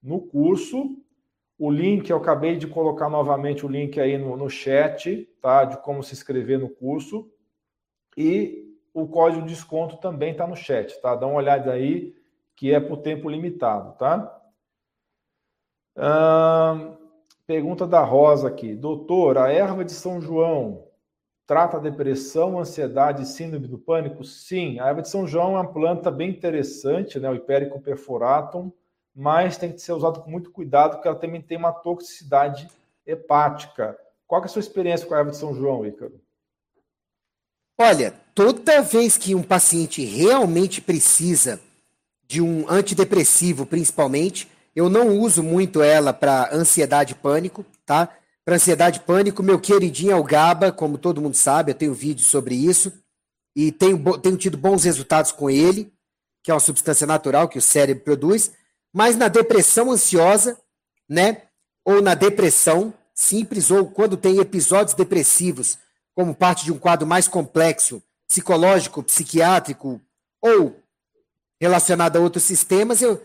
no 0.00 0.20
curso. 0.20 0.96
O 1.60 1.70
link, 1.70 2.08
eu 2.08 2.16
acabei 2.16 2.56
de 2.56 2.66
colocar 2.66 3.10
novamente 3.10 3.66
o 3.66 3.68
link 3.68 4.00
aí 4.00 4.16
no, 4.16 4.34
no 4.34 4.48
chat, 4.48 5.28
tá? 5.42 5.66
De 5.66 5.76
como 5.82 6.02
se 6.02 6.14
inscrever 6.14 6.58
no 6.58 6.70
curso. 6.70 7.30
E 8.16 8.74
o 8.94 9.06
código 9.06 9.42
de 9.42 9.52
desconto 9.52 9.98
também 9.98 10.32
está 10.32 10.46
no 10.46 10.56
chat, 10.56 10.98
tá? 11.02 11.14
Dá 11.14 11.26
uma 11.26 11.36
olhada 11.36 11.70
aí, 11.70 12.14
que 12.56 12.72
é 12.72 12.80
por 12.80 13.02
tempo 13.02 13.28
limitado, 13.28 13.92
tá? 13.98 14.40
Hum, 15.98 16.96
pergunta 17.46 17.86
da 17.86 18.00
Rosa 18.00 18.48
aqui. 18.48 18.74
Doutor, 18.74 19.36
a 19.36 19.52
erva 19.52 19.84
de 19.84 19.92
São 19.92 20.18
João 20.18 20.88
trata 21.46 21.78
depressão, 21.78 22.58
ansiedade 22.58 23.24
e 23.24 23.26
síndrome 23.26 23.68
do 23.68 23.78
pânico? 23.78 24.24
Sim, 24.24 24.80
a 24.80 24.86
erva 24.86 25.02
de 25.02 25.10
São 25.10 25.26
João 25.26 25.58
é 25.58 25.60
uma 25.60 25.70
planta 25.70 26.10
bem 26.10 26.30
interessante, 26.30 27.20
né? 27.20 27.28
o 27.28 27.34
Hypericum 27.34 27.82
perforatum, 27.82 28.72
mas 29.14 29.56
tem 29.56 29.72
que 29.72 29.80
ser 29.80 29.92
usado 29.92 30.20
com 30.20 30.30
muito 30.30 30.50
cuidado, 30.50 30.92
porque 30.92 31.08
ela 31.08 31.18
também 31.18 31.42
tem 31.42 31.58
uma 31.58 31.72
toxicidade 31.72 32.68
hepática. 33.06 33.98
Qual 34.26 34.42
é 34.42 34.44
a 34.44 34.48
sua 34.48 34.60
experiência 34.60 35.06
com 35.06 35.14
a 35.14 35.18
erva 35.18 35.30
de 35.30 35.36
São 35.36 35.54
João, 35.54 35.86
Ícaro? 35.86 36.20
Olha, 37.78 38.14
toda 38.34 38.82
vez 38.82 39.16
que 39.16 39.34
um 39.34 39.42
paciente 39.42 40.04
realmente 40.04 40.80
precisa 40.80 41.60
de 42.26 42.40
um 42.40 42.68
antidepressivo, 42.68 43.66
principalmente, 43.66 44.48
eu 44.74 44.88
não 44.88 45.18
uso 45.18 45.42
muito 45.42 45.82
ela 45.82 46.12
para 46.12 46.54
ansiedade 46.54 47.12
e 47.12 47.16
pânico, 47.16 47.64
tá? 47.84 48.08
Para 48.44 48.54
ansiedade 48.54 48.98
e 48.98 49.02
pânico, 49.02 49.42
meu 49.42 49.58
queridinho 49.58 50.12
é 50.12 50.16
o 50.16 50.22
GABA, 50.22 50.70
como 50.70 50.98
todo 50.98 51.20
mundo 51.20 51.34
sabe, 51.34 51.72
eu 51.72 51.74
tenho 51.74 51.92
vídeo 51.92 52.24
sobre 52.24 52.54
isso. 52.54 52.92
E 53.54 53.72
tenho, 53.72 54.18
tenho 54.18 54.36
tido 54.36 54.56
bons 54.56 54.84
resultados 54.84 55.32
com 55.32 55.50
ele, 55.50 55.92
que 56.42 56.50
é 56.50 56.54
uma 56.54 56.60
substância 56.60 57.06
natural 57.06 57.48
que 57.48 57.58
o 57.58 57.62
cérebro 57.62 58.04
produz. 58.04 58.52
Mas 58.92 59.16
na 59.16 59.28
depressão 59.28 59.90
ansiosa, 59.90 60.58
né? 61.08 61.42
Ou 61.84 62.02
na 62.02 62.14
depressão 62.14 62.92
simples, 63.14 63.70
ou 63.70 63.90
quando 63.90 64.16
tem 64.16 64.38
episódios 64.38 64.94
depressivos, 64.94 65.78
como 66.14 66.34
parte 66.34 66.64
de 66.64 66.72
um 66.72 66.78
quadro 66.78 67.06
mais 67.06 67.28
complexo, 67.28 68.02
psicológico, 68.26 69.02
psiquiátrico, 69.02 70.00
ou 70.40 70.80
relacionado 71.60 72.16
a 72.16 72.20
outros 72.20 72.44
sistemas, 72.44 73.02
eu, 73.02 73.22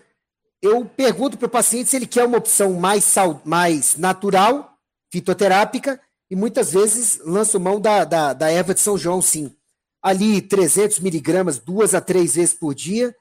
eu 0.61 0.85
pergunto 0.85 1.37
para 1.37 1.45
o 1.45 1.49
paciente 1.49 1.89
se 1.89 1.95
ele 1.95 2.07
quer 2.07 2.25
uma 2.25 2.37
opção 2.37 2.73
mais, 2.73 3.13
mais 3.45 3.95
natural 3.95 4.77
fitoterápica 5.11 5.99
e 6.29 6.35
muitas 6.35 6.73
vezes 6.73 7.21
lanço 7.23 7.59
mão 7.59 7.79
da, 7.79 8.03
da, 8.03 8.33
da 8.33 8.51
erva 8.51 8.73
de 8.73 8.81
São 8.81 8.97
João, 8.97 9.21
sim. 9.21 9.55
Ali 10.01 10.41
300 10.41 10.99
miligramas, 10.99 11.57
duas 11.57 11.95
a 11.95 12.01
três 12.01 12.35
vezes 12.35 12.53
por 12.53 12.75
dia, 12.75 13.15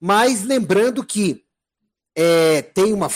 mas 0.00 0.42
lembrando 0.42 1.04
que 1.04 1.44
é, 2.20 2.62
tem 2.62 2.92
uma, 2.92 3.08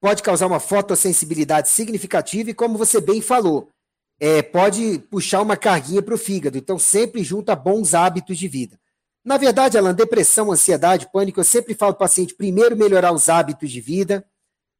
pode 0.00 0.20
causar 0.20 0.48
uma 0.48 0.58
fotossensibilidade 0.58 1.68
significativa 1.68 2.50
e, 2.50 2.54
como 2.54 2.76
você 2.76 3.00
bem 3.00 3.22
falou, 3.22 3.68
é, 4.18 4.42
pode 4.42 4.98
puxar 5.08 5.42
uma 5.42 5.56
carguinha 5.56 6.02
para 6.02 6.14
o 6.14 6.18
fígado. 6.18 6.58
Então, 6.58 6.76
sempre 6.76 7.22
junta 7.22 7.54
bons 7.54 7.94
hábitos 7.94 8.36
de 8.36 8.48
vida. 8.48 8.76
Na 9.24 9.36
verdade, 9.36 9.78
Alan, 9.78 9.94
depressão, 9.94 10.50
ansiedade, 10.50 11.08
pânico, 11.12 11.38
eu 11.38 11.44
sempre 11.44 11.72
falo 11.72 11.92
para 11.94 11.98
o 11.98 12.08
paciente 12.08 12.34
primeiro 12.34 12.76
melhorar 12.76 13.12
os 13.12 13.28
hábitos 13.28 13.70
de 13.70 13.80
vida, 13.80 14.26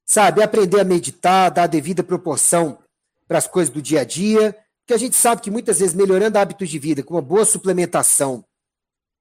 sabe? 0.05 0.43
Aprender 0.43 0.81
a 0.81 0.85
meditar, 0.85 1.49
dar 1.49 1.63
a 1.63 1.69
devida 1.69 2.03
proporção 2.03 2.81
para 3.29 3.39
as 3.39 3.47
coisas 3.47 3.73
do 3.73 3.81
dia 3.81 4.01
a 4.01 4.05
dia, 4.05 4.57
porque 4.81 4.95
a 4.95 4.99
gente 4.99 5.15
sabe 5.15 5.41
que 5.41 5.53
muitas 5.53 5.79
vezes 5.79 5.95
melhorando 5.95 6.37
hábitos 6.37 6.69
de 6.69 6.81
vida, 6.81 7.05
com 7.05 7.15
uma 7.15 7.23
boa 7.23 7.45
suplementação 7.45 8.45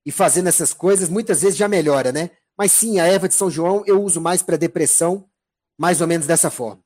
e 0.04 0.12
fazendo 0.12 0.48
essas 0.48 0.74
coisas, 0.74 1.10
muitas 1.10 1.44
vezes 1.44 1.58
já 1.58 1.68
melhora, 1.68 2.12
né? 2.12 2.32
Mas 2.58 2.72
sim, 2.72 3.00
a 3.00 3.06
erva 3.06 3.28
de 3.28 3.36
São 3.36 3.50
João 3.50 3.84
eu 3.86 4.02
uso 4.02 4.20
mais 4.20 4.42
para 4.42 4.58
depressão, 4.58 5.30
mais 5.78 6.02
ou 6.02 6.08
menos 6.08 6.26
dessa 6.26 6.50
forma. 6.50 6.82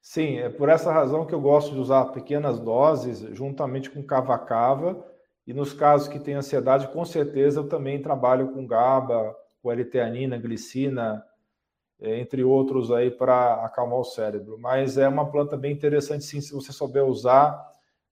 Sim, 0.00 0.38
é 0.38 0.48
por 0.48 0.70
essa 0.70 0.90
razão 0.90 1.26
que 1.26 1.34
eu 1.34 1.40
gosto 1.40 1.74
de 1.74 1.78
usar 1.78 2.06
pequenas 2.06 2.58
doses 2.58 3.18
juntamente 3.36 3.90
com 3.90 4.02
cava-cava. 4.02 5.04
E 5.46 5.52
nos 5.52 5.72
casos 5.72 6.08
que 6.08 6.18
tem 6.18 6.34
ansiedade, 6.34 6.88
com 6.88 7.04
certeza 7.04 7.60
eu 7.60 7.68
também 7.68 8.00
trabalho 8.00 8.52
com 8.52 8.66
GABA, 8.66 9.36
com 9.62 9.70
L-teanina, 9.70 10.38
glicina, 10.38 11.22
é, 12.00 12.18
entre 12.20 12.44
outros 12.44 12.90
aí 12.90 13.10
para 13.10 13.64
acalmar 13.64 13.98
o 13.98 14.04
cérebro. 14.04 14.58
Mas 14.58 14.96
é 14.96 15.08
uma 15.08 15.30
planta 15.30 15.56
bem 15.56 15.72
interessante 15.72 16.24
sim, 16.24 16.40
se 16.40 16.52
você 16.52 16.72
souber 16.72 17.04
usar 17.04 17.62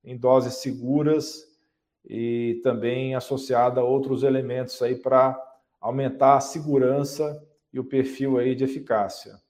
em 0.05 0.17
doses 0.17 0.55
seguras 0.55 1.45
e 2.05 2.61
também 2.63 3.15
associada 3.15 3.81
a 3.81 3.85
outros 3.85 4.23
elementos 4.23 4.81
aí 4.83 4.97
para 4.97 5.46
aumentar 5.87 6.37
a 6.37 6.41
segurança 6.41 7.41
e 7.73 7.79
o 7.79 7.85
perfil 7.85 8.39
aí 8.39 8.55
de 8.55 8.65
eficácia. 8.65 9.41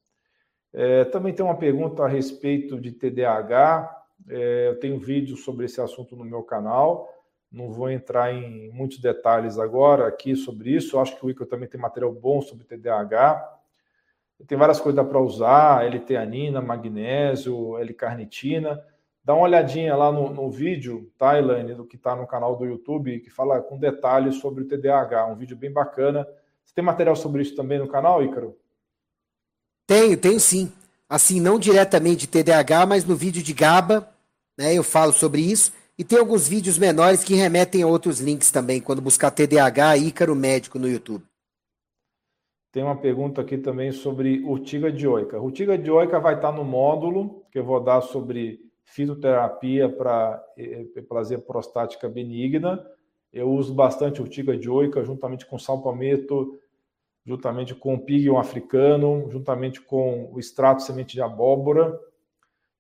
É, 0.72 1.04
também 1.06 1.32
tem 1.32 1.44
uma 1.44 1.56
pergunta 1.56 2.02
a 2.02 2.08
respeito 2.08 2.78
de 2.78 2.92
TDAH. 2.92 4.04
É, 4.28 4.68
eu 4.68 4.78
tenho 4.78 4.98
vídeo 4.98 5.36
sobre 5.36 5.64
esse 5.64 5.80
assunto 5.80 6.14
no 6.14 6.24
meu 6.24 6.42
canal. 6.42 7.08
Não 7.50 7.72
vou 7.72 7.88
entrar 7.88 8.34
em 8.34 8.70
muitos 8.70 8.98
detalhes 8.98 9.58
agora 9.58 10.06
aqui 10.06 10.36
sobre 10.36 10.70
isso. 10.70 10.96
Eu 10.96 11.00
acho 11.00 11.16
que 11.16 11.24
o 11.24 11.30
Ico 11.30 11.46
também 11.46 11.68
tem 11.68 11.80
material 11.80 12.12
bom 12.12 12.42
sobre 12.42 12.66
TDAH. 12.66 13.54
Tem 14.46 14.58
várias 14.58 14.78
coisas 14.78 15.06
para 15.06 15.18
usar, 15.18 15.86
L-teanina, 15.86 16.60
magnésio, 16.60 17.78
L-carnitina. 17.78 18.84
Dá 19.26 19.34
uma 19.34 19.42
olhadinha 19.42 19.96
lá 19.96 20.12
no, 20.12 20.32
no 20.32 20.48
vídeo, 20.48 21.10
tá, 21.18 21.36
Elaine, 21.36 21.74
do 21.74 21.84
que 21.84 21.96
está 21.96 22.14
no 22.14 22.28
canal 22.28 22.54
do 22.54 22.64
YouTube, 22.64 23.18
que 23.18 23.28
fala 23.28 23.60
com 23.60 23.76
detalhes 23.76 24.36
sobre 24.36 24.62
o 24.62 24.68
TDAH. 24.68 25.26
Um 25.26 25.34
vídeo 25.34 25.56
bem 25.56 25.72
bacana. 25.72 26.24
Você 26.64 26.72
tem 26.72 26.84
material 26.84 27.16
sobre 27.16 27.42
isso 27.42 27.56
também 27.56 27.80
no 27.80 27.88
canal, 27.88 28.22
Ícaro? 28.22 28.56
Tenho, 29.84 30.16
tenho 30.16 30.38
sim. 30.38 30.72
Assim, 31.08 31.40
não 31.40 31.58
diretamente 31.58 32.18
de 32.18 32.26
TDAH, 32.28 32.86
mas 32.86 33.04
no 33.04 33.16
vídeo 33.16 33.42
de 33.42 33.52
GABA, 33.52 34.08
né, 34.56 34.72
eu 34.72 34.84
falo 34.84 35.12
sobre 35.12 35.40
isso. 35.40 35.72
E 35.98 36.04
tem 36.04 36.20
alguns 36.20 36.46
vídeos 36.46 36.78
menores 36.78 37.24
que 37.24 37.34
remetem 37.34 37.82
a 37.82 37.88
outros 37.88 38.20
links 38.20 38.52
também, 38.52 38.80
quando 38.80 39.02
buscar 39.02 39.32
TDAH 39.32 39.96
Ícaro 39.96 40.36
Médico 40.36 40.78
no 40.78 40.88
YouTube. 40.88 41.24
Tem 42.70 42.84
uma 42.84 42.96
pergunta 42.96 43.40
aqui 43.40 43.58
também 43.58 43.90
sobre 43.90 44.38
urtiga 44.44 44.92
dioica. 44.92 45.40
Urtiga 45.40 45.76
dioica 45.76 46.20
vai 46.20 46.36
estar 46.36 46.52
no 46.52 46.62
módulo 46.62 47.42
que 47.50 47.58
eu 47.58 47.64
vou 47.64 47.82
dar 47.82 48.02
sobre 48.02 48.65
fitoterapia 48.86 49.88
para 49.88 50.42
hiperplasia 50.56 51.38
prostática 51.38 52.08
benigna. 52.08 52.86
Eu 53.32 53.50
uso 53.50 53.74
bastante 53.74 54.22
urtiga 54.22 54.56
dioica 54.56 55.04
juntamente 55.04 55.44
com 55.44 55.58
salpameto, 55.58 56.58
juntamente 57.24 57.74
com 57.74 57.94
o 57.94 57.98
pigion 58.00 58.38
africano, 58.38 59.28
juntamente 59.28 59.80
com 59.82 60.30
o 60.32 60.38
extrato 60.38 60.82
semente 60.82 61.14
de 61.14 61.20
abóbora 61.20 61.98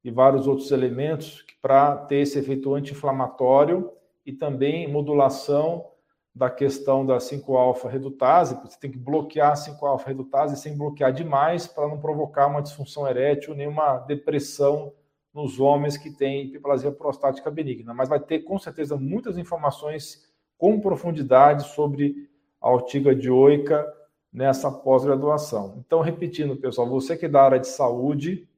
e 0.02 0.10
vários 0.10 0.46
outros 0.46 0.70
elementos 0.70 1.44
para 1.60 1.96
ter 1.96 2.18
esse 2.18 2.38
efeito 2.38 2.72
anti-inflamatório 2.72 3.92
e 4.24 4.32
também 4.32 4.90
modulação 4.90 5.90
da 6.32 6.48
questão 6.48 7.04
da 7.04 7.16
5-alfa 7.16 7.88
redutase, 7.88 8.60
você 8.62 8.78
tem 8.78 8.90
que 8.90 8.98
bloquear 8.98 9.52
a 9.52 9.54
5-alfa 9.54 10.08
redutase 10.08 10.56
sem 10.56 10.76
bloquear 10.76 11.12
demais 11.12 11.66
para 11.66 11.88
não 11.88 11.98
provocar 11.98 12.46
uma 12.46 12.60
disfunção 12.60 13.08
erétil, 13.08 13.54
nenhuma 13.54 13.98
depressão 14.00 14.92
nos 15.36 15.60
homens 15.60 15.98
que 15.98 16.10
têm 16.10 16.46
hiperplasia 16.46 16.90
prostática 16.90 17.50
benigna. 17.50 17.92
Mas 17.92 18.08
vai 18.08 18.18
ter 18.18 18.38
com 18.38 18.58
certeza 18.58 18.96
muitas 18.96 19.36
informações 19.36 20.26
com 20.56 20.80
profundidade 20.80 21.68
sobre 21.74 22.30
a 22.58 22.70
ortiga 22.70 23.14
dioica 23.14 23.86
nessa 24.32 24.72
pós-graduação. 24.72 25.74
Então, 25.86 26.00
repetindo, 26.00 26.56
pessoal, 26.56 26.88
você 26.88 27.14
que 27.18 27.26
é 27.26 27.28
da 27.28 27.42
área 27.42 27.60
de 27.60 27.68
saúde, 27.68 28.48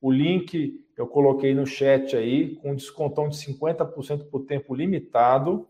o 0.00 0.10
link 0.10 0.82
eu 0.96 1.06
coloquei 1.06 1.54
no 1.54 1.66
chat 1.66 2.16
aí, 2.16 2.56
com 2.56 2.74
descontão 2.74 3.28
de 3.28 3.36
50% 3.36 4.30
por 4.30 4.46
tempo 4.46 4.74
limitado 4.74 5.66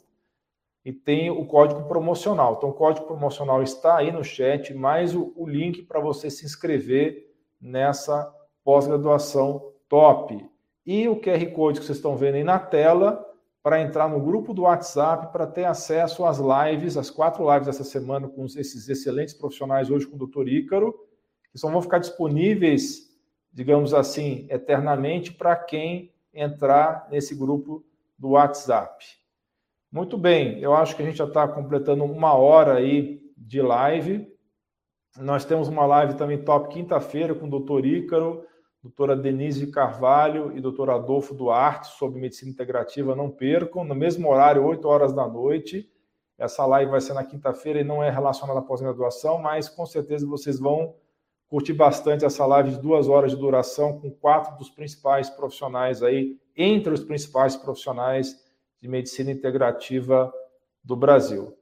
e 0.84 0.93
tem 0.93 1.30
o 1.30 1.45
código 1.47 1.82
promocional. 1.89 2.55
Então, 2.57 2.70
o 2.70 2.74
código 2.74 3.09
promocional 3.09 3.61
está 3.61 3.97
aí 3.97 4.12
no 4.12 4.22
chat, 4.22 4.72
mais 4.72 5.16
o, 5.16 5.32
o 5.34 5.49
link 5.49 5.82
para 5.82 5.99
você 5.99 6.30
se 6.30 6.47
inscrever 6.47 7.34
nessa 7.61 8.32
pós-graduação 8.62 9.72
top. 9.89 10.45
e 10.86 11.09
o 11.09 11.20
QR 11.20 11.45
Code 11.53 11.80
que 11.80 11.86
vocês 11.86 11.99
estão 11.99 12.16
vendo 12.16 12.36
aí 12.36 12.45
na 12.45 12.59
tela 12.59 13.24
para 13.62 13.80
entrar 13.80 14.09
no 14.09 14.20
grupo 14.20 14.55
do 14.55 14.62
WhatsApp 14.62 15.32
para 15.32 15.47
ter 15.47 15.64
acesso 15.64 16.24
às 16.24 16.39
lives, 16.39 16.97
as 16.97 17.11
quatro 17.11 17.45
lives 17.53 17.66
dessa 17.66 17.84
semana 17.84 18.28
com 18.28 18.47
esses 18.47 18.89
excelentes 18.89 19.34
profissionais 19.34 19.91
hoje 19.91 20.07
com 20.07 20.16
o 20.16 20.26
Dr. 20.26 20.49
Ícaro, 20.49 20.95
que 21.53 21.59
só 21.59 21.70
vão 21.70 21.82
ficar 21.82 21.99
disponíveis, 21.99 23.14
digamos 23.53 23.93
assim, 23.93 24.47
eternamente 24.49 25.32
para 25.32 25.57
quem 25.57 26.12
entrar 26.32 27.09
nesse 27.11 27.34
grupo 27.34 27.84
do 28.18 28.30
WhatsApp. 28.30 29.05
Muito 29.91 30.16
bem, 30.16 30.61
eu 30.61 30.74
acho 30.74 30.95
que 30.95 31.03
a 31.03 31.05
gente 31.05 31.18
já 31.18 31.24
está 31.24 31.47
completando 31.49 32.05
uma 32.05 32.34
hora 32.34 32.74
aí 32.74 33.20
de 33.36 33.61
live. 33.61 34.30
Nós 35.16 35.45
temos 35.45 35.68
uma 35.68 35.86
live 35.86 36.14
também 36.14 36.43
top 36.43 36.68
quinta-feira 36.68 37.34
com 37.34 37.47
o 37.47 37.51
doutor 37.51 37.84
Ícaro, 37.84 38.45
doutora 38.83 39.16
Denise 39.16 39.66
Carvalho 39.68 40.57
e 40.57 40.61
doutor 40.61 40.91
Adolfo 40.91 41.35
Duarte 41.35 41.89
sobre 41.89 42.20
medicina 42.20 42.51
integrativa. 42.51 43.16
Não 43.16 43.31
percam, 43.31 43.85
no 43.85 43.95
mesmo 43.95 44.31
horário, 44.31 44.64
8 44.64 44.87
horas 44.87 45.12
da 45.12 45.26
noite. 45.26 45.91
Essa 46.39 46.64
live 46.66 46.91
vai 46.91 47.01
ser 47.01 47.14
na 47.14 47.24
quinta-feira 47.24 47.81
e 47.81 47.85
não 47.85 48.03
é 48.03 48.11
relacionada 48.11 48.61
à 48.61 48.62
pós-graduação, 48.62 49.39
mas 49.39 49.68
com 49.68 49.85
certeza 49.85 50.26
vocês 50.26 50.59
vão 50.59 50.95
curtir 51.49 51.72
bastante 51.72 52.24
essa 52.24 52.45
live 52.47 52.70
de 52.70 52.81
duas 52.81 53.09
horas 53.09 53.33
de 53.33 53.37
duração 53.37 53.99
com 53.99 54.11
quatro 54.11 54.57
dos 54.57 54.70
principais 54.70 55.31
profissionais 55.31 56.03
aí, 56.03 56.39
entre 56.57 56.93
os 56.93 57.03
principais 57.03 57.57
profissionais 57.57 58.37
de 58.81 58.87
medicina 58.87 59.31
integrativa 59.31 60.33
do 60.85 60.95
Brasil. 60.95 61.57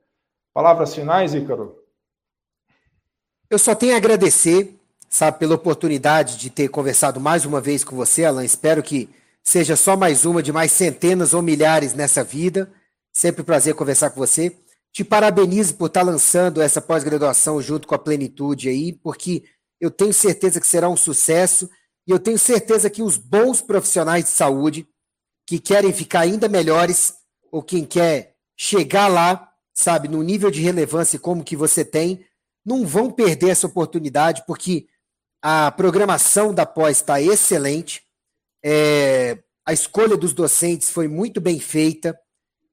Palavras 0.53 0.95
finais, 0.95 1.35
Ícaro? 1.35 1.83
Eu 3.49 3.59
só 3.59 3.75
tenho 3.75 3.95
a 3.95 3.97
agradecer, 3.97 4.79
sabe, 5.17 5.39
pela 5.39 5.55
oportunidade 5.55 6.37
de 6.37 6.51
ter 6.51 6.69
conversado 6.69 7.19
mais 7.19 7.47
uma 7.47 7.59
vez 7.59 7.83
com 7.83 7.97
você, 7.97 8.27
Alan. 8.27 8.45
Espero 8.45 8.83
que 8.83 9.09
seja 9.43 9.75
só 9.75 9.97
mais 9.97 10.27
uma 10.27 10.43
de 10.43 10.53
mais 10.53 10.71
centenas 10.73 11.33
ou 11.33 11.41
milhares 11.41 11.95
nessa 11.95 12.23
vida. 12.23 12.71
Sempre 13.14 13.41
um 13.41 13.45
prazer 13.45 13.75
conversar 13.75 14.11
com 14.11 14.21
você. 14.21 14.55
Te 14.93 15.03
parabenizo 15.03 15.75
por 15.77 15.87
estar 15.87 16.03
lançando 16.03 16.61
essa 16.61 16.83
pós-graduação 16.83 17.62
junto 17.62 17.89
com 17.89 17.95
a 17.95 17.99
Plenitude 17.99 18.69
aí, 18.69 18.93
porque 18.93 19.45
eu 19.81 19.91
tenho 19.91 20.12
certeza 20.12 20.61
que 20.61 20.67
será 20.67 20.87
um 20.87 20.97
sucesso 20.99 21.71
e 22.07 22.11
eu 22.11 22.19
tenho 22.19 22.39
certeza 22.39 22.91
que 22.91 23.03
os 23.03 23.17
bons 23.17 23.62
profissionais 23.62 24.25
de 24.25 24.31
saúde 24.33 24.87
que 25.47 25.59
querem 25.59 25.95
ficar 25.95 26.21
ainda 26.21 26.47
melhores 26.47 27.14
ou 27.51 27.62
quem 27.62 27.87
quer 27.87 28.35
chegar 28.55 29.09
lá, 29.09 29.51
sabe, 29.73 30.09
no 30.09 30.23
nível 30.23 30.51
de 30.51 30.61
relevância 30.61 31.19
como 31.19 31.43
que 31.43 31.57
você 31.57 31.87
tem, 31.87 32.23
não 32.62 32.87
vão 32.87 33.11
perder 33.11 33.49
essa 33.49 33.67
oportunidade, 33.67 34.45
porque 34.47 34.87
a 35.49 35.70
programação 35.70 36.53
da 36.53 36.66
pós 36.66 36.97
está 36.97 37.22
excelente, 37.22 38.03
é, 38.64 39.38
a 39.64 39.72
escolha 39.72 40.16
dos 40.16 40.32
docentes 40.32 40.90
foi 40.90 41.07
muito 41.07 41.40
bem 41.40 41.61
feita, 41.61 42.18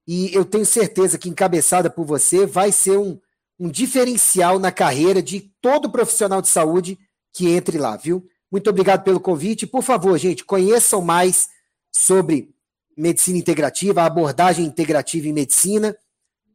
e 0.07 0.33
eu 0.33 0.43
tenho 0.43 0.65
certeza 0.65 1.19
que, 1.19 1.29
encabeçada 1.29 1.87
por 1.87 2.03
você, 2.03 2.47
vai 2.47 2.71
ser 2.71 2.97
um, 2.97 3.19
um 3.59 3.69
diferencial 3.69 4.57
na 4.57 4.71
carreira 4.71 5.21
de 5.21 5.53
todo 5.61 5.91
profissional 5.91 6.41
de 6.41 6.47
saúde 6.47 6.97
que 7.31 7.47
entre 7.47 7.77
lá, 7.77 7.95
viu? 7.95 8.27
Muito 8.51 8.71
obrigado 8.71 9.03
pelo 9.03 9.19
convite. 9.19 9.67
Por 9.67 9.83
favor, 9.83 10.17
gente, 10.17 10.43
conheçam 10.43 10.99
mais 10.99 11.49
sobre 11.91 12.55
medicina 12.97 13.37
integrativa, 13.37 14.01
a 14.01 14.07
abordagem 14.07 14.65
integrativa 14.65 15.27
em 15.27 15.33
medicina, 15.33 15.95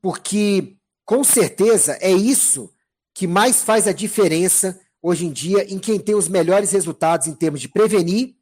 porque 0.03 0.79
com 1.05 1.23
certeza 1.23 1.97
é 2.01 2.11
isso 2.11 2.75
que 3.15 3.29
mais 3.29 3.63
faz 3.63 3.87
a 3.87 3.93
diferença 3.93 4.81
hoje 5.09 5.25
em 5.25 5.33
dia 5.33 5.65
em 5.73 5.79
quem 5.79 5.99
tem 5.99 6.15
os 6.15 6.29
melhores 6.29 6.71
resultados 6.73 7.27
em 7.27 7.35
termos 7.35 7.61
de 7.61 7.69
prevenir, 7.69 8.35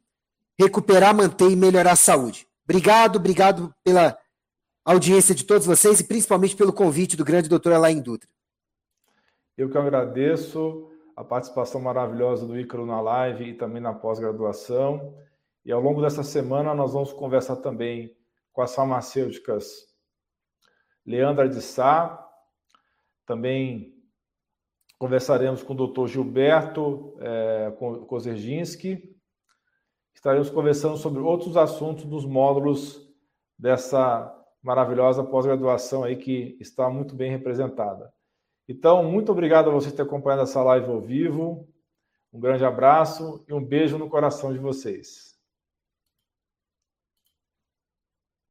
recuperar, 0.59 1.15
manter 1.15 1.49
e 1.49 1.55
melhorar 1.55 1.91
a 1.91 1.95
saúde. 1.95 2.45
Obrigado, 2.65 3.15
obrigado 3.15 3.73
pela 3.83 4.17
audiência 4.83 5.33
de 5.33 5.45
todos 5.45 5.65
vocês 5.65 6.01
e 6.01 6.03
principalmente 6.03 6.55
pelo 6.55 6.73
convite 6.73 7.15
do 7.15 7.23
grande 7.23 7.47
doutor 7.47 7.71
Alain 7.71 8.01
Dutra. 8.01 8.29
Eu 9.57 9.69
que 9.69 9.77
agradeço 9.77 10.91
a 11.15 11.23
participação 11.23 11.79
maravilhosa 11.79 12.45
do 12.45 12.59
Ícaro 12.59 12.85
na 12.85 12.99
live 12.99 13.45
e 13.45 13.53
também 13.53 13.81
na 13.81 13.93
pós-graduação. 13.93 15.15
E 15.65 15.71
ao 15.71 15.81
longo 15.81 16.01
dessa 16.01 16.23
semana 16.23 16.75
nós 16.75 16.93
vamos 16.93 17.13
conversar 17.13 17.55
também 17.57 18.15
com 18.51 18.61
as 18.61 18.75
farmacêuticas 18.75 19.87
Leandra 21.05 21.47
de 21.47 21.61
Sá, 21.61 22.27
também 23.25 23.96
Conversaremos 24.99 25.61
com 25.61 25.73
o 25.73 25.77
doutor 25.77 26.07
Gilberto 26.07 27.15
é, 27.19 27.71
Kozerginski. 28.07 29.15
Estaremos 30.13 30.49
conversando 30.49 30.97
sobre 30.97 31.21
outros 31.21 31.55
assuntos 31.55 32.05
dos 32.05 32.25
módulos 32.25 33.07
dessa 33.57 34.33
maravilhosa 34.61 35.23
pós-graduação 35.23 36.03
aí 36.03 36.15
que 36.15 36.57
está 36.59 36.89
muito 36.89 37.15
bem 37.15 37.29
representada. 37.29 38.11
Então, 38.67 39.03
muito 39.03 39.31
obrigado 39.31 39.69
a 39.69 39.73
você 39.73 39.91
ter 39.91 40.01
acompanhado 40.01 40.43
essa 40.43 40.61
live 40.63 40.89
ao 40.89 40.99
vivo. 40.99 41.67
Um 42.33 42.39
grande 42.39 42.65
abraço 42.65 43.45
e 43.47 43.53
um 43.53 43.63
beijo 43.63 43.97
no 43.97 44.09
coração 44.09 44.51
de 44.51 44.59
vocês. 44.59 45.26